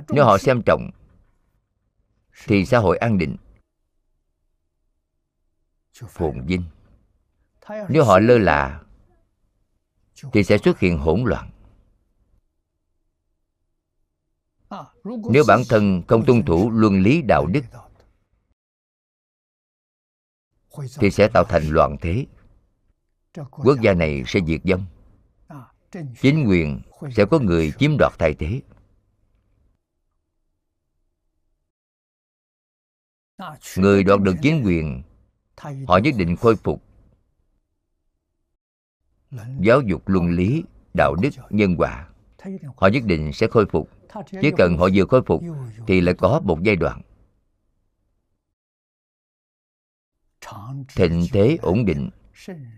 Nếu 0.09 0.25
họ 0.25 0.39
xem 0.39 0.63
trọng, 0.67 0.91
thì 2.47 2.67
xã 2.67 2.79
hội 2.79 2.97
an 2.97 3.19
định. 3.19 3.37
Phồn 5.93 6.47
vinh. 6.47 6.65
Nếu 7.89 8.05
họ 8.05 8.19
lơ 8.19 8.39
là, 8.39 8.83
thì 10.33 10.45
sẽ 10.45 10.59
xuất 10.59 10.79
hiện 10.79 10.99
hỗn 10.99 11.23
loạn. 11.25 11.51
Nếu 15.05 15.45
bản 15.49 15.63
thân 15.69 16.03
không 16.09 16.25
tuân 16.27 16.43
thủ 16.45 16.71
luân 16.71 17.03
lý 17.03 17.23
đạo 17.23 17.47
đức, 17.47 17.65
thì 20.99 21.11
sẽ 21.11 21.29
tạo 21.29 21.45
thành 21.45 21.69
loạn 21.69 21.97
thế 22.01 22.27
quốc 23.51 23.77
gia 23.83 23.95
này 23.95 24.23
sẽ 24.27 24.41
diệt 24.47 24.61
vong 24.71 24.87
chính 26.21 26.45
quyền 26.49 26.81
sẽ 27.17 27.25
có 27.31 27.39
người 27.39 27.73
chiếm 27.79 27.97
đoạt 27.99 28.13
thay 28.19 28.35
thế. 28.35 28.63
Người 33.77 34.05
đoạt 34.05 34.21
được 34.21 34.35
chính 34.43 34.63
quyền 34.65 35.03
họ 35.89 35.99
nhất 35.99 36.15
định 36.19 36.37
khôi 36.37 36.57
phục. 36.57 36.83
Giáo 39.61 39.81
dục 39.81 40.09
luân 40.09 40.31
lý 40.31 40.65
đạo 40.95 41.15
đức 41.15 41.31
nhân 41.51 41.77
quả. 41.79 42.09
Họ 42.77 42.89
nhất 42.93 43.03
định 43.07 43.33
sẽ 43.33 43.47
khôi 43.51 43.67
phục. 43.67 43.91
Chỉ 44.43 44.51
cần 44.57 44.77
họ 44.79 44.89
vừa 44.95 45.05
khôi 45.05 45.23
phục 45.27 45.43
thì 45.87 46.01
lại 46.01 46.15
có 46.19 46.41
một 46.45 46.59
giai 46.63 46.77
đoạn. 46.77 47.03
Thịnh 50.97 51.27
thế 51.33 51.59
ổn 51.63 51.85
định 51.85 52.11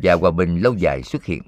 và 0.02 0.14
hòa 0.14 0.30
bình 0.30 0.58
lâu 0.62 0.74
dài 0.74 1.02
xuất 1.02 1.24
hiện. 1.24 1.42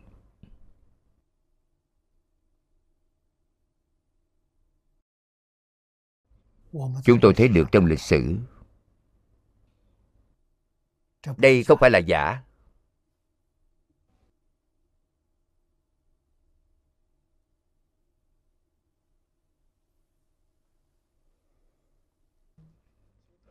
Chúng 7.05 7.18
tôi 7.22 7.35
thấy 7.35 7.48
được 7.48 7.64
trong 7.72 7.86
lịch 7.86 8.01
sử. 8.01 8.36
Đây 11.36 11.64
không 11.64 11.78
phải 11.80 11.90
là 11.90 11.98
giả? 11.98 12.43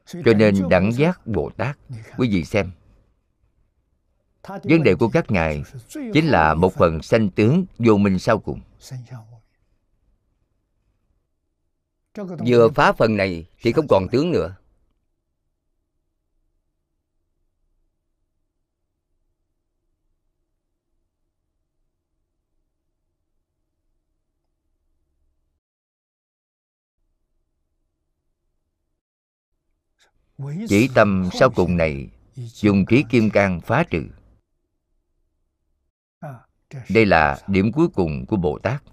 Cho 0.06 0.34
nên 0.38 0.70
đẳng 0.70 0.92
giác 0.94 1.28
bồ 1.28 1.52
tát 1.58 1.78
quý 2.18 2.30
vị 2.32 2.44
xem 2.44 2.72
vấn 4.48 4.84
đề 4.84 4.96
của 4.96 5.10
các 5.10 5.32
ngài 5.32 5.64
chính 6.14 6.28
là 6.28 6.54
một 6.54 6.74
phần 6.74 7.02
sanh 7.02 7.30
tướng 7.30 7.66
vô 7.80 7.98
minh 7.98 8.20
sau 8.20 8.40
cùng. 8.40 8.62
Vừa 12.48 12.70
phá 12.70 12.92
phần 12.92 13.18
này 13.18 13.46
thì 13.62 13.72
không 13.72 13.88
còn 13.88 14.08
tướng 14.12 14.32
nữa. 14.32 14.56
Chỉ 30.68 30.90
tâm 30.96 31.30
sau 31.34 31.50
cùng 31.50 31.78
này 31.78 32.10
dùng 32.36 32.86
trí 32.86 33.04
kim 33.10 33.30
cang 33.30 33.62
phá 33.62 33.84
trừ 33.90 34.04
đây 36.90 37.06
là 37.06 37.40
điểm 37.48 37.72
cuối 37.72 37.88
cùng 37.88 38.26
của 38.26 38.36
bồ 38.38 38.60
tát. 38.64 38.84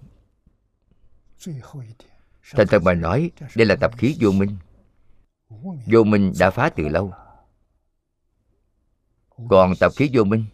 Thành 2.51 2.67
thật 2.69 2.83
mà 2.83 2.93
nói 2.93 3.31
đây 3.55 3.65
là 3.65 3.75
tập 3.75 3.91
khí 3.97 4.17
vô 4.19 4.31
minh. 4.31 4.57
Vô 5.85 6.03
minh 6.03 6.33
đã 6.39 6.51
phá 6.51 6.69
từ 6.75 6.87
lâu. 6.87 7.13
Còn 9.49 9.73
tập 9.79 9.91
khí 9.95 10.09
vô 10.13 10.23
minh? 10.23 10.45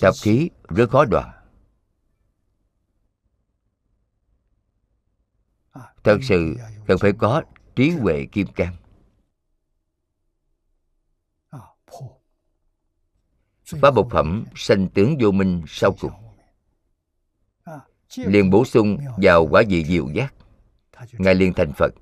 Tập 0.00 0.12
khí 0.22 0.50
rất 0.68 0.90
khó 0.90 1.04
đoạn. 1.04 1.38
Thật 6.04 6.18
sự 6.22 6.56
cần 6.86 6.98
phải 6.98 7.12
có 7.18 7.42
trí 7.76 7.90
huệ 7.90 8.26
kim 8.32 8.46
cang 8.46 8.76
phá 13.80 13.90
bộc 13.90 14.08
phẩm 14.10 14.44
sanh 14.54 14.88
tướng 14.88 15.16
vô 15.20 15.30
minh 15.30 15.62
sau 15.66 15.96
cùng. 16.00 16.12
Liền 18.16 18.50
bổ 18.50 18.64
sung 18.64 18.98
vào 19.16 19.46
quả 19.50 19.62
vị 19.68 19.84
diệu 19.84 20.08
giác. 20.14 20.34
Ngài 21.12 21.34
liền 21.34 21.52
thành 21.52 21.72
phật. 21.72 21.94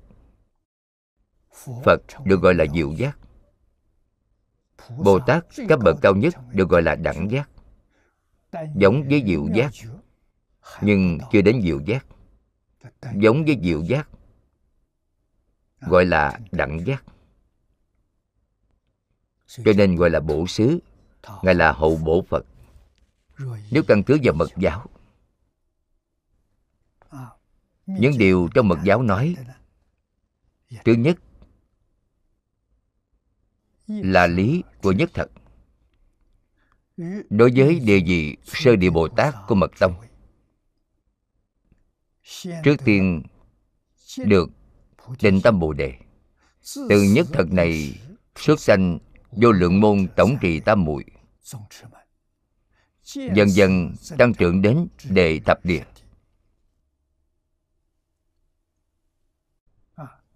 Phật 1.83 2.01
được 2.25 2.41
gọi 2.41 2.53
là 2.53 2.65
diệu 2.73 2.93
giác. 2.93 3.17
Bồ 4.97 5.19
tát 5.19 5.45
cấp 5.67 5.79
bậc 5.83 5.95
cao 6.01 6.15
nhất, 6.15 6.33
được 6.53 6.69
gọi 6.69 6.81
là 6.81 6.95
đẳng 6.95 7.31
giác. 7.31 7.49
Giống 8.75 9.03
với 9.09 9.23
diệu 9.27 9.47
giác, 9.53 9.71
nhưng 10.81 11.17
chưa 11.31 11.41
đến 11.41 11.61
diệu 11.63 11.79
giác. 11.85 12.05
Giống 13.15 13.45
với 13.45 13.57
diệu 13.63 13.83
giác, 13.83 14.09
gọi 15.81 16.05
là 16.05 16.39
đẳng 16.51 16.85
giác. 16.85 17.03
Cho 19.47 19.71
nên 19.77 19.95
gọi 19.95 20.09
là 20.09 20.19
bổ 20.19 20.47
xứ 20.47 20.79
ngài 21.43 21.55
là 21.55 21.71
hậu 21.71 21.97
bổ 21.97 22.25
phật. 22.29 22.45
Nếu 23.71 23.83
căn 23.87 24.03
cứ 24.03 24.17
vào 24.23 24.33
mật 24.33 24.49
giáo, 24.57 24.87
những 27.85 28.17
điều 28.17 28.49
trong 28.53 28.67
mật 28.67 28.79
giáo 28.83 29.03
nói, 29.03 29.35
thứ 30.85 30.93
nhất 30.93 31.17
là 33.87 34.27
lý 34.27 34.63
của 34.81 34.91
nhất 34.91 35.09
thật. 35.13 35.31
Đối 37.29 37.51
với 37.55 37.79
địa 37.79 37.99
vị 37.99 38.37
sơ 38.43 38.75
địa 38.75 38.89
bồ 38.89 39.07
tát 39.07 39.35
của 39.47 39.55
mật 39.55 39.71
tông, 39.79 39.93
trước 42.63 42.75
tiên 42.85 43.23
được 44.25 44.49
định 45.21 45.41
tâm 45.43 45.59
bồ 45.59 45.73
đề. 45.73 45.93
Từ 46.89 47.03
nhất 47.03 47.27
thật 47.33 47.51
này 47.51 47.99
xuất 48.35 48.59
sanh 48.59 48.99
vô 49.31 49.51
lượng 49.51 49.79
môn 49.79 50.07
tổng 50.15 50.37
trì 50.41 50.59
tam 50.59 50.83
muội. 50.83 51.05
Dần 53.13 53.49
dần 53.49 53.93
tăng 54.17 54.33
trưởng 54.33 54.61
đến 54.61 54.87
đề 55.09 55.39
thập 55.45 55.65
địa. 55.65 55.83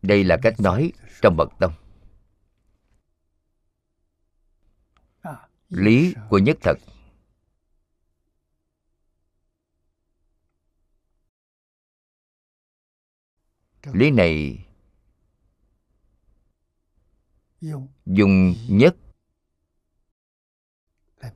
Đây 0.01 0.23
là 0.23 0.37
cách 0.41 0.59
nói 0.59 0.91
trong 1.21 1.37
mật 1.37 1.49
tông. 1.59 1.73
Lý 5.69 6.13
của 6.29 6.37
nhất 6.37 6.57
thật. 6.61 6.75
Lý 13.93 14.11
này 14.11 14.64
dùng 18.05 18.55
nhất 18.67 18.95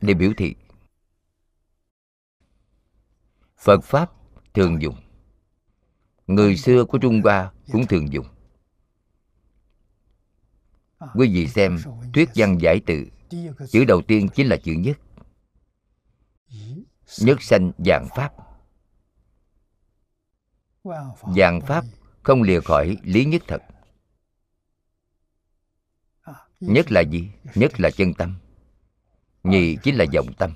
để 0.02 0.14
biểu 0.14 0.34
thị. 0.38 0.56
Phật 3.58 3.84
pháp 3.84 4.12
thường 4.54 4.82
dùng. 4.82 4.96
Người 6.28 6.58
xưa 6.58 6.86
của 6.86 6.98
trung 6.98 7.22
hoa 7.24 7.52
cũng 7.72 7.88
thường 7.88 8.14
dùng. 8.14 8.26
Quý 11.16 11.34
vị 11.34 11.48
xem 11.48 11.78
thuyết 12.14 12.30
văn 12.36 12.58
giải 12.62 12.82
tự 12.86 13.06
chữ 13.70 13.86
đầu 13.86 14.02
tiên 14.02 14.28
chính 14.36 14.48
là 14.48 14.58
chữ 14.64 14.74
nhất. 14.74 15.00
Nhất 17.22 17.42
sanh 17.42 17.72
dạng 17.78 18.08
pháp. 18.16 18.34
Dạng 21.36 21.62
pháp 21.62 21.86
không 22.24 22.42
lìa 22.42 22.62
khỏi 22.62 22.98
lý 23.04 23.26
nhất 23.26 23.42
thật 23.48 23.62
nhất 26.60 26.92
là 26.92 27.02
gì? 27.02 27.32
Nhất 27.56 27.80
là 27.80 27.90
chân 27.92 28.14
tâm. 28.14 28.36
Nhị 29.44 29.78
chính 29.84 29.96
là 29.96 30.06
vọng 30.14 30.34
tâm. 30.38 30.54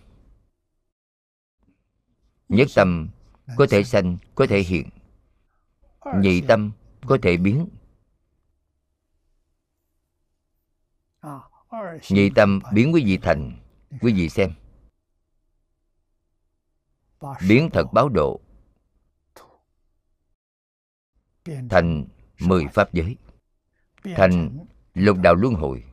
Nhất 2.50 2.68
tâm 2.76 3.10
có 3.58 3.68
thể 3.70 3.84
sanh, 3.84 4.18
có 4.36 4.46
thể 4.50 4.60
hiện. 4.60 4.90
Nhị 6.20 6.42
tâm 6.48 6.72
có 7.06 7.18
thể 7.22 7.38
biến. 7.38 7.70
Nhị 12.10 12.30
tâm 12.36 12.60
biến 12.74 12.94
quý 12.94 13.04
vị 13.06 13.18
thành, 13.18 13.60
quý 14.02 14.14
vị 14.14 14.30
xem. 14.30 14.54
Biến 17.48 17.70
thật 17.74 17.86
báo 17.94 18.10
độ. 18.10 18.42
Thành 21.70 22.06
mười 22.40 22.68
pháp 22.74 22.94
giới. 22.94 23.18
Thành 24.04 24.66
lục 24.94 25.18
đạo 25.18 25.36
luân 25.36 25.54
hồi. 25.54 25.84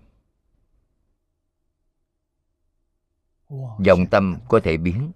Dòng 3.81 4.07
tâm 4.11 4.39
có 4.49 4.61
thể 4.65 4.77
biến. 4.77 5.13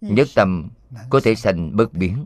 Nhất 0.00 0.28
tâm 0.34 0.68
có 1.10 1.20
thể 1.24 1.34
sanh 1.34 1.76
bất 1.76 1.92
biến. 1.92 2.24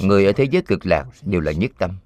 Người 0.00 0.26
ở 0.26 0.32
thế 0.32 0.44
giới 0.44 0.62
cực 0.62 0.86
lạc 0.86 1.08
đều 1.22 1.40
là 1.40 1.52
nhất 1.52 1.70
tâm. 1.78 1.98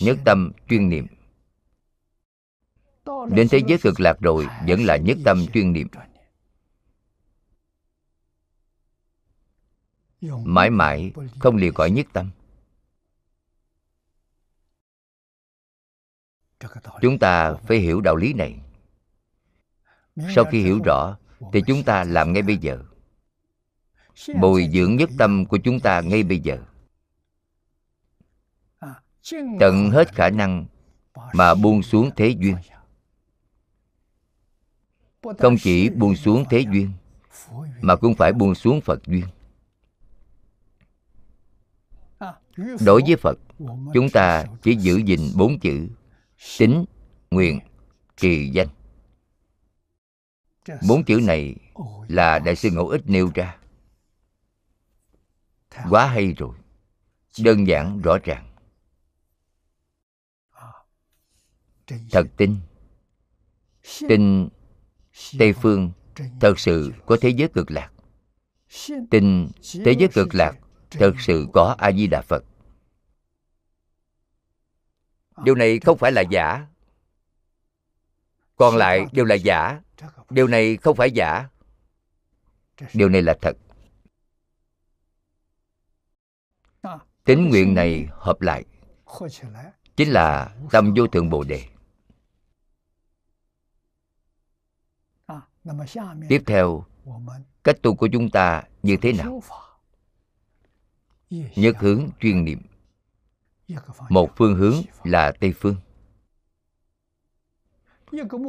Nhất 0.00 0.18
tâm 0.24 0.52
chuyên 0.68 0.88
niệm. 0.88 1.06
Đến 3.30 3.48
thế 3.50 3.60
giới 3.68 3.78
cực 3.82 4.00
lạc 4.00 4.20
rồi 4.20 4.46
vẫn 4.66 4.84
là 4.84 4.96
nhất 4.96 5.18
tâm 5.24 5.46
chuyên 5.54 5.72
niệm. 5.72 5.88
Mãi 10.44 10.70
mãi 10.70 11.12
không 11.38 11.56
lìa 11.56 11.70
khỏi 11.70 11.90
nhất 11.90 12.06
tâm 12.12 12.30
chúng 17.00 17.18
ta 17.18 17.54
phải 17.54 17.78
hiểu 17.78 18.00
đạo 18.00 18.16
lý 18.16 18.32
này. 18.32 18.60
Sau 20.34 20.44
khi 20.44 20.62
hiểu 20.62 20.80
rõ 20.84 21.16
thì 21.52 21.62
chúng 21.66 21.82
ta 21.82 22.04
làm 22.04 22.32
ngay 22.32 22.42
bây 22.42 22.56
giờ. 22.56 22.78
Bồi 24.40 24.68
dưỡng 24.72 24.96
nhất 24.96 25.10
tâm 25.18 25.46
của 25.46 25.58
chúng 25.58 25.80
ta 25.80 26.00
ngay 26.00 26.22
bây 26.22 26.38
giờ. 26.38 26.58
Tận 29.60 29.90
hết 29.90 30.14
khả 30.14 30.30
năng 30.30 30.66
mà 31.32 31.54
buông 31.54 31.82
xuống 31.82 32.10
thế 32.16 32.28
duyên. 32.28 32.56
không 35.38 35.56
chỉ 35.62 35.88
buông 35.90 36.16
xuống 36.16 36.44
thế 36.50 36.64
duyên 36.72 36.92
mà 37.80 37.96
cũng 37.96 38.14
phải 38.14 38.32
buông 38.32 38.54
xuống 38.54 38.80
phật 38.80 39.06
duyên. 39.06 39.24
Đối 42.80 43.02
với 43.06 43.16
phật 43.16 43.38
chúng 43.94 44.10
ta 44.12 44.44
chỉ 44.62 44.76
giữ 44.76 44.96
gìn 44.96 45.20
bốn 45.36 45.58
chữ 45.58 45.88
tính 46.58 46.84
nguyện 47.30 47.60
trì 48.16 48.50
danh. 48.50 48.68
Bốn 50.88 51.04
chữ 51.04 51.20
này 51.22 51.54
là 52.08 52.38
đại 52.38 52.56
sư 52.56 52.70
ngẫu 52.70 52.88
ích 52.88 53.02
nêu 53.04 53.30
ra. 53.34 53.58
Quá 55.90 56.06
hay 56.06 56.32
rồi. 56.32 56.56
Đơn 57.38 57.66
giản, 57.66 58.00
rõ 58.02 58.18
ràng. 58.24 58.54
Thật 62.10 62.26
tin. 62.36 62.56
Tin 64.08 64.48
tây 65.38 65.52
phương 65.52 65.92
thật 66.40 66.58
sự 66.58 66.92
có 67.06 67.16
thế 67.20 67.28
giới 67.28 67.48
cực 67.48 67.70
lạc. 67.70 67.90
Tin 69.10 69.48
thế 69.84 69.94
giới 69.98 70.08
cực 70.14 70.34
lạc 70.34 70.58
thật 70.90 71.12
sự 71.18 71.46
có 71.52 71.74
a 71.78 71.92
di 71.92 72.06
đà 72.06 72.22
phật 72.22 72.44
điều 75.44 75.54
này 75.54 75.80
không 75.80 75.98
phải 75.98 76.12
là 76.12 76.20
giả. 76.20 76.66
Còn 78.56 78.76
lại 78.76 79.06
đều 79.12 79.24
là 79.24 79.34
giả. 79.34 79.80
điều 80.30 80.46
này 80.46 80.76
không 80.76 80.96
phải 80.96 81.10
giả. 81.10 81.48
Điều 82.94 83.08
này 83.08 83.22
là 83.22 83.38
thật. 83.42 83.56
Tính 87.24 87.48
nguyện 87.48 87.74
này 87.74 88.08
hợp 88.10 88.40
lại. 88.40 88.64
Chính 89.96 90.10
là 90.10 90.56
tâm 90.70 90.94
vô 90.96 91.06
thượng 91.06 91.30
bồ 91.30 91.44
đề. 91.44 91.64
Tiếp 96.28 96.42
theo 96.46 96.84
cách 97.64 97.76
tu 97.82 97.94
của 97.94 98.08
chúng 98.12 98.30
ta 98.30 98.62
như 98.82 98.96
thế 99.02 99.12
nào? 99.12 99.42
Nhất 101.56 101.76
hướng 101.78 102.08
chuyên 102.20 102.44
niệm 102.44 102.67
một 104.08 104.30
phương 104.36 104.54
hướng 104.54 104.74
là 105.04 105.32
tây 105.40 105.52
phương. 105.52 105.76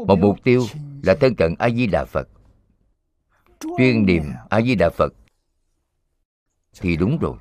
Một 0.07 0.19
mục 0.19 0.37
tiêu 0.43 0.65
là 1.03 1.15
thân 1.21 1.35
cận 1.35 1.55
a 1.59 1.69
di 1.69 1.87
đà 1.87 2.05
phật. 2.05 2.27
Chuyên 3.77 4.05
niệm 4.05 4.23
a 4.49 4.61
di 4.61 4.75
đà 4.75 4.89
phật 4.89 5.13
thì 6.79 6.97
đúng 6.97 7.17
rồi. 7.19 7.37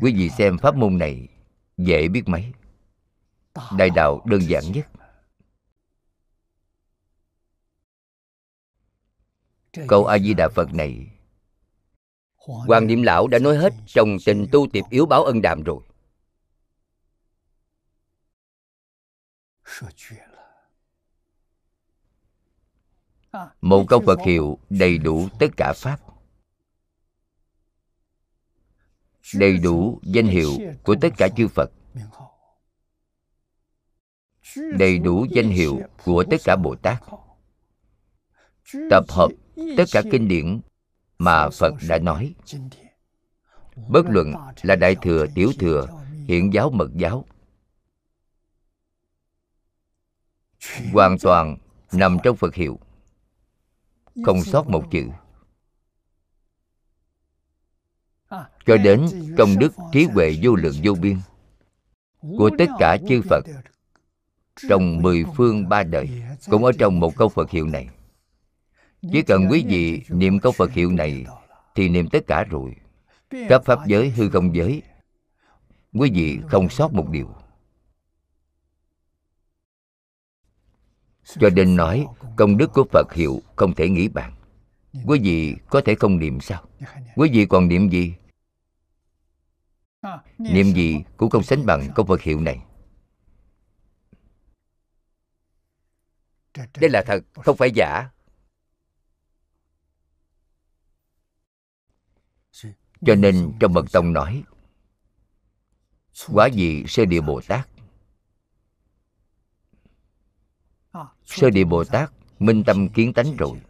Quý 0.00 0.14
vị 0.14 0.28
xem 0.28 0.58
pháp 0.58 0.76
môn 0.76 0.98
này 0.98 1.28
dễ 1.76 2.08
biết 2.08 2.22
mấy. 2.26 2.52
Đại 3.78 3.90
đạo 3.90 4.22
đơn 4.26 4.40
giản 4.40 4.62
nhất. 4.72 4.88
Câu 9.88 10.06
a 10.06 10.18
di 10.18 10.34
đà 10.34 10.48
phật 10.48 10.74
này 10.74 11.11
hoàng 12.46 12.86
niệm 12.86 13.02
lão 13.02 13.28
đã 13.28 13.38
nói 13.38 13.56
hết 13.56 13.72
trong 13.86 14.16
tình 14.26 14.46
tu 14.52 14.66
tiệp 14.72 14.84
yếu 14.90 15.06
báo 15.06 15.24
ân 15.24 15.42
đàm 15.42 15.62
rồi. 15.62 15.80
Một 23.60 23.84
câu 23.88 24.02
phật 24.06 24.18
hiệu 24.26 24.58
đầy 24.70 24.98
đủ 24.98 25.28
tất 25.38 25.46
cả 25.56 25.72
pháp. 25.76 26.00
Đầy 29.34 29.58
đủ 29.58 30.00
danh 30.02 30.26
hiệu 30.26 30.50
của 30.82 30.96
tất 31.00 31.08
cả 31.16 31.28
chư 31.36 31.48
phật. 31.48 31.70
Đầy 34.78 34.98
đủ 34.98 35.26
danh 35.30 35.48
hiệu 35.48 35.80
của 36.04 36.24
tất 36.30 36.36
cả 36.44 36.56
bồ 36.56 36.74
tát. 36.74 37.02
Tập 38.90 39.04
hợp 39.08 39.28
tất 39.76 39.84
cả 39.92 40.02
kinh 40.10 40.28
điển 40.28 40.60
mà 41.22 41.50
phật 41.50 41.74
đã 41.88 41.98
nói, 41.98 42.34
bất 43.88 44.06
luận 44.08 44.32
là 44.62 44.76
đại 44.76 44.96
thừa, 45.02 45.26
tiểu 45.34 45.52
thừa, 45.58 45.86
hiện 46.26 46.52
giáo, 46.52 46.70
mật 46.70 46.90
giáo, 46.94 47.24
hoàn 50.92 51.18
toàn 51.18 51.56
nằm 51.92 52.18
trong 52.22 52.36
phật 52.36 52.54
hiệu, 52.54 52.78
không 54.24 54.44
sót 54.44 54.68
một 54.68 54.84
chữ. 54.90 55.08
Cho 58.66 58.76
đến 58.76 59.06
công 59.38 59.58
đức 59.58 59.72
trí 59.92 60.04
huệ 60.04 60.36
vô 60.42 60.54
lượng 60.54 60.76
vô 60.84 60.94
biên 60.94 61.16
của 62.20 62.50
tất 62.58 62.66
cả 62.78 62.96
chư 63.08 63.22
phật 63.30 63.44
trong 64.68 65.02
mười 65.02 65.24
phương 65.36 65.68
ba 65.68 65.82
đời, 65.82 66.22
cũng 66.50 66.64
ở 66.64 66.72
trong 66.78 67.00
một 67.00 67.16
câu 67.16 67.28
phật 67.28 67.50
hiệu 67.50 67.66
này 67.66 67.88
chỉ 69.10 69.22
cần 69.22 69.46
quý 69.50 69.64
vị 69.68 70.02
niệm 70.08 70.38
câu 70.38 70.52
phật 70.52 70.72
hiệu 70.72 70.92
này 70.92 71.26
thì 71.74 71.88
niệm 71.88 72.08
tất 72.08 72.26
cả 72.26 72.44
rồi. 72.44 72.76
Các 73.48 73.64
pháp 73.64 73.78
giới 73.86 74.10
hư 74.10 74.30
không 74.30 74.54
giới 74.54 74.82
quý 75.92 76.10
vị 76.14 76.40
không 76.48 76.68
sót 76.68 76.92
một 76.92 77.08
điều. 77.10 77.34
Cho 81.24 81.48
nên 81.56 81.76
nói 81.76 82.06
công 82.36 82.56
đức 82.56 82.70
của 82.72 82.84
phật 82.92 83.12
hiệu 83.12 83.42
không 83.56 83.74
thể 83.74 83.88
nghĩ 83.88 84.08
bàn. 84.08 84.34
Quý 85.06 85.18
vị 85.22 85.56
có 85.68 85.80
thể 85.84 85.94
không 85.94 86.18
niệm 86.18 86.40
sao? 86.40 86.64
Quý 87.16 87.30
vị 87.32 87.46
còn 87.46 87.68
niệm 87.68 87.88
gì? 87.88 88.14
Niệm 90.38 90.66
gì 90.66 91.02
cũng 91.16 91.30
không 91.30 91.42
sánh 91.42 91.66
bằng 91.66 91.88
câu 91.94 92.06
phật 92.06 92.22
hiệu 92.22 92.40
này. 92.40 92.62
Đây 96.54 96.90
là 96.90 97.02
thật 97.06 97.24
không 97.34 97.56
phải 97.56 97.70
giả 97.74 98.08
cho 103.06 103.14
nên 103.14 103.52
trong 103.60 103.72
mật 103.72 103.84
tông 103.92 104.12
nói, 104.12 104.44
quả 106.28 106.46
gì 106.46 106.84
sơ 106.88 107.04
địa 107.04 107.20
bồ 107.20 107.40
tát. 107.48 107.68
Sơ 111.24 111.50
địa 111.50 111.64
bồ 111.64 111.84
tát, 111.84 112.12
minh 112.38 112.62
tâm 112.66 112.88
kiến 112.88 113.12
tánh 113.12 113.36
rồi. 113.36 113.60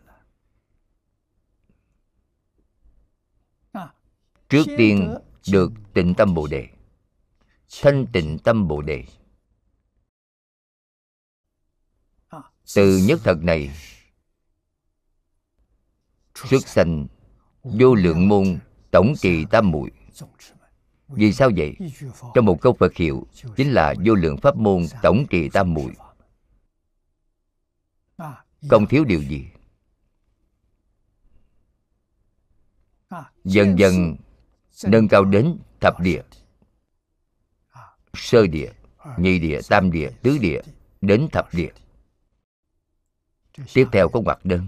Trước 4.49 4.65
tiên 4.77 5.15
được 5.49 5.73
tịnh 5.95 6.15
tâm 6.15 6.35
bồ 6.35 6.47
đề, 6.47 6.69
thanh 7.83 8.07
tịnh 8.13 8.39
tâm 8.39 8.69
bồ 8.69 8.83
đề. 8.83 9.05
Từ 12.75 12.99
nhất 13.07 13.21
thật 13.25 13.39
này, 13.43 13.71
xuất 16.35 16.69
sanh 16.69 17.07
vô 17.63 17.95
lượng 17.95 18.29
môn 18.29 18.59
tổng 18.93 19.15
trì 19.21 19.45
tam 19.51 19.71
muội. 19.71 19.91
Vì 21.09 21.33
sao 21.33 21.51
vậy? 21.57 21.77
Trong 22.35 22.45
một 22.45 22.61
câu 22.61 22.73
phật 22.73 22.95
hiệu, 22.95 23.27
chính 23.57 23.73
là 23.73 23.95
vô 24.05 24.15
lượng 24.15 24.37
pháp 24.37 24.57
môn 24.57 24.83
tổng 25.03 25.25
trì 25.31 25.49
tam 25.49 25.75
muội. 25.75 25.93
Không 28.69 28.87
thiếu 28.87 29.05
điều 29.05 29.23
gì. 29.23 29.47
Dần 33.45 33.79
dần 33.79 34.17
nâng 34.85 35.09
cao 35.09 35.25
đến 35.25 35.59
thập 35.81 36.01
địa. 36.01 36.23
Sơ 38.15 38.47
địa, 38.47 38.73
nhị 39.19 39.39
địa, 39.39 39.61
tam 39.69 39.91
địa, 39.91 40.11
tứ 40.23 40.39
địa, 40.39 40.61
đến 41.01 41.29
thập 41.33 41.55
địa. 41.55 41.73
Tiếp 43.75 43.87
theo 43.93 44.09
có 44.09 44.21
ngoặc 44.21 44.45
đơn 44.45 44.67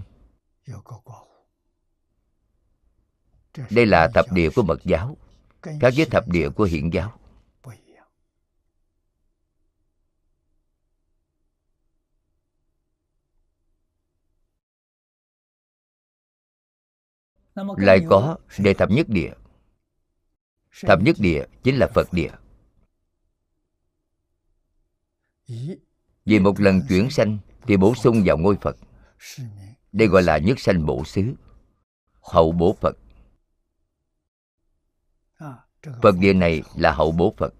đây 3.69 3.85
là 3.85 4.07
thập 4.13 4.31
địa 4.31 4.49
của 4.55 4.63
mật 4.63 4.83
giáo. 4.83 5.17
Khác 5.61 5.93
với 5.95 6.05
thập 6.05 6.27
địa 6.27 6.49
của 6.49 6.63
hiện 6.63 6.93
giáo. 6.93 7.19
Lại 17.55 18.05
có 18.09 18.37
đề 18.59 18.73
thập 18.73 18.89
nhất 18.91 19.09
địa. 19.09 19.33
Thập 20.81 21.01
nhất 21.01 21.15
địa 21.19 21.45
chính 21.63 21.77
là 21.77 21.87
phật 21.93 22.13
địa. 22.13 22.31
Vì 26.25 26.39
một 26.39 26.59
lần 26.59 26.81
chuyển 26.89 27.09
sanh 27.09 27.37
thì 27.67 27.77
bổ 27.77 27.95
sung 27.95 28.23
vào 28.25 28.37
ngôi 28.37 28.55
phật. 28.61 28.77
Đây 29.91 30.07
gọi 30.07 30.23
là 30.23 30.37
nhất 30.37 30.59
sanh 30.59 30.85
bổ 30.85 31.05
xứ, 31.05 31.33
hậu 32.21 32.51
bổ 32.51 32.77
phật 32.81 32.97
phật 36.01 36.15
địa 36.19 36.33
này. 36.33 36.63
là 36.75 36.91
hậu 36.91 37.11
bố 37.11 37.33
phật. 37.37 37.53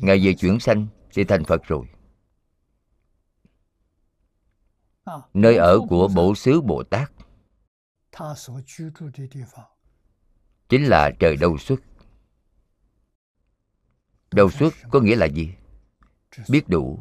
Ngài 0.00 0.24
về 0.24 0.34
chuyển 0.34 0.60
sanh 0.60 0.86
thì 1.12 1.24
thành 1.24 1.44
phật 1.44 1.60
rồi. 1.66 1.86
Nơi 5.34 5.56
ở 5.56 5.80
của 5.88 6.08
bổ 6.08 6.34
xứ 6.34 6.60
bồ 6.60 6.82
tát. 6.82 7.12
Chính 10.68 10.84
là 10.84 11.10
trời 11.20 11.36
đâu 11.36 11.58
xuất. 11.58 11.80
Đâu 14.30 14.50
xuất 14.50 14.74
có 14.90 15.00
nghĩa 15.00 15.16
là 15.16 15.26
gì? 15.26 15.54
Biết 16.48 16.68
đủ. 16.68 17.00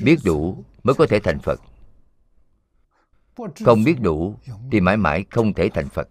Biết 0.00 0.16
đủ 0.24 0.64
mới 0.82 0.94
có 0.94 1.06
thể 1.10 1.20
thành 1.20 1.38
phật 1.42 1.60
không 3.64 3.84
biết 3.84 3.96
đủ 4.00 4.36
thì 4.72 4.80
mãi 4.80 4.96
mãi 4.96 5.24
không 5.30 5.54
thể 5.54 5.68
thành 5.74 5.88
phật. 5.88 6.08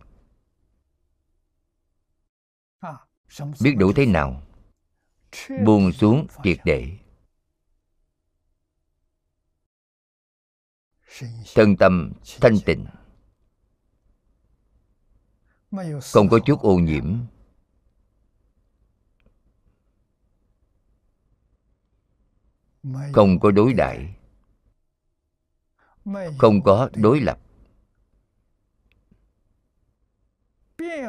Biết 3.61 3.75
đủ 3.77 3.93
thế 3.95 4.05
nào? 4.05 4.41
Buông 5.65 5.91
xuống 5.91 6.27
triệt 6.43 6.57
để. 6.65 6.97
Thân 11.55 11.75
tâm 11.79 12.13
thanh 12.41 12.55
tịnh. 12.65 12.85
Không 16.13 16.29
có 16.29 16.39
chút 16.45 16.61
ô 16.61 16.75
nhiễm. 16.75 17.17
Không 23.13 23.39
có 23.39 23.51
đối 23.51 23.73
đãi 23.73 24.14
không 26.37 26.63
có 26.63 26.89
đối 26.95 27.19
lập. 27.19 27.39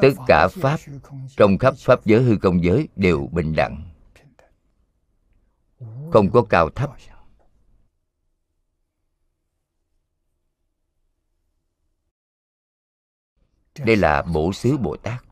tất 0.01 0.13
cả 0.27 0.47
pháp 0.47 0.79
trong 1.37 1.57
khắp 1.57 1.73
pháp 1.77 2.05
giới 2.05 2.23
hư 2.23 2.37
không 2.41 2.63
giới 2.63 2.87
đều 2.95 3.29
bình 3.31 3.55
đẳng. 3.55 3.89
Không 6.11 6.31
có 6.33 6.43
cao 6.49 6.69
thấp. 6.69 6.91
Đây 13.79 13.95
là 13.95 14.21
bổ 14.21 14.53
xứ 14.53 14.77
bồ 14.77 14.97
tát. 14.97 15.23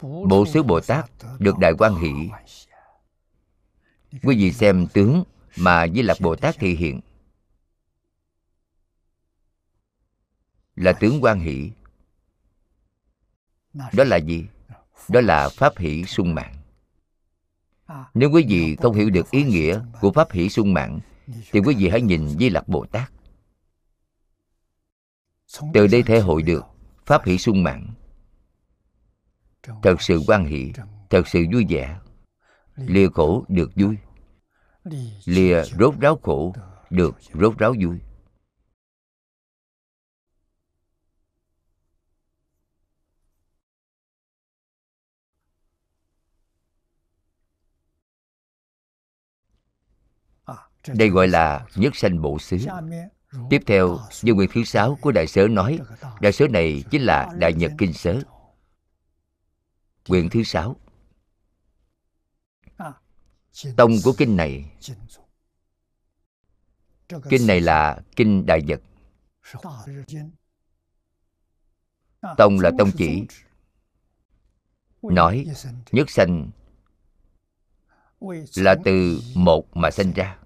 Bổ 0.00 0.46
xứ 0.46 0.62
bồ 0.62 0.80
tát 0.80 1.10
được 1.38 1.58
đại 1.58 1.72
quan 1.78 1.94
hỷ. 1.94 2.30
Quý 4.22 4.36
vị 4.36 4.52
xem 4.52 4.86
tướng 4.92 5.24
mà 5.56 5.86
di 5.94 6.02
lặc 6.02 6.16
bồ 6.20 6.36
tát 6.36 6.56
thị 6.58 6.74
hiện 6.74 7.00
là 10.80 10.92
tướng 10.92 11.24
quan 11.24 11.40
hỷ. 11.40 11.70
Đó 13.92 14.04
là 14.04 14.16
gì? 14.16 14.46
Đó 15.08 15.20
là 15.20 15.48
pháp 15.48 15.78
hỷ 15.78 16.04
sung 16.04 16.34
mạng 16.34 16.58
nếu 18.14 18.30
quý 18.30 18.44
vị 18.48 18.76
không 18.76 18.94
hiểu 18.94 19.10
được 19.10 19.30
ý 19.30 19.42
nghĩa 19.42 19.80
của 20.00 20.12
pháp 20.12 20.32
hỷ 20.32 20.48
sung 20.48 20.74
mạng 20.74 21.00
thì 21.52 21.60
quý 21.60 21.74
vị 21.78 21.88
hãy 21.88 22.00
nhìn 22.00 22.28
di 22.28 22.50
lặc 22.50 22.68
bồ 22.68 22.86
tát. 22.86 23.12
Từ 25.74 25.86
đây 25.86 26.02
thể 26.02 26.20
hội 26.20 26.42
được 26.42 26.64
pháp 27.06 27.24
hỷ 27.24 27.38
sung 27.38 27.62
mạng 27.62 27.94
thật 29.82 30.02
sự 30.02 30.20
quan 30.26 30.44
hỷ, 30.44 30.72
thật 31.10 31.28
sự 31.28 31.44
vui 31.52 31.66
vẻ. 31.68 31.98
Lìa 32.76 33.08
khổ 33.08 33.44
được 33.48 33.70
vui. 33.76 33.96
Lìa 35.24 35.62
rốt 35.78 35.94
ráo 36.00 36.18
khổ 36.22 36.54
được 36.90 37.16
rốt 37.34 37.58
ráo 37.58 37.74
vui. 37.80 37.98
Đây 50.96 51.08
gọi 51.08 51.28
là 51.28 51.66
nhất 51.76 51.96
sanh 51.96 52.22
bộ 52.22 52.38
xứ. 52.38 52.56
Tiếp 53.50 53.62
theo, 53.66 53.98
như 54.22 54.34
nguyện 54.34 54.50
thứ 54.54 54.64
sáu 54.64 54.98
của 55.00 55.12
đại 55.12 55.26
sớ 55.26 55.48
nói, 55.48 55.78
đại 56.20 56.32
sớ 56.32 56.48
này 56.48 56.84
chính 56.90 57.02
là 57.02 57.28
đại 57.38 57.52
nhật 57.52 57.72
kinh 57.78 57.92
sớ. 57.92 58.20
Quyển 60.08 60.28
thứ 60.28 60.42
sáu. 60.42 60.76
Tông 63.76 63.92
của 64.04 64.12
kinh 64.18 64.36
này. 64.36 64.72
Kinh 67.08 67.46
này 67.46 67.60
là 67.60 68.00
kinh 68.16 68.46
đại 68.46 68.62
nhật. 68.62 68.80
Tông 72.36 72.60
là 72.60 72.70
tông 72.78 72.90
chỉ. 72.96 73.26
Nói, 75.02 75.46
nhất 75.92 76.10
sanh 76.10 76.50
là 78.56 78.74
từ 78.84 79.20
một 79.34 79.76
mà 79.76 79.90
sanh 79.90 80.12
ra 80.12 80.38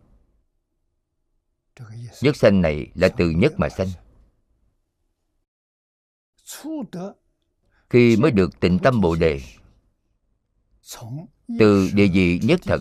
nhất 2.21 2.37
sanh 2.37 2.61
này 2.61 2.87
là 2.95 3.09
từ 3.09 3.31
nhất 3.31 3.53
mà 3.57 3.69
sanh 3.69 3.89
khi 7.91 8.17
mới 8.17 8.31
được 8.31 8.61
tịnh 8.61 8.79
tâm 8.79 9.01
bồ 9.01 9.17
đề, 9.17 9.41
từ 11.59 11.91
địa 11.95 12.09
vị 12.13 12.41
nhất 12.43 12.61
thật 12.63 12.81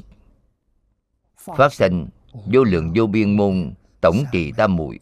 phát 1.35 1.73
sanh 1.73 2.09
vô 2.53 2.63
lượng 2.63 2.93
vô 2.95 3.07
biên 3.07 3.37
môn 3.37 3.73
tổng 4.01 4.23
trì 4.31 4.51
tam 4.51 4.75
muội. 4.75 4.99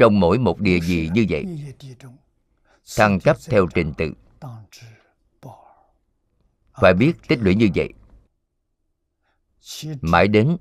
Trong 0.00 0.20
mỗi 0.20 0.38
một 0.38 0.60
địa 0.60 0.78
vị 0.80 1.10
như 1.14 1.26
vậy, 1.28 1.74
thăng 2.96 3.20
cấp 3.20 3.36
theo 3.48 3.66
trình 3.74 3.92
tự. 3.98 4.12
Phải 6.80 6.94
biết 6.94 7.12
tích 7.28 7.38
lũy 7.42 7.54
như 7.54 7.68
vậy 7.74 7.88
mãi 10.00 10.28
đến 10.28 10.56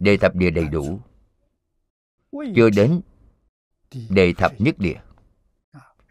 đề 0.00 0.16
thập 0.16 0.34
địa 0.34 0.50
đầy 0.50 0.68
đủ. 0.68 1.00
Chưa 2.56 2.70
đến 2.70 3.00
đề 4.08 4.32
thập 4.32 4.60
nhất 4.60 4.78
địa. 4.78 5.00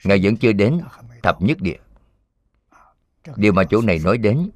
Ngài 0.04 0.20
vẫn 0.24 0.38
chưa 0.38 0.54
đến 0.54 0.82
thập 1.24 1.42
nhất 1.42 1.58
địa. 1.62 1.78
Điều 3.36 3.54
mà 3.54 3.64
chỗ 3.70 3.82
này 3.82 4.00
nói 4.04 4.18
đến 4.18 4.50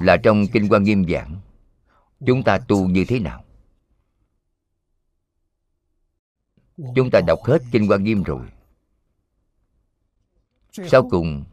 là 0.00 0.16
trong 0.22 0.44
kinh 0.52 0.68
quan 0.68 0.82
nghiêm 0.82 1.04
giảng, 1.08 1.40
chúng 2.26 2.42
ta 2.42 2.58
tu 2.58 2.88
như 2.88 3.04
thế 3.08 3.20
nào? 3.20 3.44
Chúng 6.76 7.10
ta 7.12 7.20
đọc 7.26 7.38
hết 7.44 7.62
kinh 7.72 7.90
quan 7.90 8.04
nghiêm 8.04 8.22
rồi. 8.22 8.46
Sau 10.72 11.08
cùng, 11.10 11.44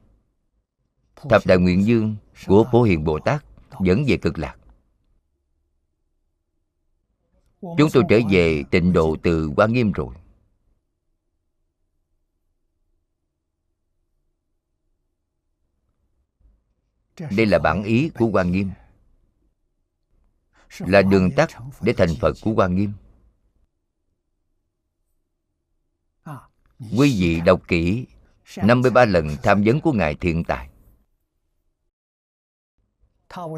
thập 1.16 1.46
đại 1.46 1.58
nguyện 1.58 1.86
dương 1.86 2.16
của 2.48 2.66
phổ 2.72 2.84
hiền 2.84 3.04
bồ 3.04 3.20
tát 3.20 3.46
dẫn 3.82 4.04
về 4.08 4.18
cực 4.18 4.40
lạc. 4.40 4.56
Chúng 7.62 7.90
tôi 7.94 8.04
trở 8.10 8.20
về 8.30 8.64
tịnh 8.72 8.94
độ 8.94 9.16
từ 9.24 9.52
quan 9.56 9.74
nghiêm 9.74 9.92
rồi. 9.92 10.16
Đây 17.20 17.46
là 17.46 17.60
bản 17.60 17.84
ý 17.84 18.10
của 18.10 18.28
quan 18.28 18.52
nghiêm. 18.52 18.72
Là 20.80 21.02
đường 21.02 21.32
tắt 21.36 21.50
để 21.82 21.94
thành 21.94 22.16
phật 22.22 22.34
của 22.42 22.54
quan 22.56 22.76
nghiêm. 22.76 22.94
Quý 26.98 27.16
vị 27.20 27.42
đọc 27.46 27.62
kỹ 27.68 28.06
53 28.58 29.06
lần 29.06 29.28
tham 29.44 29.64
vấn 29.66 29.82
của 29.82 29.92
ngài 29.92 30.16
thiện 30.16 30.44
tài 30.44 30.70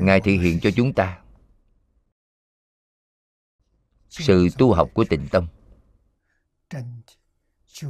ngài 0.02 0.22
thị 0.22 0.38
hiện 0.38 0.60
cho 0.60 0.70
chúng 0.76 0.94
ta 0.94 1.22
sự 4.10 4.48
tu 4.58 4.74
học 4.74 4.90
của 4.94 5.06
tịnh 5.10 5.28
tông. 5.32 5.48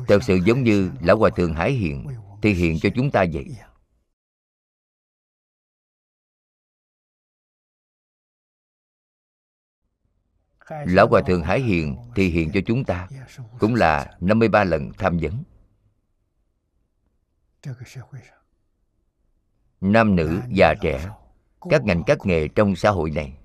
Thật 0.07 0.19
sự 0.23 0.39
giống 0.45 0.63
như 0.63 0.91
lão 1.01 1.17
hòa 1.17 1.29
thượng 1.35 1.53
hải 1.53 1.71
hiện 1.71 2.07
thị 2.41 2.53
hiện 2.53 2.79
cho 2.81 2.89
chúng 2.95 3.11
ta 3.11 3.25
vậy. 3.33 3.55
Lão 10.69 11.07
Hòa 11.07 11.21
Thượng 11.27 11.43
Hải 11.43 11.59
Hiền 11.59 11.95
thì 12.15 12.29
hiện 12.29 12.51
cho 12.53 12.59
chúng 12.65 12.83
ta 12.83 13.07
Cũng 13.59 13.75
là 13.75 14.17
53 14.19 14.63
lần 14.63 14.91
tham 14.97 15.19
vấn. 15.21 15.43
Nam 19.81 20.15
nữ, 20.15 20.41
già 20.49 20.73
trẻ 20.81 21.09
các 21.69 21.83
ngành 21.83 22.03
các 22.07 22.17
nghề 22.23 22.47
trong 22.47 22.75
xã 22.75 22.89
hội 22.89 23.11
này. 23.11 23.37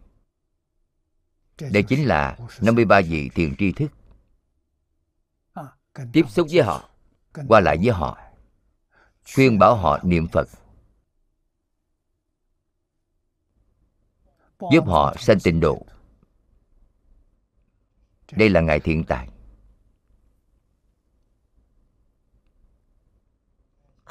Đây 1.61 1.83
chính 1.83 2.09
là 2.09 2.39
53 2.61 3.01
vị 3.01 3.31
thiền 3.35 3.57
tri 3.57 3.73
thức. 3.73 3.91
Tiếp 6.13 6.25
xúc 6.29 6.47
với 6.51 6.63
họ, 6.63 6.91
Qua 7.49 7.61
lại 7.61 7.79
với 7.83 7.91
họ, 7.91 8.19
Khuyên 9.35 9.59
bảo 9.59 9.77
họ 9.77 9.99
niệm 10.03 10.29
Phật, 10.29 10.49
Giúp 14.73 14.85
họ 14.87 15.15
sanh 15.19 15.41
tịnh 15.45 15.61
độ. 15.61 15.87
Đây 18.33 18.49
là 18.49 18.61
ngài 18.61 18.81
thiện 18.81 19.05
tài. 19.05 19.29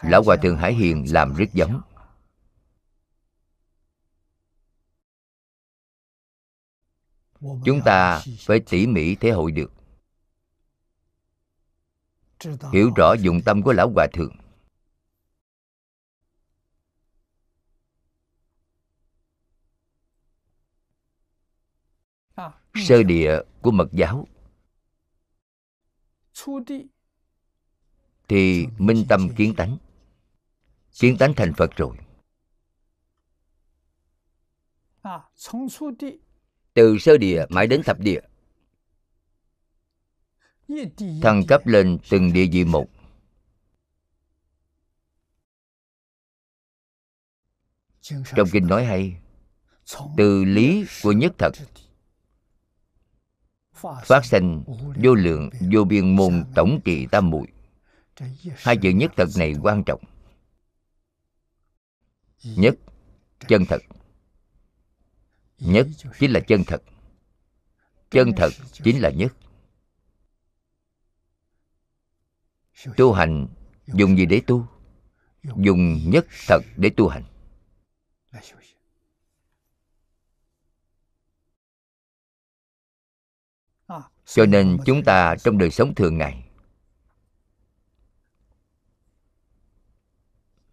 Lão 0.02 0.24
hòa 0.24 0.36
thượng 0.36 0.58
hải 0.58 0.74
hiền 0.74 1.14
làm 1.14 1.34
rất 1.34 1.54
giống. 1.54 1.82
Chúng 7.40 7.82
ta 7.86 8.24
phải 8.40 8.60
tỉ 8.70 8.88
mỉ 8.88 9.16
thể 9.16 9.32
hội 9.32 9.52
được. 9.52 9.72
Hiểu 12.74 12.92
rõ 12.96 13.14
dụng 13.14 13.42
tâm 13.46 13.62
của 13.62 13.74
lão 13.74 13.92
hòa 13.96 14.08
thượng. 14.14 14.36
Sơ 22.76 23.04
địa 23.04 23.40
của 23.62 23.72
mật 23.72 23.88
giáo. 23.92 24.28
Thì 28.28 28.68
minh 28.78 29.06
tâm 29.10 29.30
kiến 29.36 29.54
tánh. 29.58 29.78
Kiến 30.92 31.18
tánh 31.20 31.34
thành 31.36 31.54
phật 31.58 31.76
rồi 31.76 31.98
từ 36.74 36.98
sơ 37.00 37.18
địa 37.18 37.46
mãi 37.50 37.68
đến 37.68 37.82
thập 37.86 38.00
địa. 38.00 38.20
Thăng 41.22 41.44
cấp 41.48 41.68
lên 41.68 41.98
từng 42.10 42.34
địa 42.34 42.46
vị 42.52 42.66
một. 42.66 42.88
Trong 48.36 48.48
kinh 48.52 48.68
nói 48.68 48.86
hay, 48.86 49.18
từ 50.18 50.44
lý 50.44 50.86
của 51.04 51.12
nhất 51.12 51.34
thật, 51.38 51.52
phát 53.82 54.26
sanh 54.26 54.64
vô 55.04 55.16
lượng, 55.16 55.50
vô 55.74 55.84
biên 55.84 56.16
môn 56.16 56.46
tổng 56.56 56.80
kỳ 56.86 57.08
tam 57.12 57.30
muội. 57.30 57.48
Hai 58.56 58.78
chữ 58.78 58.90
nhất 58.90 59.12
thật 59.18 59.28
này 59.38 59.56
quan 59.62 59.84
trọng. 59.84 60.02
Nhất, 62.44 62.76
chân 63.48 63.66
thật 63.66 63.82
nhất 65.60 65.88
chính 66.20 66.32
là 66.32 66.40
chân 66.40 66.64
thật. 66.68 66.84
Chân 68.10 68.32
thật 68.38 68.50
chính 68.72 69.02
là 69.02 69.10
nhất. 69.10 69.34
Tu 72.98 73.14
hành 73.14 73.48
dùng 73.88 74.18
gì 74.18 74.26
để 74.26 74.42
tu? 74.48 74.68
Dùng 75.44 76.10
nhất 76.10 76.26
thật 76.48 76.60
để 76.78 76.90
tu 76.98 77.08
hành. 77.08 77.24
Cho 84.26 84.46
nên 84.46 84.78
chúng 84.86 85.04
ta 85.04 85.36
trong 85.36 85.58
đời 85.58 85.72
sống 85.72 85.96
thường 85.96 86.18
ngày, 86.18 86.50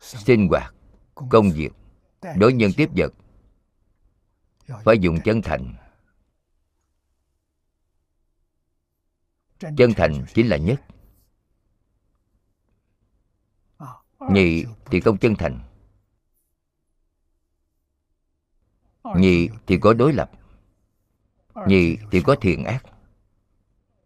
sinh 0.00 0.48
hoạt, 0.48 0.74
công 1.30 1.50
việc, 1.50 1.72
đối 2.36 2.52
nhân 2.52 2.70
tiếp 2.76 2.88
vật 2.96 3.14
phải 4.84 4.98
dùng 5.00 5.18
chân 5.24 5.42
thành. 5.42 5.74
Chân 9.58 9.92
thành 9.96 10.24
chính 10.34 10.48
là 10.48 10.56
nhất. 10.56 10.82
Nhị 14.30 14.64
thì 14.84 15.00
không 15.00 15.18
chân 15.18 15.34
thành. 15.38 15.60
Nhị 19.16 19.48
thì 19.66 19.78
có 19.80 19.92
đối 19.92 20.12
lập. 20.12 20.30
Nhị 21.66 21.96
thì 22.10 22.22
có 22.22 22.36
thiện 22.40 22.64
ác. 22.64 22.84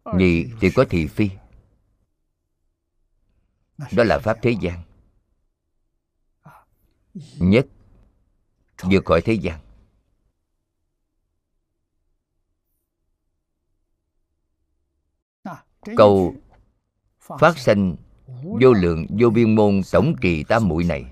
Nhị 0.05 0.45
thì 0.61 0.69
có 0.75 0.85
thị 0.89 1.07
phi. 1.07 1.29
Đó 3.77 4.03
là 4.03 4.19
pháp 4.19 4.37
thế 4.41 4.55
gian. 4.61 4.83
Nhất 7.39 7.67
vượt 8.83 9.05
khỏi 9.05 9.21
thế 9.21 9.33
gian. 9.33 9.59
Câu 15.97 16.35
phát 17.39 17.57
sanh 17.57 17.95
vô 18.61 18.73
lượng 18.73 19.05
vô 19.19 19.29
biên 19.29 19.55
môn 19.55 19.81
tổng 19.91 20.15
trì 20.21 20.43
tam 20.43 20.67
muội 20.67 20.83
này. 20.83 21.05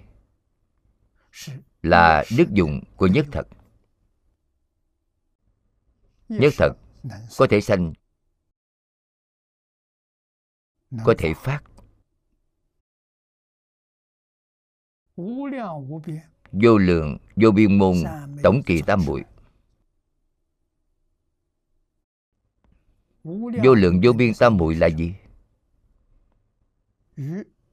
Là 1.81 2.23
đức 2.37 2.49
dụng 2.49 2.81
của 2.95 3.07
nhất 3.07 3.25
thật. 3.31 3.47
Nhất 6.29 6.53
thật 6.57 6.71
có 7.37 7.47
thể 7.49 7.61
sanh 7.61 7.93
có 11.05 11.13
thể 11.17 11.33
phát. 11.33 11.63
Vô 16.51 16.77
lượng 16.77 17.17
vô 17.35 17.51
biên 17.51 17.77
môn 17.77 17.95
tổng 18.43 18.61
kỳ 18.65 18.81
tam 18.81 18.99
muội 19.05 19.23
vô 23.23 23.73
lượng 23.75 24.01
vô 24.03 24.13
biên 24.13 24.33
tam 24.39 24.57
muội 24.57 24.75
là 24.75 24.87
gì? 24.87 25.15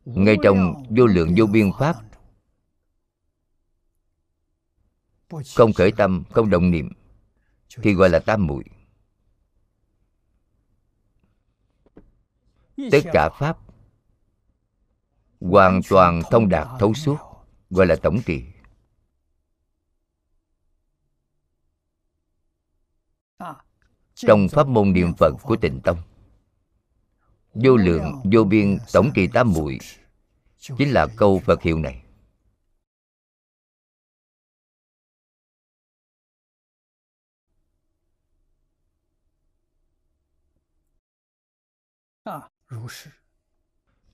Ngay 0.05 0.37
trong 0.43 0.85
vô 0.97 1.07
lượng 1.07 1.35
vô 1.37 1.47
biên 1.47 1.71
pháp 1.79 1.97
không 5.57 5.73
khởi 5.73 5.93
tâm 5.93 6.25
không 6.31 6.51
động 6.51 6.71
niệm 6.71 6.89
thì 7.83 7.95
gọi 7.95 8.11
là 8.11 8.19
tam 8.19 8.47
muội. 8.47 8.65
Tất 12.77 13.01
cả 13.13 13.29
pháp 13.39 13.59
hoàn 15.41 15.81
toàn 15.89 16.23
thông 16.31 16.49
đạt 16.49 16.67
thấu 16.79 16.95
suốt 16.95 17.17
gọi 17.71 17.87
là 17.87 17.97
tổng 18.03 18.19
trì 18.27 18.45
trong 24.17 24.49
pháp 24.49 24.69
môn 24.69 24.93
niệm 24.93 25.13
phật 25.19 25.33
của 25.43 25.57
tịnh 25.57 25.81
tông, 25.81 25.99
vô 27.55 27.77
lượng, 27.77 28.23
vô 28.33 28.45
biên, 28.45 28.79
tổng 28.93 29.11
kỳ 29.15 29.27
tám 29.27 29.53
muội 29.53 29.79
chính 30.59 30.93
là 30.93 31.07
câu 31.17 31.39
phật 31.39 31.63
hiệu 31.63 31.79
này. 31.79 32.03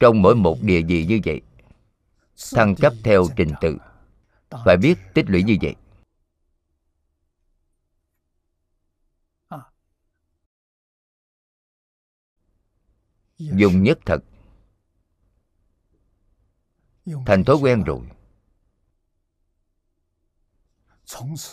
Trong 0.00 0.22
mỗi 0.22 0.34
một 0.34 0.58
địa 0.62 0.82
vị 0.82 1.06
như 1.06 1.20
vậy, 1.24 1.40
thăng 2.54 2.74
cấp 2.74 2.92
theo 3.04 3.26
trình 3.36 3.52
tự, 3.60 3.78
phải 4.64 4.76
biết 4.76 4.98
tích 5.14 5.24
lũy 5.28 5.42
như 5.42 5.56
vậy. 5.62 5.74
Dùng 13.50 13.82
nhất 13.82 13.98
thật. 14.06 14.18
Thành 17.26 17.44
thói 17.44 17.56
quen 17.56 17.82
rồi. 17.84 18.00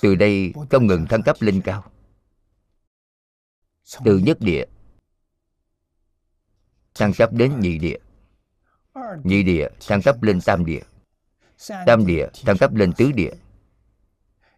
Từ 0.02 0.16
đây 0.16 0.54
không 0.70 0.88
ngừng 0.88 1.06
thăng 1.10 1.24
cấp 1.24 1.36
lên 1.40 1.62
cao. 1.62 1.92
Từ 4.06 4.18
nhất 4.18 4.38
địa 4.40 4.66
thăng 6.94 7.14
cấp 7.14 7.34
đến 7.34 7.60
nhị 7.60 7.78
địa. 7.78 7.98
Nhị 9.24 9.44
địa 9.44 9.70
thăng 9.88 10.02
cấp 10.02 10.24
lên 10.24 10.40
tam 10.46 10.66
địa. 10.66 10.82
Tam 11.86 12.06
địa 12.06 12.28
thăng 12.46 12.58
cấp 12.58 12.74
lên 12.74 12.94
tứ 12.98 13.12
địa. 13.12 13.34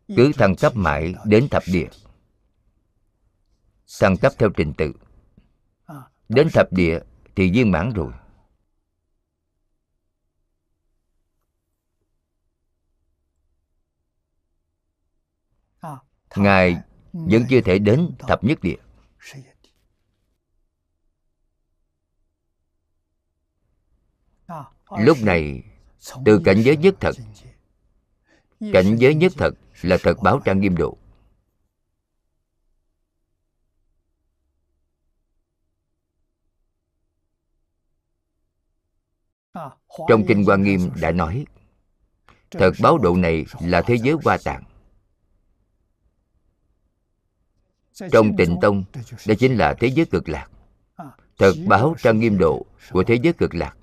Cứ 0.08 0.32
thăng 0.34 0.56
cấp 0.56 0.76
mãi 0.76 1.14
đến 1.26 1.48
thập 1.49 1.64
địa. 1.68 1.88
Thăng 3.99 4.18
cấp 4.18 4.34
theo 4.38 4.49
trình 4.49 4.74
tự. 4.78 4.94
Đến 6.30 6.48
thập 6.53 6.74
địa 6.74 6.99
thì 7.36 7.52
viên 7.52 7.72
mãn 7.72 7.94
rồi. 7.94 8.14
Ngài 16.36 16.78
vẫn 17.14 17.45
chưa 17.49 17.62
thể 17.62 17.80
đến 17.80 18.16
thập 18.20 18.44
nhất 18.44 18.60
địa. 18.62 18.76
Lúc 24.99 25.18
này 25.22 25.64
từ 26.26 26.41
cảnh 26.45 26.62
giới 26.62 26.78
nhất 26.78 26.95
thật 26.99 27.12
cảnh 28.74 28.95
giới 28.99 29.16
nhất 29.16 29.32
thật 29.38 29.52
là 29.82 29.98
thật 30.03 30.14
báo 30.24 30.40
trang 30.45 30.60
nghiêm 30.60 30.76
độ 30.78 30.98
trong 40.08 40.26
kinh 40.28 40.44
hoa 40.44 40.58
nghiêm 40.58 40.90
đã 41.02 41.12
nói 41.12 41.46
thật 42.52 42.72
báo 42.82 42.98
độ 42.98 43.16
này 43.16 43.46
là 43.60 43.82
thế 43.82 43.96
giới 43.96 44.16
hoa 44.24 44.38
tạng. 44.44 44.64
Trong 48.12 48.38
tịnh 48.38 48.58
tông 48.62 48.84
đây 49.28 49.38
chính 49.40 49.58
là 49.58 49.74
thế 49.80 49.88
giới 49.88 50.06
cực 50.06 50.30
lạc. 50.30 50.48
Thật 51.38 51.54
báo 51.68 51.96
trang 51.98 52.20
nghiêm 52.20 52.38
độ 52.38 52.66
của 52.92 53.04
thế 53.04 53.20
giới 53.24 53.34
cực 53.34 53.56
lạc. 53.56 53.78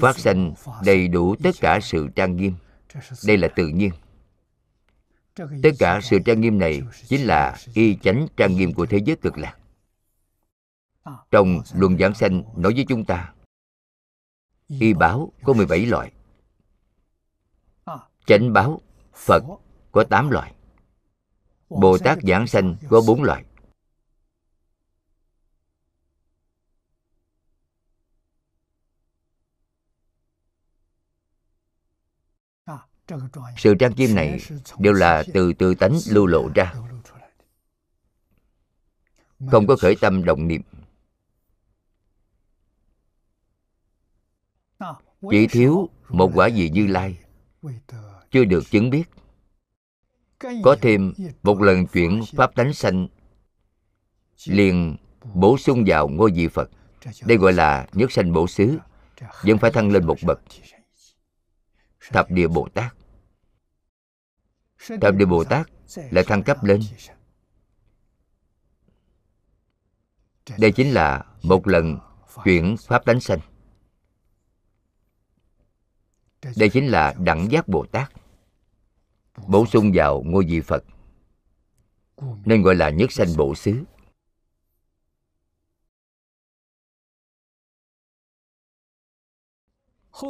Phát 0.00 0.18
sanh 0.18 0.54
đầy 0.84 1.08
đủ 1.08 1.36
tất 1.42 1.50
cả 1.60 1.80
sự 1.82 2.08
trang 2.16 2.36
nghiêm. 2.36 2.54
Đây 3.26 3.36
là 3.36 3.48
tự 3.56 3.68
nhiên 3.68 3.90
tất 5.62 5.70
cả 5.78 6.00
sự 6.02 6.18
trang 6.24 6.40
nghiêm 6.40 6.58
này 6.58 6.82
chính 7.06 7.26
là 7.26 7.56
y 7.74 7.96
chánh 7.96 8.26
trang 8.36 8.56
nghiêm 8.56 8.72
của 8.72 8.86
thế 8.86 8.98
giới 9.06 9.16
cực 9.16 9.38
lạc. 9.38 9.56
Trong 11.30 11.62
luận 11.74 11.98
giảng 11.98 12.14
sanh 12.14 12.42
nói 12.56 12.72
với 12.74 12.84
chúng 12.88 13.04
ta, 13.04 13.32
y 14.68 14.94
báo 14.94 15.32
có 15.42 15.52
17 15.52 15.86
loại. 15.86 16.12
Chánh 18.26 18.52
báo, 18.52 18.80
phật, 19.14 19.42
có 19.92 20.04
8 20.04 20.30
loại. 20.30 20.54
Bồ 21.68 21.98
tát 21.98 22.18
giảng 22.22 22.46
sanh 22.46 22.76
có 22.88 23.02
4 23.06 23.22
loại. 23.22 23.44
Sự 33.56 33.74
trang 33.74 33.92
nghiêm 33.96 34.14
này 34.14 34.40
đều 34.78 34.92
là 34.92 35.24
từ 35.34 35.52
tự 35.52 35.74
tánh 35.74 35.98
lưu 36.08 36.26
lộ 36.26 36.48
ra. 36.54 36.74
không 39.46 39.66
có 39.66 39.76
khởi 39.76 39.96
tâm 40.00 40.24
động 40.24 40.48
niệm. 40.48 40.62
Chỉ 45.30 45.46
thiếu 45.46 45.88
một 46.08 46.30
quả 46.34 46.46
gì 46.46 46.70
như 46.70 46.86
lai. 46.86 47.18
chưa 48.30 48.44
được 48.44 48.70
chứng 48.70 48.90
biết. 48.90 49.04
Có 50.38 50.76
thêm 50.80 51.12
một 51.42 51.62
lần 51.62 51.86
chuyển 51.86 52.20
pháp 52.36 52.54
tánh 52.54 52.72
sanh 52.72 53.08
liền 54.46 54.96
bổ 55.34 55.58
sung 55.58 55.84
vào 55.86 56.08
ngôi 56.08 56.30
vị 56.34 56.48
phật. 56.48 56.70
đây 57.24 57.38
gọi 57.38 57.52
là 57.52 57.86
nhất 57.92 58.12
sanh 58.12 58.32
bổ 58.32 58.46
xứ 58.46 58.78
vẫn 59.42 59.58
phải 59.58 59.70
thăng 59.70 59.90
lên 59.90 60.06
một 60.06 60.16
bậc. 60.26 60.40
thập 62.12 62.30
địa 62.30 62.48
bồ 62.48 62.68
tát 62.74 62.97
thập 64.78 65.14
địa 65.14 65.24
bồ 65.24 65.44
tát 65.44 65.66
lại 66.10 66.24
thăng 66.24 66.42
cấp 66.42 66.64
lên. 66.64 66.80
đây 70.58 70.72
chính 70.72 70.94
là 70.94 71.24
một 71.42 71.66
lần 71.66 71.98
chuyển 72.44 72.76
pháp 72.86 73.04
tánh 73.04 73.20
sanh. 73.20 73.38
Đây 76.56 76.68
chính 76.72 76.86
là 76.86 77.14
đẳng 77.18 77.50
giác 77.50 77.68
bồ 77.68 77.86
tát. 77.92 78.12
bổ 79.46 79.66
sung 79.66 79.92
vào 79.94 80.22
ngôi 80.26 80.44
vị 80.44 80.60
phật 80.60 80.84
nên 82.44 82.62
gọi 82.62 82.74
là 82.74 82.90
nhất 82.90 83.12
sanh 83.12 83.28
bổ 83.36 83.54
xứ. 83.54 83.84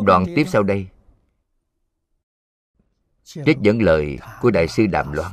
Đoạn 0.05 0.25
tiếp 0.37 0.45
sau 0.49 0.63
đây 0.63 0.89
trích 3.29 3.59
dẫn 3.63 3.83
lời 3.83 4.19
của 4.41 4.51
đại 4.51 4.69
sư 4.69 4.87
đàm 4.87 5.13
loan. 5.13 5.33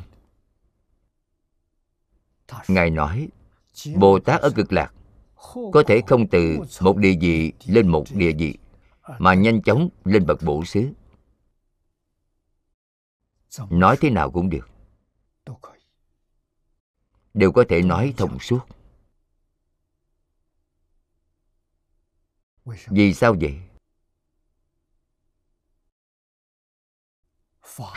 Ngài 2.67 2.89
nói 2.89 3.27
bồ 3.95 4.19
tát 4.19 4.41
ở 4.41 4.51
cực 4.55 4.73
lạc 4.73 4.93
có 5.73 5.83
thể 5.87 6.01
không 6.07 6.27
từ 6.27 6.57
một 6.81 6.97
địa 6.97 7.17
vị 7.21 7.53
lên 7.65 7.87
một 7.87 8.03
địa 8.11 8.31
vị 8.31 8.57
mà 9.19 9.33
nhanh 9.33 9.61
chóng 9.61 9.89
lên 10.03 10.25
bậc 10.25 10.39
bổ 10.43 10.65
xứ. 10.65 10.89
Nói 13.69 13.97
thế 14.01 14.09
nào 14.09 14.31
cũng 14.31 14.49
được. 14.49 14.69
Đều 17.33 17.51
có 17.51 17.63
thể 17.69 17.81
nói 17.81 18.13
thông 18.17 18.39
suốt. 18.39 18.59
Vì 22.87 23.13
sao 23.13 23.35
vậy 23.41 23.59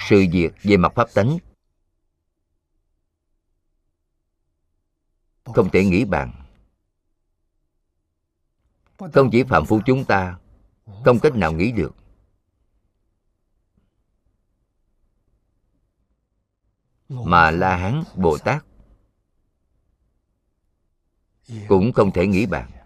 sự 0.08 0.24
việc 0.32 0.52
về 0.62 0.76
mặt 0.76 0.92
pháp 0.94 1.08
tánh. 1.14 1.38
Không 5.44 5.70
thể 5.72 5.84
nghĩ 5.84 6.04
bàn. 6.04 6.44
Không 8.98 9.28
chỉ 9.32 9.42
phạm 9.42 9.64
phu 9.66 9.80
chúng 9.86 10.04
ta, 10.04 10.38
không 11.04 11.18
cách 11.22 11.34
nào 11.34 11.52
nghĩ 11.52 11.72
được. 11.72 11.94
Mà 17.08 17.50
la 17.50 17.76
hán, 17.76 18.02
bồ 18.16 18.38
tát 18.38 18.64
cũng 21.68 21.92
không 21.92 22.12
thể 22.12 22.26
nghĩ 22.26 22.46
bàn. 22.46 22.77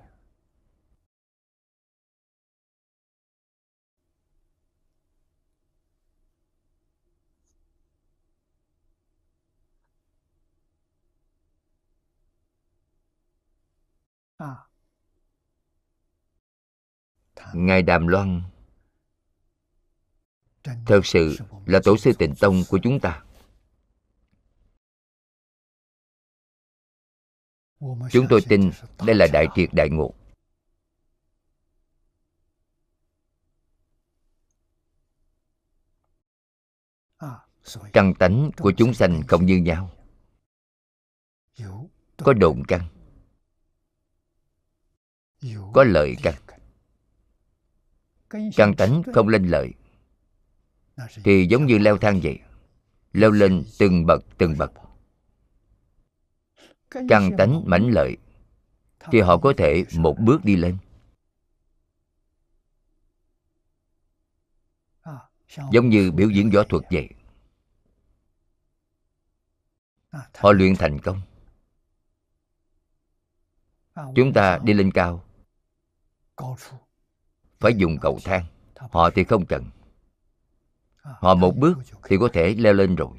Ngài 17.54 17.82
đàm 17.82 18.06
loan. 18.06 18.42
Thật 20.64 21.00
sự 21.04 21.36
là 21.66 21.80
tổ 21.84 21.96
sư 21.96 22.12
tịnh 22.18 22.34
tông 22.40 22.62
của 22.68 22.78
chúng 22.82 23.00
ta. 23.00 23.24
Chúng 28.10 28.26
tôi 28.30 28.40
tin 28.48 28.70
đây 29.06 29.16
là 29.16 29.26
đại 29.32 29.46
triệt 29.54 29.68
đại 29.72 29.88
ngộ. 29.90 30.14
Căn 37.92 38.14
tánh 38.18 38.50
của 38.56 38.72
chúng 38.76 38.94
sanh 38.94 39.22
không 39.28 39.46
như 39.46 39.56
nhau. 39.56 39.90
Có 42.16 42.32
đồn 42.32 42.62
căn 42.68 42.88
có 45.72 45.84
lợi 45.84 46.16
căn 46.22 46.34
căn 48.56 48.74
tánh 48.76 49.02
không 49.14 49.28
lên 49.28 49.46
lợi 49.46 49.72
thì 51.24 51.46
giống 51.50 51.66
như 51.66 51.78
leo 51.78 51.98
thang 51.98 52.20
vậy 52.22 52.38
leo 53.12 53.30
lên 53.30 53.64
từng 53.78 54.06
bậc 54.06 54.24
từng 54.38 54.58
bậc. 54.58 54.72
Căn 56.90 57.30
tánh 57.38 57.62
mãnh 57.66 57.90
lợi 57.90 58.16
thì 59.00 59.20
họ 59.20 59.38
có 59.38 59.52
thể 59.56 59.84
một 59.96 60.16
bước 60.20 60.44
đi 60.44 60.56
lên. 60.56 60.78
Giống 65.72 65.88
như 65.88 66.12
biểu 66.12 66.30
diễn 66.30 66.50
võ 66.50 66.62
thuật 66.62 66.82
vậy. 66.90 67.08
Họ 70.12 70.52
luyện 70.52 70.76
thành 70.76 70.98
công. 71.00 71.20
Chúng 73.94 74.32
ta 74.34 74.58
đi 74.64 74.72
lên 74.72 74.90
cao 74.92 75.24
phải 77.62 77.74
dùng 77.74 77.98
cầu 77.98 78.18
thang. 78.24 78.44
Họ 78.76 79.10
thì 79.10 79.24
không 79.24 79.46
cần. 79.46 79.64
Họ 81.02 81.34
một 81.34 81.56
bước 81.56 81.78
thì 82.04 82.16
có 82.20 82.28
thể 82.32 82.54
leo 82.58 82.72
lên 82.72 82.96
rồi. 82.96 83.10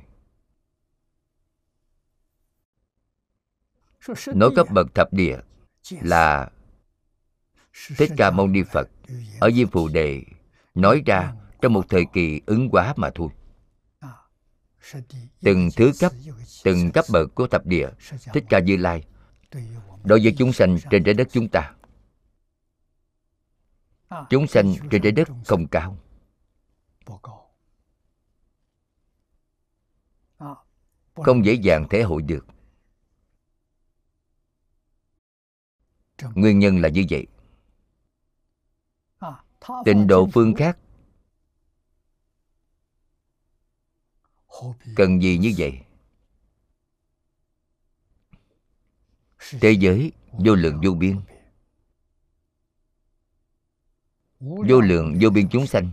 Nói 4.35 4.49
cấp 4.55 4.67
bậc 4.71 4.95
thập 4.95 5.13
địa 5.13 5.37
là 6.01 6.49
thích 7.97 8.11
ca 8.17 8.31
mâu 8.31 8.47
ni 8.47 8.63
phật 8.63 8.89
ở 9.39 9.51
diêm 9.51 9.67
phù 9.67 9.87
đề 9.87 10.21
nói 10.75 11.01
ra 11.05 11.33
trong 11.61 11.73
một 11.73 11.89
thời 11.89 12.05
kỳ 12.13 12.41
ứng 12.45 12.69
quá 12.69 12.93
mà 12.97 13.09
thôi. 13.15 13.29
Từng 15.41 15.69
thứ 15.75 15.91
cấp, 15.99 16.11
từng 16.63 16.91
cấp 16.91 17.05
bậc 17.11 17.35
của 17.35 17.47
thập 17.47 17.65
địa 17.65 17.89
thích 18.33 18.43
ca 18.49 18.59
như 18.59 18.77
lai 18.77 19.05
đối 20.03 20.19
với 20.23 20.35
chúng 20.37 20.53
sanh 20.53 20.77
trên 20.89 21.03
trái 21.03 21.13
đất 21.13 21.27
chúng 21.31 21.49
ta 21.49 21.73
chúng 24.29 24.47
sanh 24.47 24.75
trên 24.91 25.01
trái 25.01 25.11
đất 25.11 25.27
không 25.45 25.67
cao. 25.67 25.97
Không 31.15 31.45
dễ 31.45 31.53
dàng 31.53 31.87
thể 31.89 32.03
hội 32.03 32.21
được. 32.21 32.45
Nguyên 36.35 36.59
nhân 36.59 36.81
là 36.81 36.89
như 36.89 37.05
vậy. 37.09 37.27
Tịnh 39.85 40.07
độ 40.07 40.29
phương 40.33 40.53
khác. 40.55 40.77
Cần 44.95 45.21
gì 45.21 45.37
như 45.37 45.53
vậy? 45.57 45.81
Thế 49.61 49.71
giới 49.71 50.11
vô 50.31 50.55
lượng 50.55 50.81
vô 50.83 50.91
biên 50.91 51.21
vô 54.43 54.81
lượng 54.81 55.17
vô 55.21 55.29
biên 55.29 55.49
chúng 55.49 55.67
sanh. 55.67 55.91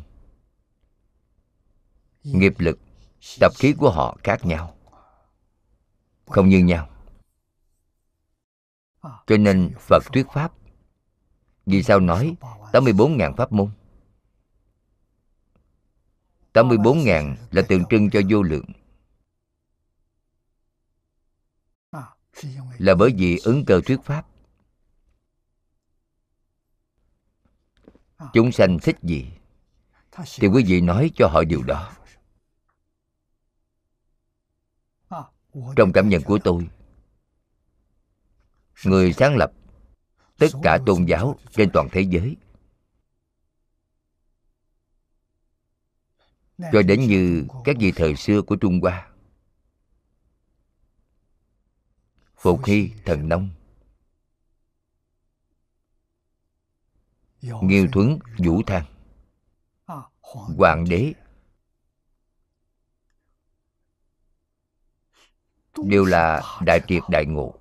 Nghiệp 2.23 2.55
lực 2.59 2.79
tập 3.41 3.53
khí 3.59 3.75
của 3.79 3.91
họ 3.91 4.19
khác 4.25 4.45
nhau 4.45 4.77
không 6.27 6.49
như 6.49 6.59
nhau. 6.59 6.89
Cho 9.03 9.37
nên 9.37 9.75
phật 9.81 10.03
thuyết 10.13 10.27
pháp 10.33 10.53
vì 11.67 11.83
sao 11.83 12.01
nói 12.01 12.37
84.000 12.73 13.35
pháp 13.37 13.53
môn? 13.53 13.71
84.000 16.53 17.37
là 17.51 17.63
tượng 17.69 17.85
trưng 17.91 18.11
cho 18.11 18.21
vô 18.31 18.43
lượng. 18.43 18.67
Là 22.79 22.95
bởi 22.95 23.15
vì 23.19 23.39
ứng 23.45 23.65
cơ 23.65 23.81
thuyết 23.87 24.01
pháp 24.05 24.30
chúng 28.33 28.53
sanh 28.53 28.79
thích 28.83 28.97
gì 29.03 29.27
thì 30.13 30.49
quý 30.49 30.65
vị 30.67 30.81
nói 30.81 31.11
cho 31.15 31.29
họ 31.29 31.45
điều 31.45 31.63
đó. 31.63 31.93
trong 35.77 35.93
cảm 35.93 36.09
nhận 36.09 36.23
của 36.23 36.39
tôi 36.45 36.69
người 38.85 39.13
sáng 39.13 39.37
lập 39.37 39.53
tất 40.39 40.49
cả 40.63 40.79
tôn 40.87 41.05
giáo 41.05 41.39
trên 41.51 41.71
toàn 41.73 41.89
thế 41.93 42.01
giới. 42.01 42.37
Cho 46.73 46.83
đến 46.83 47.01
như 47.01 47.47
các 47.65 47.77
vị 47.81 47.93
thời 47.97 48.17
xưa 48.17 48.43
của 48.43 48.57
trung 48.57 48.81
hoa. 48.81 49.11
Phục 52.37 52.65
hy 52.65 52.91
thần 53.05 53.29
nông. 53.29 53.49
Nghiêu 57.43 57.87
thuấn 57.93 58.19
vũ 58.39 58.63
thang. 58.67 58.85
Hoàng 60.59 60.85
đế. 60.89 61.13
Đều 65.85 66.05
là 66.05 66.43
đại 66.65 66.81
triệt 66.89 67.03
đại 67.09 67.27
ngộ. 67.27 67.55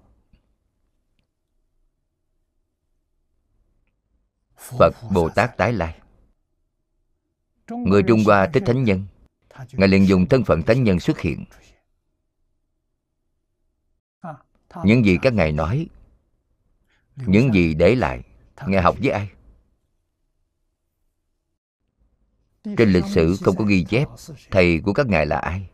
Phật 4.58 4.94
bồ 5.12 5.30
tát 5.30 5.58
tái 5.58 5.74
lai. 5.74 6.00
Người 7.68 8.04
trung 8.08 8.24
hoa 8.26 8.50
thích 8.54 8.64
thánh 8.66 8.84
nhân. 8.84 9.06
Ngài 9.72 9.88
liền 9.88 10.08
dùng 10.08 10.26
thân 10.30 10.44
phận 10.44 10.62
thánh 10.62 10.84
nhân 10.84 11.00
xuất 11.00 11.20
hiện. 11.20 11.46
những 14.84 15.06
gì 15.06 15.18
các 15.22 15.34
ngài 15.34 15.52
nói 15.52 15.88
những 17.16 17.54
gì 17.54 17.74
để 17.74 17.96
lại 17.96 18.24
ngài 18.68 18.82
học 18.82 18.96
với 19.00 19.12
ai 19.12 19.30
trên 22.64 22.92
lịch 22.92 23.06
sử 23.06 23.38
không 23.42 23.56
có 23.58 23.64
ghi 23.64 23.86
chép 23.90 24.08
thầy 24.52 24.82
của 24.86 24.94
các 24.94 25.08
ngài 25.08 25.26
là 25.26 25.38
ai. 25.38 25.70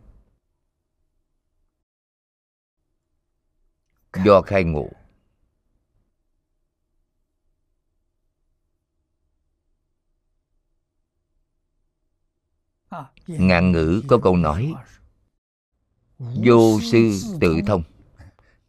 Do 4.26 4.42
khai 4.42 4.64
ngộ. 4.64 4.90
Ngạn 13.28 13.72
ngữ 13.72 14.04
có 14.08 14.20
câu 14.24 14.38
nói, 14.38 14.74
vô 16.20 16.80
sư 16.92 17.12
tự 17.42 17.56
thông. 17.68 17.84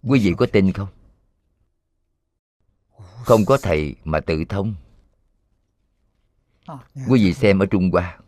Quý 0.02 0.20
vị 0.20 0.34
có 0.38 0.46
tin 0.52 0.72
không? 0.72 0.88
Không 3.24 3.44
có 3.46 3.58
thầy 3.62 3.94
mà 4.04 4.20
tự 4.20 4.44
thông. 4.48 4.74
Ờ. 6.66 6.78
quý 7.08 7.24
vị 7.24 7.34
xem 7.34 7.58
ở 7.58 7.66
trung 7.66 7.90
hoa, 7.92 8.18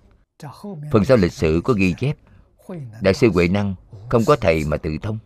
phần 0.92 1.04
sau 1.04 1.16
lịch 1.16 1.32
sử 1.32 1.60
có 1.64 1.72
ghi 1.72 1.94
chép, 1.98 2.16
đại 3.00 3.14
sư 3.14 3.30
huệ 3.34 3.48
năng 3.48 3.74
không 4.08 4.24
có 4.26 4.36
thầy 4.36 4.64
mà 4.64 4.76
tự 4.76 4.96
thông. 5.02 5.18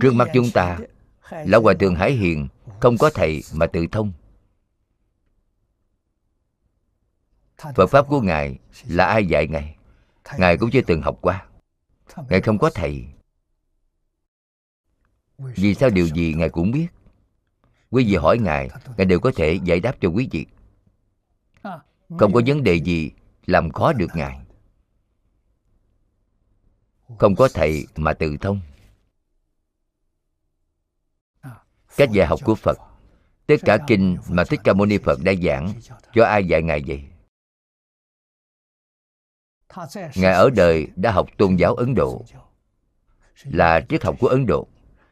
Trước 0.00 0.14
mắt 0.14 0.28
chúng 0.34 0.50
ta, 0.54 0.78
lão 1.30 1.62
hòa 1.62 1.74
thượng 1.80 1.94
hải 1.94 2.12
hiền 2.12 2.48
không 2.80 2.98
có 2.98 3.10
thầy 3.14 3.42
mà 3.54 3.66
tự 3.66 3.86
thông. 3.92 4.12
Phật 7.74 7.86
pháp 7.86 8.08
của 8.08 8.20
ngài 8.20 8.58
là 8.88 9.04
ai 9.04 9.26
dạy 9.26 9.46
ngài? 9.46 9.76
Ngài 10.38 10.56
cũng 10.56 10.70
chưa 10.70 10.82
từng 10.86 11.02
học 11.02 11.18
qua. 11.20 11.46
Ngài 12.28 12.40
không 12.40 12.58
có 12.58 12.70
thầy. 12.74 13.06
Vì 15.38 15.74
sao 15.74 15.90
điều 15.90 16.06
gì 16.06 16.34
ngài 16.36 16.48
cũng 16.48 16.70
biết? 16.70 16.86
Quý 17.90 18.04
vị 18.04 18.16
hỏi 18.16 18.38
ngài 18.38 18.70
ngài 18.96 19.04
đều 19.04 19.20
có 19.20 19.32
thể 19.36 19.58
giải 19.64 19.80
đáp 19.80 19.96
cho 20.00 20.08
quý 20.08 20.28
vị. 20.30 20.46
Không 22.18 22.32
có 22.32 22.40
vấn 22.46 22.62
đề 22.62 22.74
gì 22.74 23.10
làm 23.46 23.70
khó 23.70 23.92
được 23.92 24.10
ngài. 24.14 24.40
Không 27.18 27.36
có 27.36 27.48
thầy 27.54 27.86
mà 27.96 28.12
tự 28.12 28.36
thông. 28.40 28.60
Cách 31.96 32.10
dạy 32.12 32.26
học 32.26 32.40
của 32.44 32.54
phật, 32.54 32.78
tất 33.46 33.54
cả 33.64 33.78
kinh 33.86 34.16
mà 34.28 34.44
thích 34.44 34.60
ca 34.64 34.72
mâu 34.72 34.86
ni 34.86 34.98
phật 34.98 35.18
đã 35.24 35.32
giảng, 35.42 35.72
cho 36.14 36.24
ai 36.24 36.44
dạy 36.44 36.62
ngài 36.62 36.82
vậy? 36.86 37.04
Ngài 40.16 40.32
ở 40.32 40.50
đời 40.50 40.88
đã 40.96 41.12
học 41.12 41.28
tôn 41.38 41.56
giáo 41.56 41.74
ấn 41.74 41.94
độ. 41.94 42.24
Là 43.44 43.80
triết 43.88 44.04
học 44.04 44.16
của 44.20 44.28
ấn 44.28 44.46
độ, 44.46 44.68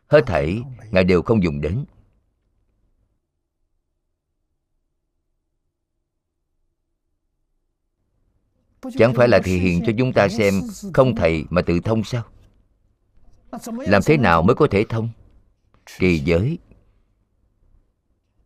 hết 0.07 0.21
thảy 0.27 0.63
ngài 0.91 1.05
đều 1.05 1.23
không 1.23 1.43
dùng 1.43 1.61
đến. 1.61 1.85
Chẳng 8.99 9.15
phải 9.15 9.29
là 9.29 9.41
thể 9.45 9.53
hiện 9.53 9.83
cho 9.87 9.93
chúng 9.99 10.13
ta 10.13 10.29
xem 10.29 10.55
không 10.95 11.15
thầy 11.17 11.45
mà 11.51 11.63
tự 11.63 11.81
thông 11.81 12.05
sao? 12.05 12.23
Làm 13.67 14.03
thế 14.07 14.17
nào 14.17 14.43
mới 14.43 14.57
có 14.57 14.67
thể 14.71 14.85
thông? 14.89 15.09
Trì 15.99 16.19
giới. 16.19 16.59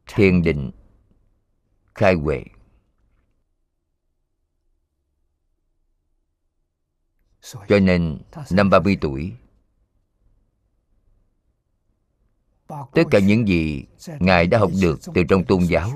Thiền 0.06 0.42
định. 0.42 0.70
Khai 1.94 2.14
huệ. 2.14 2.44
Cho 7.68 7.78
nên 7.78 8.18
năm 8.50 8.70
30 8.70 8.98
tuổi 9.00 9.32
tất 12.68 13.02
cả 13.10 13.18
những 13.18 13.48
gì 13.48 13.84
ngài 14.20 14.46
đã 14.46 14.58
học 14.58 14.70
được 14.80 15.00
từ 15.14 15.22
trong 15.28 15.44
tôn 15.44 15.62
giáo 15.62 15.90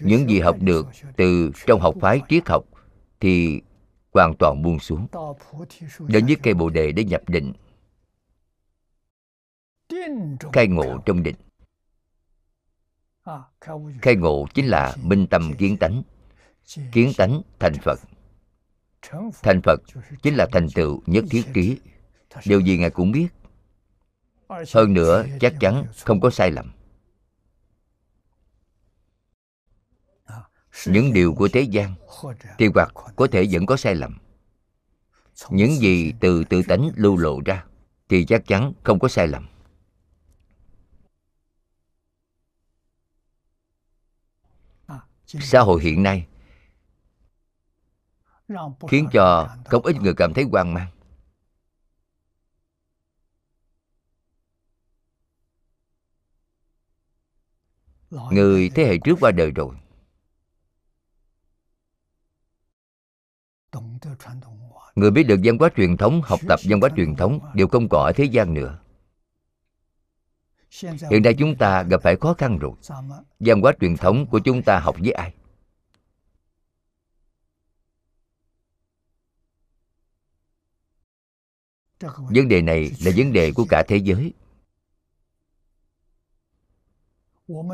những 0.00 0.30
gì 0.30 0.40
học 0.40 0.56
được 0.60 0.86
từ 1.16 1.50
trong 1.66 1.80
học 1.80 1.94
phái 2.00 2.20
triết 2.28 2.48
học 2.48 2.64
thì 3.20 3.60
hoàn 4.12 4.34
toàn 4.38 4.62
buông 4.62 4.78
xuống. 4.78 5.06
Đến 5.98 6.26
với 6.26 6.36
cây 6.42 6.54
bồ 6.54 6.70
đề 6.70 6.92
để 6.92 7.04
nhập 7.04 7.22
định. 7.28 7.52
Khai 10.52 10.66
ngộ 10.66 10.98
trong 11.06 11.22
định. 11.22 11.36
Khai 14.02 14.16
ngộ 14.16 14.46
chính 14.54 14.66
là 14.66 14.96
minh 15.02 15.26
tâm 15.26 15.52
kiến 15.58 15.76
tánh. 15.76 16.02
Kiến 16.92 17.12
tánh 17.16 17.42
thành 17.58 17.74
phật. 17.82 18.00
Thành 19.42 19.60
phật 19.62 19.80
chính 20.22 20.34
là 20.34 20.46
thành 20.52 20.66
tựu 20.74 21.02
nhất 21.06 21.24
thiết 21.30 21.42
trí. 21.54 21.78
Điều 22.46 22.60
gì 22.60 22.78
ngài 22.78 22.90
cũng 22.90 23.12
biết. 23.12 23.28
Hơn 24.74 24.94
nữa, 24.94 25.24
chắc 25.40 25.54
chắn 25.60 25.84
không 26.04 26.20
có 26.20 26.30
sai 26.30 26.50
lầm. 26.50 26.72
Những 30.86 31.12
điều 31.12 31.34
của 31.34 31.48
thế 31.52 31.60
gian 31.60 31.94
thì 32.58 32.68
hoặc 32.74 32.94
có 33.16 33.26
thể 33.32 33.46
vẫn 33.50 33.66
có 33.66 33.76
sai 33.76 33.94
lầm. 33.94 34.18
Những 35.50 35.70
gì 35.70 36.12
từ 36.20 36.44
tự 36.44 36.62
tánh 36.68 36.90
lưu 36.96 37.16
lộ 37.16 37.40
ra 37.44 37.64
thì 38.08 38.24
chắc 38.24 38.46
chắn 38.46 38.72
không 38.82 38.98
có 38.98 39.08
sai 39.08 39.28
lầm. 39.28 39.48
Xã 45.26 45.60
hội 45.60 45.82
hiện 45.82 46.02
nay 46.02 46.26
khiến 48.88 49.08
cho 49.12 49.56
không 49.64 49.84
ít 49.84 49.96
người 50.00 50.14
cảm 50.16 50.34
thấy 50.34 50.44
hoang 50.52 50.74
mang. 50.74 50.90
Người 58.10 58.70
thế 58.74 58.84
hệ 58.84 58.98
trước 59.04 59.14
qua 59.20 59.30
đời 59.30 59.50
rồi 59.50 59.76
người 64.94 65.10
biết 65.10 65.22
được 65.22 65.40
văn 65.44 65.58
hóa 65.58 65.68
truyền 65.76 65.96
thống 65.96 66.22
học 66.24 66.40
tập 66.48 66.60
văn 66.64 66.80
hóa 66.80 66.90
truyền 66.96 67.16
thống 67.16 67.40
đều 67.54 67.68
không 67.68 67.88
còn 67.88 68.04
ở 68.04 68.12
thế 68.12 68.24
gian 68.24 68.54
nữa. 68.54 68.78
Hiện 71.10 71.22
nay 71.22 71.34
chúng 71.38 71.56
ta 71.56 71.82
gặp 71.82 72.02
phải 72.02 72.16
khó 72.16 72.34
khăn 72.34 72.58
rồi. 72.58 72.72
Văn 73.40 73.60
hóa 73.60 73.72
truyền 73.80 73.96
thống 73.96 74.26
của 74.26 74.38
chúng 74.38 74.62
ta 74.62 74.78
học 74.78 74.96
với 75.00 75.12
ai? 75.12 75.34
Vấn 82.16 82.48
đề 82.48 82.62
này 82.62 82.90
là 83.00 83.12
vấn 83.16 83.32
đề 83.32 83.52
của 83.52 83.64
cả 83.68 83.84
thế 83.88 83.96
giới. 83.96 84.32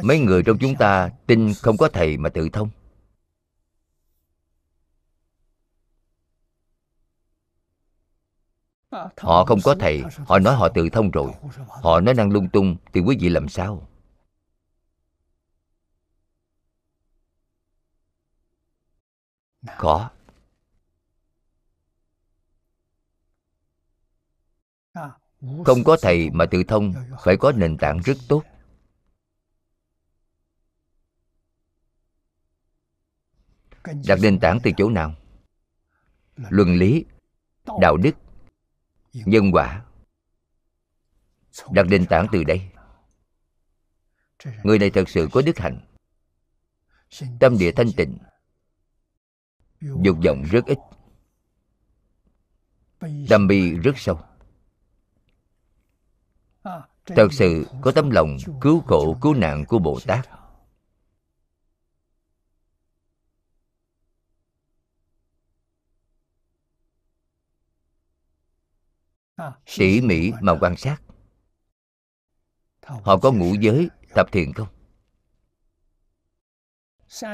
Mấy 0.02 0.18
người 0.18 0.42
trong 0.42 0.58
chúng 0.58 0.74
ta 0.74 1.10
tin 1.26 1.52
không 1.54 1.76
có 1.76 1.88
thầy 1.92 2.16
mà 2.16 2.28
tự 2.28 2.48
thông 2.52 2.70
họ 8.90 9.44
không 9.44 9.58
có 9.64 9.74
thầy, 9.80 10.02
họ 10.26 10.38
nói 10.38 10.56
họ 10.56 10.68
tự 10.68 10.88
thông 10.92 11.10
rồi. 11.10 11.32
Họ 11.82 12.00
nói 12.00 12.14
năng 12.14 12.30
lung 12.30 12.48
tung, 12.48 12.76
thì 12.92 13.00
quý 13.00 13.16
vị 13.20 13.28
làm 13.28 13.48
sao? 13.48 13.88
Khó 19.66 20.10
không 25.64 25.84
có 25.84 25.96
thầy 26.02 26.30
mà 26.30 26.46
tự 26.46 26.62
thông, 26.68 26.94
phải 27.24 27.36
có 27.36 27.52
nền 27.52 27.76
tảng 27.76 28.00
rất 28.04 28.16
tốt. 28.28 28.42
Đặt 33.84 34.18
nền 34.22 34.40
tảng 34.40 34.58
từ 34.62 34.70
chỗ 34.76 34.90
nào? 34.90 35.14
Luân 36.36 36.74
lý, 36.74 37.04
đạo 37.80 37.96
đức 37.96 38.12
nhân 39.12 39.50
quả. 39.52 39.84
Đặt 41.70 41.86
nền 41.88 42.06
tảng 42.06 42.26
từ 42.32 42.44
đây. 42.44 42.70
Người 44.62 44.78
này 44.78 44.90
thật 44.90 45.08
sự 45.08 45.28
có 45.32 45.42
đức 45.42 45.58
hạnh. 45.58 45.80
Tâm 47.40 47.58
địa 47.58 47.72
thanh 47.72 47.92
tịnh. 47.96 48.18
Dục 49.80 50.16
vọng 50.24 50.42
rất 50.50 50.64
ít. 50.66 50.78
Tâm 53.28 53.46
bi 53.48 53.70
rất 53.72 53.92
sâu. 53.96 54.20
Thật 57.04 57.28
sự 57.32 57.66
có 57.80 57.92
tấm 57.92 58.10
lòng 58.10 58.36
cứu 58.60 58.80
khổ, 58.80 59.16
cứu 59.20 59.34
nạn 59.34 59.64
của 59.68 59.78
bồ 59.78 59.98
tát. 60.06 60.28
Tỉ 69.76 70.00
mỉ 70.00 70.32
mà 70.40 70.52
quan 70.60 70.76
sát. 70.76 71.02
Họ 72.82 73.18
có 73.18 73.32
ngũ 73.32 73.54
giới, 73.60 73.88
tập 74.14 74.26
thiền 74.32 74.52
không? 74.52 74.68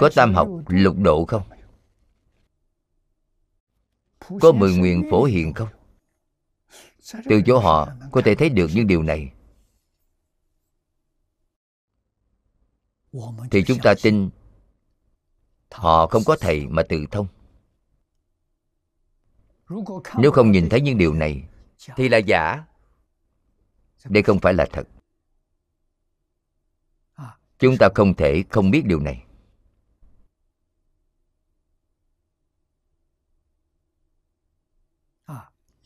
Có 0.00 0.10
tam 0.14 0.34
học, 0.34 0.48
lục 0.68 0.96
độ 0.98 1.24
không? 1.24 1.42
Có 4.40 4.52
mười 4.52 4.76
nguyện 4.76 5.04
phổ 5.10 5.24
hiện 5.24 5.52
không? 5.54 5.68
Từ 7.24 7.42
chỗ 7.46 7.58
họ, 7.58 7.88
có 8.12 8.22
thể 8.24 8.34
thấy 8.34 8.48
được 8.48 8.70
những 8.74 8.86
điều 8.86 9.02
này. 9.02 9.32
Thì 13.50 13.62
chúng 13.66 13.78
ta 13.82 13.94
tin, 14.02 14.30
họ 15.70 16.06
không 16.06 16.22
có 16.26 16.36
thầy 16.40 16.66
mà 16.66 16.82
tự 16.88 17.04
thông. 17.10 17.26
Nếu 20.18 20.32
không 20.32 20.50
nhìn 20.50 20.68
thấy 20.68 20.80
những 20.80 20.98
điều 20.98 21.14
này 21.14 21.48
thì 21.96 22.08
là 22.08 22.18
giả. 22.18 22.64
Đây 24.04 24.22
không 24.22 24.38
phải 24.38 24.54
là 24.54 24.66
thật. 24.72 24.88
Chúng 27.58 27.76
ta 27.80 27.88
không 27.94 28.14
thể 28.14 28.44
không 28.50 28.70
biết 28.70 28.82
điều 28.84 29.00
này. 29.00 29.22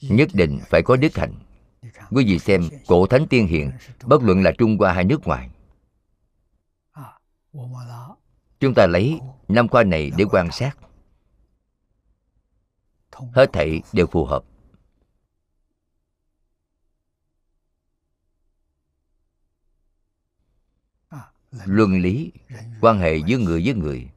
Nhất 0.01 0.29
định 0.35 0.61
phải 0.67 0.83
có 0.83 0.97
đức 0.97 1.17
hạnh. 1.17 1.35
Quý 2.11 2.25
vị 2.25 2.39
xem 2.39 2.69
cổ 2.87 3.07
thánh 3.07 3.27
tiên 3.31 3.47
hiện 3.47 3.73
bất 4.05 4.23
luận 4.23 4.43
là 4.43 4.53
trung 4.59 4.77
hoa 4.79 4.93
hay 4.93 5.05
nước 5.05 5.21
ngoài. 5.25 5.51
Chúng 8.61 8.75
ta 8.75 8.87
lấy 8.87 9.21
năm 9.49 9.69
khoa 9.69 9.85
này 9.85 10.11
để 10.17 10.25
quan 10.31 10.51
sát. 10.53 10.77
Hết 13.13 13.51
thảy 13.53 13.83
đều 13.93 14.07
phù 14.07 14.25
hợp 14.25 14.45
luân 21.51 22.01
lý 22.01 22.33
quan 22.81 22.99
hệ 22.99 23.17
giữa 23.27 23.39
người 23.39 23.63
với 23.65 23.75
người. 23.75 24.11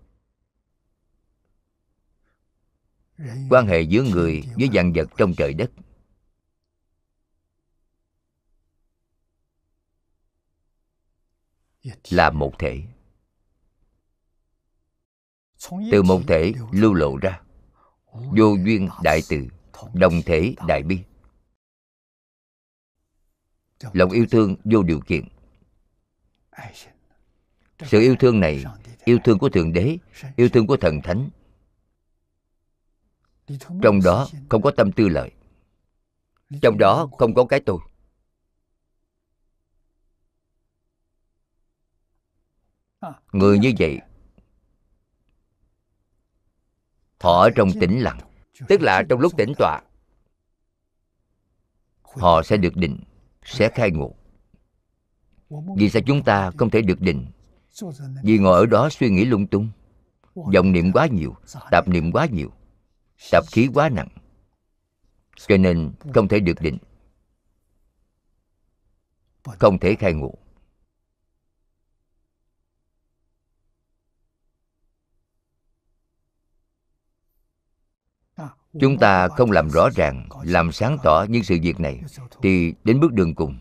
Quan 3.49 3.67
hệ 3.67 3.81
giữa 3.81 4.03
người 4.03 4.43
với 4.55 4.69
vạn 4.73 4.93
vật 4.95 5.09
trong 5.17 5.33
trời 5.37 5.53
đất. 5.53 5.71
Là 12.09 12.29
một 12.29 12.53
thể. 12.59 12.83
Từ 15.91 16.03
một 16.03 16.21
thể 16.27 16.53
lưu 16.71 16.93
lộ 16.93 17.17
ra. 17.17 17.41
Vô 18.13 18.55
duyên 18.65 18.89
đại 19.03 19.21
từ 19.29 19.47
đồng 19.93 20.21
thể 20.25 20.55
đại 20.67 20.83
bi. 20.83 20.99
Lòng 23.93 24.11
yêu 24.11 24.25
thương 24.31 24.55
vô 24.63 24.83
điều 24.83 24.99
kiện 24.99 25.27
sự 27.85 27.99
yêu 27.99 28.15
thương 28.19 28.39
này, 28.39 28.63
yêu 29.05 29.19
thương 29.23 29.39
của 29.39 29.49
thượng 29.49 29.73
đế, 29.73 29.97
yêu 30.35 30.49
thương 30.49 30.67
của 30.67 30.77
thần 30.77 31.01
thánh. 31.01 31.29
Trong 33.81 34.01
đó 34.03 34.27
không 34.49 34.61
có 34.61 34.71
tâm 34.77 34.91
tư 34.91 35.09
lợi. 35.09 35.31
Trong 36.61 36.77
đó 36.77 37.09
không 37.17 37.33
có 37.33 37.45
cái 37.45 37.59
tôi. 37.65 37.79
Người 43.31 43.59
như 43.59 43.73
vậy, 43.79 43.99
họ 47.19 47.41
ở 47.41 47.49
trong 47.55 47.69
tĩnh 47.79 47.99
lặng, 47.99 48.19
tức 48.67 48.81
là 48.81 49.03
trong 49.09 49.19
lúc 49.19 49.37
tĩnh 49.37 49.53
tọa. 49.57 49.81
Họ 52.01 52.43
sẽ 52.43 52.57
được 52.57 52.75
định, 52.75 52.99
sẽ 53.45 53.69
khai 53.69 53.91
ngộ. 53.91 54.15
Vì 55.77 55.89
sao 55.89 56.01
chúng 56.05 56.23
ta 56.23 56.51
không 56.57 56.69
thể 56.69 56.81
được 56.81 57.01
định? 57.01 57.31
Vì 58.23 58.37
ngồi 58.37 58.59
ở 58.59 58.65
đó 58.65 58.89
suy 58.89 59.09
nghĩ 59.09 59.25
lung 59.25 59.47
tung, 59.47 59.69
vọng 60.35 60.71
niệm 60.71 60.91
quá 60.91 61.07
nhiều, 61.07 61.35
tạp 61.71 61.87
niệm 61.87 62.11
quá 62.11 62.25
nhiều, 62.25 62.51
tạp 63.31 63.43
khí 63.51 63.69
quá 63.73 63.89
nặng, 63.89 64.07
cho 65.47 65.57
nên 65.57 65.91
không 66.13 66.27
thể 66.27 66.39
được 66.39 66.61
định, 66.61 66.77
không 69.43 69.79
thể 69.79 69.95
khai 69.95 70.13
ngộ. 70.13 70.33
Chúng 78.79 78.97
ta 78.97 79.27
không 79.27 79.51
làm 79.51 79.69
rõ 79.69 79.89
ràng, 79.95 80.29
làm 80.43 80.71
sáng 80.71 80.97
tỏ 81.03 81.25
những 81.29 81.43
sự 81.43 81.57
việc 81.61 81.79
này, 81.79 82.01
thì 82.41 82.73
đến 82.83 82.99
bước 82.99 83.13
đường 83.13 83.35
cùng. 83.35 83.57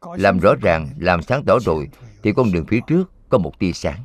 Làm 0.00 0.38
rõ 0.38 0.54
ràng, 0.62 0.94
làm 0.98 1.22
sáng 1.22 1.44
tỏ 1.46 1.58
rồi 1.58 1.88
thì 2.24 2.32
con 2.36 2.52
đường 2.52 2.66
phía 2.68 2.80
trước 2.86 3.10
có 3.28 3.38
một 3.38 3.58
tia 3.58 3.72
sáng. 3.72 4.04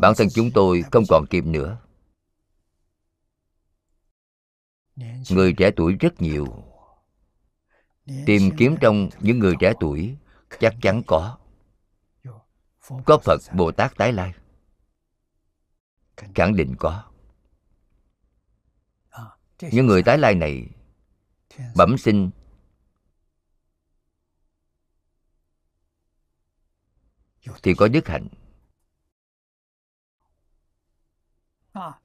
Bản 0.00 0.12
thân 0.16 0.28
chúng 0.34 0.50
tôi 0.54 0.82
không 0.92 1.04
còn 1.08 1.26
kịp 1.30 1.44
nữa. 1.44 1.78
Người 5.30 5.52
trẻ 5.52 5.70
tuổi 5.76 5.96
rất 6.00 6.22
nhiều. 6.22 6.46
Tìm 8.26 8.42
kiếm 8.58 8.76
trong 8.80 9.08
những 9.20 9.38
người 9.38 9.54
trẻ 9.60 9.72
tuổi 9.80 10.16
chắc 10.60 10.74
chắn 10.82 11.02
có. 11.06 11.38
Có 13.04 13.18
phật, 13.24 13.40
bồ 13.56 13.72
tát 13.72 13.96
tái 13.96 14.12
lai. 14.12 14.34
Khẳng 16.34 16.56
định 16.56 16.74
có. 16.78 17.04
Những 19.60 19.86
người 19.86 20.02
tái 20.02 20.18
lai 20.18 20.34
này 20.34 20.68
bẩm 21.76 21.98
sinh 21.98 22.30
thì 27.62 27.74
có 27.74 27.88
đức 27.88 28.08
hạnh. 28.08 28.28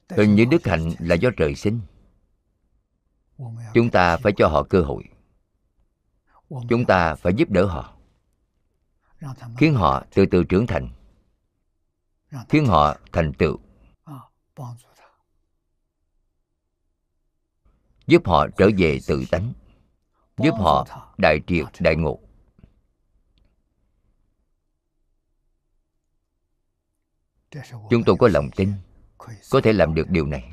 Hình 0.08 0.34
như 0.34 0.44
đức 0.44 0.66
hạnh 0.66 0.90
là 0.98 1.14
do 1.14 1.30
trời 1.36 1.54
sinh. 1.54 1.80
Chúng 3.74 3.90
ta 3.90 4.16
phải 4.16 4.32
cho 4.36 4.48
họ 4.48 4.62
cơ 4.70 4.82
hội. 4.82 5.04
Chúng 6.68 6.84
ta 6.88 7.14
phải 7.14 7.32
giúp 7.36 7.50
đỡ 7.50 7.66
họ. 7.66 7.94
Khiến 9.56 9.74
họ 9.74 10.04
từ 10.14 10.26
từ 10.30 10.44
trưởng 10.44 10.66
thành. 10.66 10.88
Khiến 12.48 12.66
họ 12.66 12.96
thành 13.12 13.32
tựu. 13.32 13.58
Giúp 18.06 18.22
họ 18.26 18.46
trở 18.56 18.70
về 18.78 18.98
tự 19.06 19.24
tánh. 19.30 19.52
Giúp 20.36 20.54
họ 20.58 20.86
đại 21.18 21.40
triệt, 21.46 21.66
đại 21.80 21.96
ngộ. 21.96 22.20
Chúng 27.90 28.04
tôi 28.06 28.16
có 28.18 28.28
lòng 28.28 28.50
tin, 28.56 28.72
có 29.50 29.60
thể 29.64 29.72
làm 29.72 29.94
được 29.94 30.10
điều 30.10 30.26
này. 30.26 30.52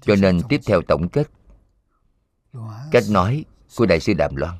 Cho 0.00 0.14
nên 0.20 0.40
tiếp 0.48 0.60
theo 0.66 0.82
tổng 0.88 1.08
kết, 1.08 1.30
cách 2.90 3.04
nói 3.10 3.44
của 3.76 3.86
đại 3.86 4.00
sư 4.00 4.12
đàm 4.18 4.36
loan. 4.36 4.58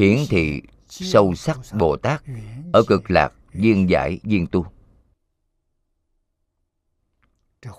Hiển 0.00 0.18
thị 0.28 0.62
sâu 0.88 1.34
sắc 1.34 1.58
bồ 1.78 1.96
tát 1.96 2.22
ở 2.72 2.82
cực 2.88 3.10
lạc 3.10 3.32
viên 3.52 3.90
giải 3.90 4.20
viên 4.22 4.46
tu 4.46 4.66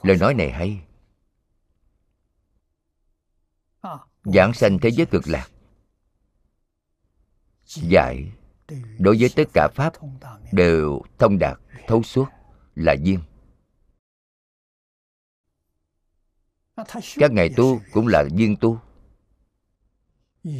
lời 0.01 0.17
nói 0.17 0.33
này 0.33 0.51
hay. 0.51 0.81
Giảng 4.23 4.53
sanh 4.53 4.79
thế 4.79 4.89
giới 4.91 5.05
cực 5.05 5.27
lạc. 5.27 5.49
Giải 7.65 8.31
đối 8.99 9.17
với 9.19 9.29
tất 9.35 9.43
cả 9.53 9.67
pháp 9.75 9.93
đều 10.51 11.01
thông 11.19 11.39
đạt 11.39 11.57
thấu 11.87 12.03
suốt 12.03 12.27
là 12.75 12.95
duyên. 13.03 13.19
Các 17.15 17.31
ngài 17.31 17.49
tu 17.57 17.81
cũng 17.93 18.07
là 18.07 18.23
duyên 18.31 18.55
tu. 18.61 18.79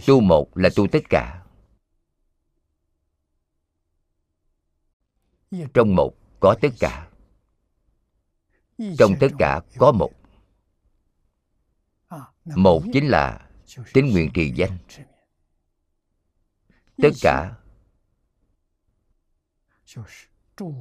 Tu 0.07 0.19
một 0.19 0.57
là 0.57 0.69
tu 0.75 0.87
tất 0.87 1.03
cả. 1.09 1.45
Trong 5.73 5.95
một 5.95 6.13
có 6.39 6.55
tất 6.61 6.69
cả 6.79 7.10
trong 8.97 9.15
tất 9.19 9.27
cả 9.39 9.61
có 9.77 9.91
một. 9.91 10.11
Một 12.45 12.83
chính 12.93 13.07
là 13.07 13.49
tín 13.93 14.09
nguyện 14.11 14.31
trì 14.33 14.51
danh. 14.55 14.77
Tất 16.97 17.09
cả 17.21 17.57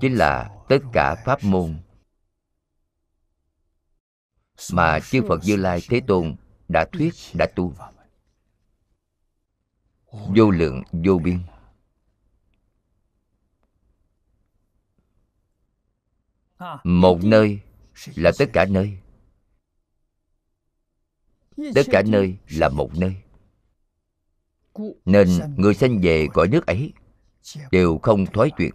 chính 0.01 0.15
là 0.15 0.51
tất 0.69 0.79
cả 0.93 1.15
pháp 1.25 1.45
môn 1.45 1.81
mà 4.73 5.01
chư 5.01 5.23
phật 5.29 5.41
như 5.45 5.57
lai 5.57 5.81
thế 5.89 6.01
tôn 6.07 6.37
đã 6.69 6.87
thuyết, 6.93 7.15
đã 7.35 7.47
tu. 7.57 7.75
Vô 10.13 10.51
lượng, 10.51 10.83
vô 10.93 11.19
biên. 11.19 11.41
Một 16.85 17.19
nơi 17.23 17.61
là 18.15 18.31
tất 18.39 18.51
cả 18.53 18.65
nơi 18.65 18.99
tất 21.75 21.83
cả 21.91 22.03
nơi 22.07 22.37
là 22.49 22.69
một 22.69 22.91
nơi 22.95 23.17
nên 25.05 25.29
người 25.57 25.75
sanh 25.75 26.01
về 26.01 26.27
cõi 26.33 26.49
nước 26.49 26.67
ấy 26.67 26.93
đều 27.71 27.99
không 28.03 28.27
thoái 28.27 28.51
chuyện. 28.59 28.75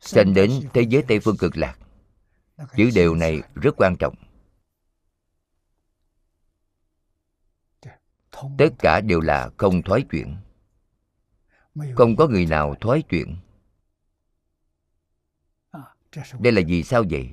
sanh 0.00 0.34
đến 0.34 0.50
thế 0.74 0.82
giới 0.82 1.04
tây 1.08 1.20
phương 1.20 1.36
cực 1.36 1.56
lạc 1.56 1.78
chữ 2.76 2.90
điều 2.94 3.14
này 3.14 3.42
rất 3.54 3.74
quan 3.76 3.96
trọng 3.98 4.14
tất 8.58 8.68
cả 8.78 9.00
đều 9.00 9.20
là 9.20 9.50
không 9.56 9.82
thoái 9.82 10.04
chuyện, 10.10 10.36
không 11.94 12.16
có 12.16 12.28
người 12.28 12.46
nào 12.46 12.74
thoái 12.80 13.02
chuyện 13.08 13.36
đây 16.38 16.52
là 16.52 16.62
vì 16.66 16.82
sao 16.82 17.04
vậy? 17.10 17.30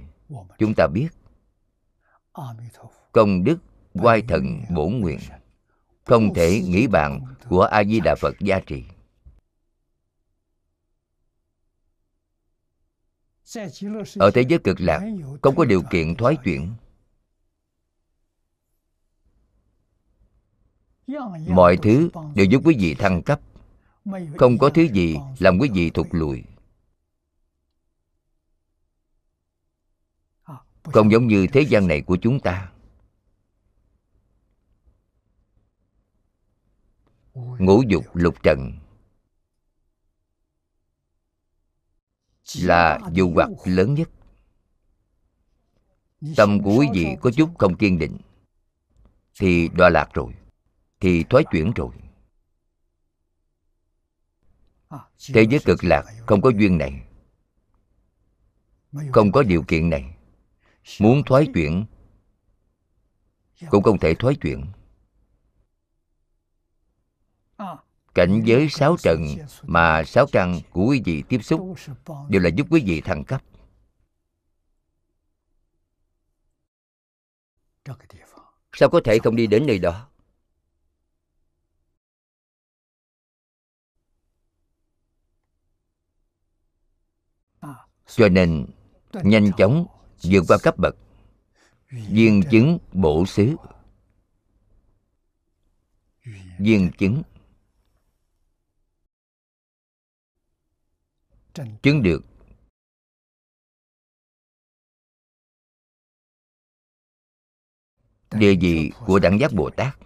Chúng 0.57 0.73
ta 0.77 0.87
biết. 0.87 1.07
Công 3.11 3.43
đức 3.43 3.57
quay 3.93 4.21
thần 4.21 4.61
bổn 4.69 4.99
nguyện. 4.99 5.19
Không 6.05 6.33
thể 6.33 6.61
nghĩ 6.61 6.87
bạn 6.87 7.21
của 7.49 7.61
a 7.61 7.83
di 7.83 7.99
đà 7.99 8.15
phật 8.15 8.35
gia 8.39 8.59
trì. 8.59 8.83
Ở 14.19 14.31
thế 14.33 14.41
giới 14.49 14.59
cực 14.59 14.81
lạc, 14.81 15.01
không 15.41 15.55
có 15.55 15.65
điều 15.65 15.81
kiện 15.91 16.15
thoái 16.15 16.35
chuyển. 16.43 16.73
Mọi 21.47 21.77
thứ 21.77 22.09
đều 22.35 22.45
giúp 22.45 22.61
quý 22.65 22.75
vị 22.79 22.95
thăng 22.95 23.21
cấp. 23.23 23.39
Không 24.37 24.57
có 24.57 24.69
thứ 24.69 24.81
gì 24.81 25.17
làm 25.39 25.57
quý 25.59 25.69
vị 25.73 25.89
thụt 25.89 26.07
lùi. 26.11 26.43
Không 30.83 31.11
giống 31.11 31.27
như 31.27 31.47
thế 31.53 31.61
gian 31.61 31.87
này 31.87 32.01
của 32.01 32.17
chúng 32.21 32.39
ta. 32.39 32.71
Ngũ 37.33 37.81
dục 37.87 38.05
lục 38.13 38.35
trần 38.43 38.71
là 42.61 42.99
dù 43.11 43.31
hoặc 43.35 43.49
lớn 43.65 43.93
nhất. 43.93 44.09
Tâm 46.37 46.59
của 46.63 46.75
quý 46.79 46.87
vị 46.93 47.07
có 47.21 47.31
chút 47.31 47.49
không 47.59 47.77
kiên 47.77 47.99
định, 47.99 48.17
thì 49.39 49.67
đọa 49.67 49.89
lạc 49.89 50.09
rồi, 50.13 50.33
thì 50.99 51.23
thoái 51.29 51.43
chuyển 51.51 51.71
rồi. 51.75 51.91
Thế 55.33 55.47
giới 55.49 55.59
cực 55.65 55.83
lạc 55.83 56.03
không 56.25 56.41
có 56.41 56.49
duyên 56.49 56.77
này, 56.77 57.07
không 59.13 59.31
có 59.31 59.43
điều 59.43 59.63
kiện 59.63 59.89
này 59.89 60.15
muốn 60.99 61.23
thoái 61.25 61.47
chuyển 61.53 61.85
cũng 63.69 63.83
không 63.83 63.99
thể 63.99 64.15
thoái 64.15 64.35
chuyển 64.35 64.65
cảnh 68.13 68.41
giới 68.45 68.69
sáu 68.69 68.95
trần 68.99 69.25
mà 69.63 70.03
sáu 70.03 70.25
căn 70.31 70.59
của 70.71 70.85
quý 70.85 71.01
vị 71.05 71.23
tiếp 71.29 71.39
xúc 71.43 71.75
đều 72.29 72.41
là 72.41 72.49
giúp 72.49 72.67
quý 72.69 72.83
vị 72.85 73.01
thăng 73.01 73.23
cấp. 73.23 73.43
Sao 78.73 78.89
có 78.89 79.01
thể 79.03 79.19
không 79.19 79.35
đi 79.35 79.47
đến 79.47 79.65
nơi 79.67 79.79
đó? 79.79 80.07
Cho 88.05 88.29
nên, 88.29 88.65
nhanh 89.13 89.51
chóng 89.57 89.87
vượt 90.23 90.43
qua 90.47 90.57
cấp 90.63 90.75
bậc, 90.77 90.95
viên 91.89 92.43
chứng 92.51 92.79
bổ 92.93 93.25
xứ. 93.25 93.55
Viên 96.59 96.91
chứng 96.97 97.23
chứng 101.83 102.03
được. 102.03 102.21
Địa 108.31 108.55
vị 108.61 108.91
của 109.05 109.19
đẳng 109.19 109.39
giác 109.39 109.51
bồ 109.53 109.69
tát. 109.69 109.97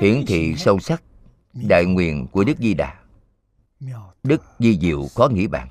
Hiển 0.00 0.24
thị 0.26 0.54
sâu 0.58 0.78
sắc 0.78 1.02
đại 1.52 1.84
nguyện 1.84 2.26
của 2.32 2.44
đức 2.44 2.56
di 2.58 2.74
đà. 2.74 3.04
Đức 4.22 4.42
di 4.58 4.78
diệu 4.78 5.06
khó 5.14 5.28
nghĩ 5.28 5.46
bàn 5.46 5.68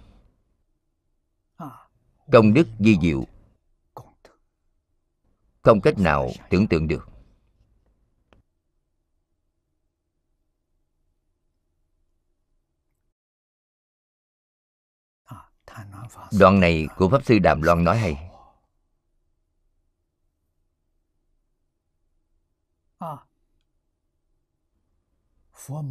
công 2.31 2.53
đức 2.53 2.67
di 2.79 2.97
diệu. 3.01 3.23
Không 5.61 5.81
cách 5.81 5.97
nào 5.97 6.29
tưởng 6.49 6.67
tượng 6.67 6.87
được. 6.87 7.07
Đoạn 16.39 16.59
này 16.59 16.87
của 16.97 17.09
pháp 17.09 17.25
sư 17.25 17.39
đàm 17.39 17.61
loan 17.61 17.83
nói 17.83 17.97
hay. 17.97 18.29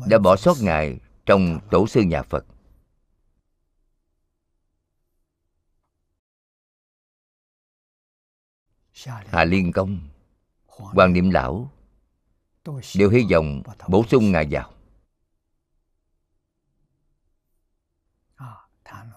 Đã 0.06 0.18
bỏ 0.18 0.36
sót 0.36 0.54
ngài 0.62 1.00
trong 1.26 1.60
tổ 1.70 1.86
sư 1.86 2.02
nhà 2.02 2.22
phật. 2.22 2.44
Hà 9.04 9.44
liên 9.44 9.72
công 9.72 10.00
hoàng 10.66 11.12
niệm 11.12 11.30
lão 11.30 11.70
đều 12.96 13.10
hy 13.10 13.26
vọng 13.32 13.62
bổ 13.88 14.04
sung 14.08 14.32
ngài 14.32 14.46
vào. 14.50 14.72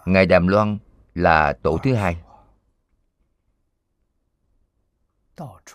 Ngài 0.05 0.25
đàm 0.25 0.47
loan 0.47 0.77
là 1.15 1.53
tổ 1.63 1.77
thứ 1.83 1.95
hai. 1.95 2.21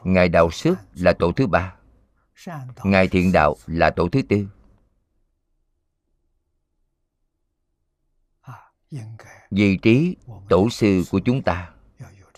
Ngài 0.05 0.29
đạo 0.29 0.51
sức 0.51 0.75
là 0.95 1.13
tổ 1.19 1.33
thứ 1.33 1.47
ba. 1.47 1.77
Ngài 2.85 3.09
thiện 3.09 3.33
đạo 3.33 3.57
là 3.67 3.91
tổ 3.91 4.09
thứ 4.09 4.23
tư. 4.29 4.49
Vị 9.51 9.79
trí 9.83 10.17
tổ 10.49 10.71
sư 10.71 11.03
của 11.11 11.21
chúng 11.25 11.43
ta. 11.43 11.75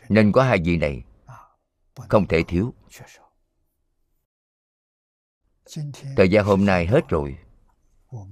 Nên 0.08 0.32
có 0.32 0.42
hai 0.42 0.58
vị 0.64 0.76
này 0.76 1.05
không 1.96 2.26
thể 2.26 2.42
thiếu. 2.48 2.74
Thời 6.16 6.28
gian 6.28 6.44
hôm 6.44 6.66
nay 6.66 6.86
hết 6.86 7.08
rồi. 7.08 7.36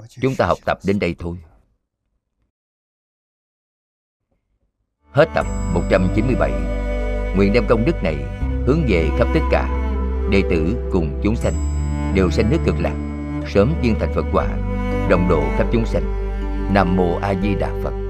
Chúng 0.08 0.34
ta 0.36 0.46
học 0.46 0.58
tập 0.64 0.78
đến 0.84 0.98
đây 0.98 1.14
thôi. 1.18 1.38
Hết 5.10 5.28
tập 5.34 5.46
197 5.74 6.50
Nguyện 7.36 7.52
đem 7.52 7.66
công 7.68 7.84
đức 7.84 8.02
này 8.02 8.16
hướng 8.66 8.84
về 8.88 9.10
khắp 9.18 9.28
tất 9.34 9.40
cả 9.50 9.84
Đệ 10.30 10.42
tử 10.50 10.90
cùng 10.92 11.20
chúng 11.22 11.36
sanh. 11.36 11.54
Đều 12.14 12.30
sanh 12.30 12.50
nước 12.50 12.58
cực 12.66 12.74
lạc, 12.80 12.96
Sớm 13.48 13.74
viên 13.82 13.94
thành 14.00 14.12
Phật 14.14 14.24
quả, 14.32 14.46
Đồng 15.10 15.28
độ 15.28 15.42
khắp 15.56 15.66
chúng 15.72 15.86
sanh. 15.86 16.04
Nam 16.74 16.96
Mô 16.96 17.16
A 17.16 17.34
Di 17.42 17.54
Đà 17.54 17.80
Phật. 17.82 18.03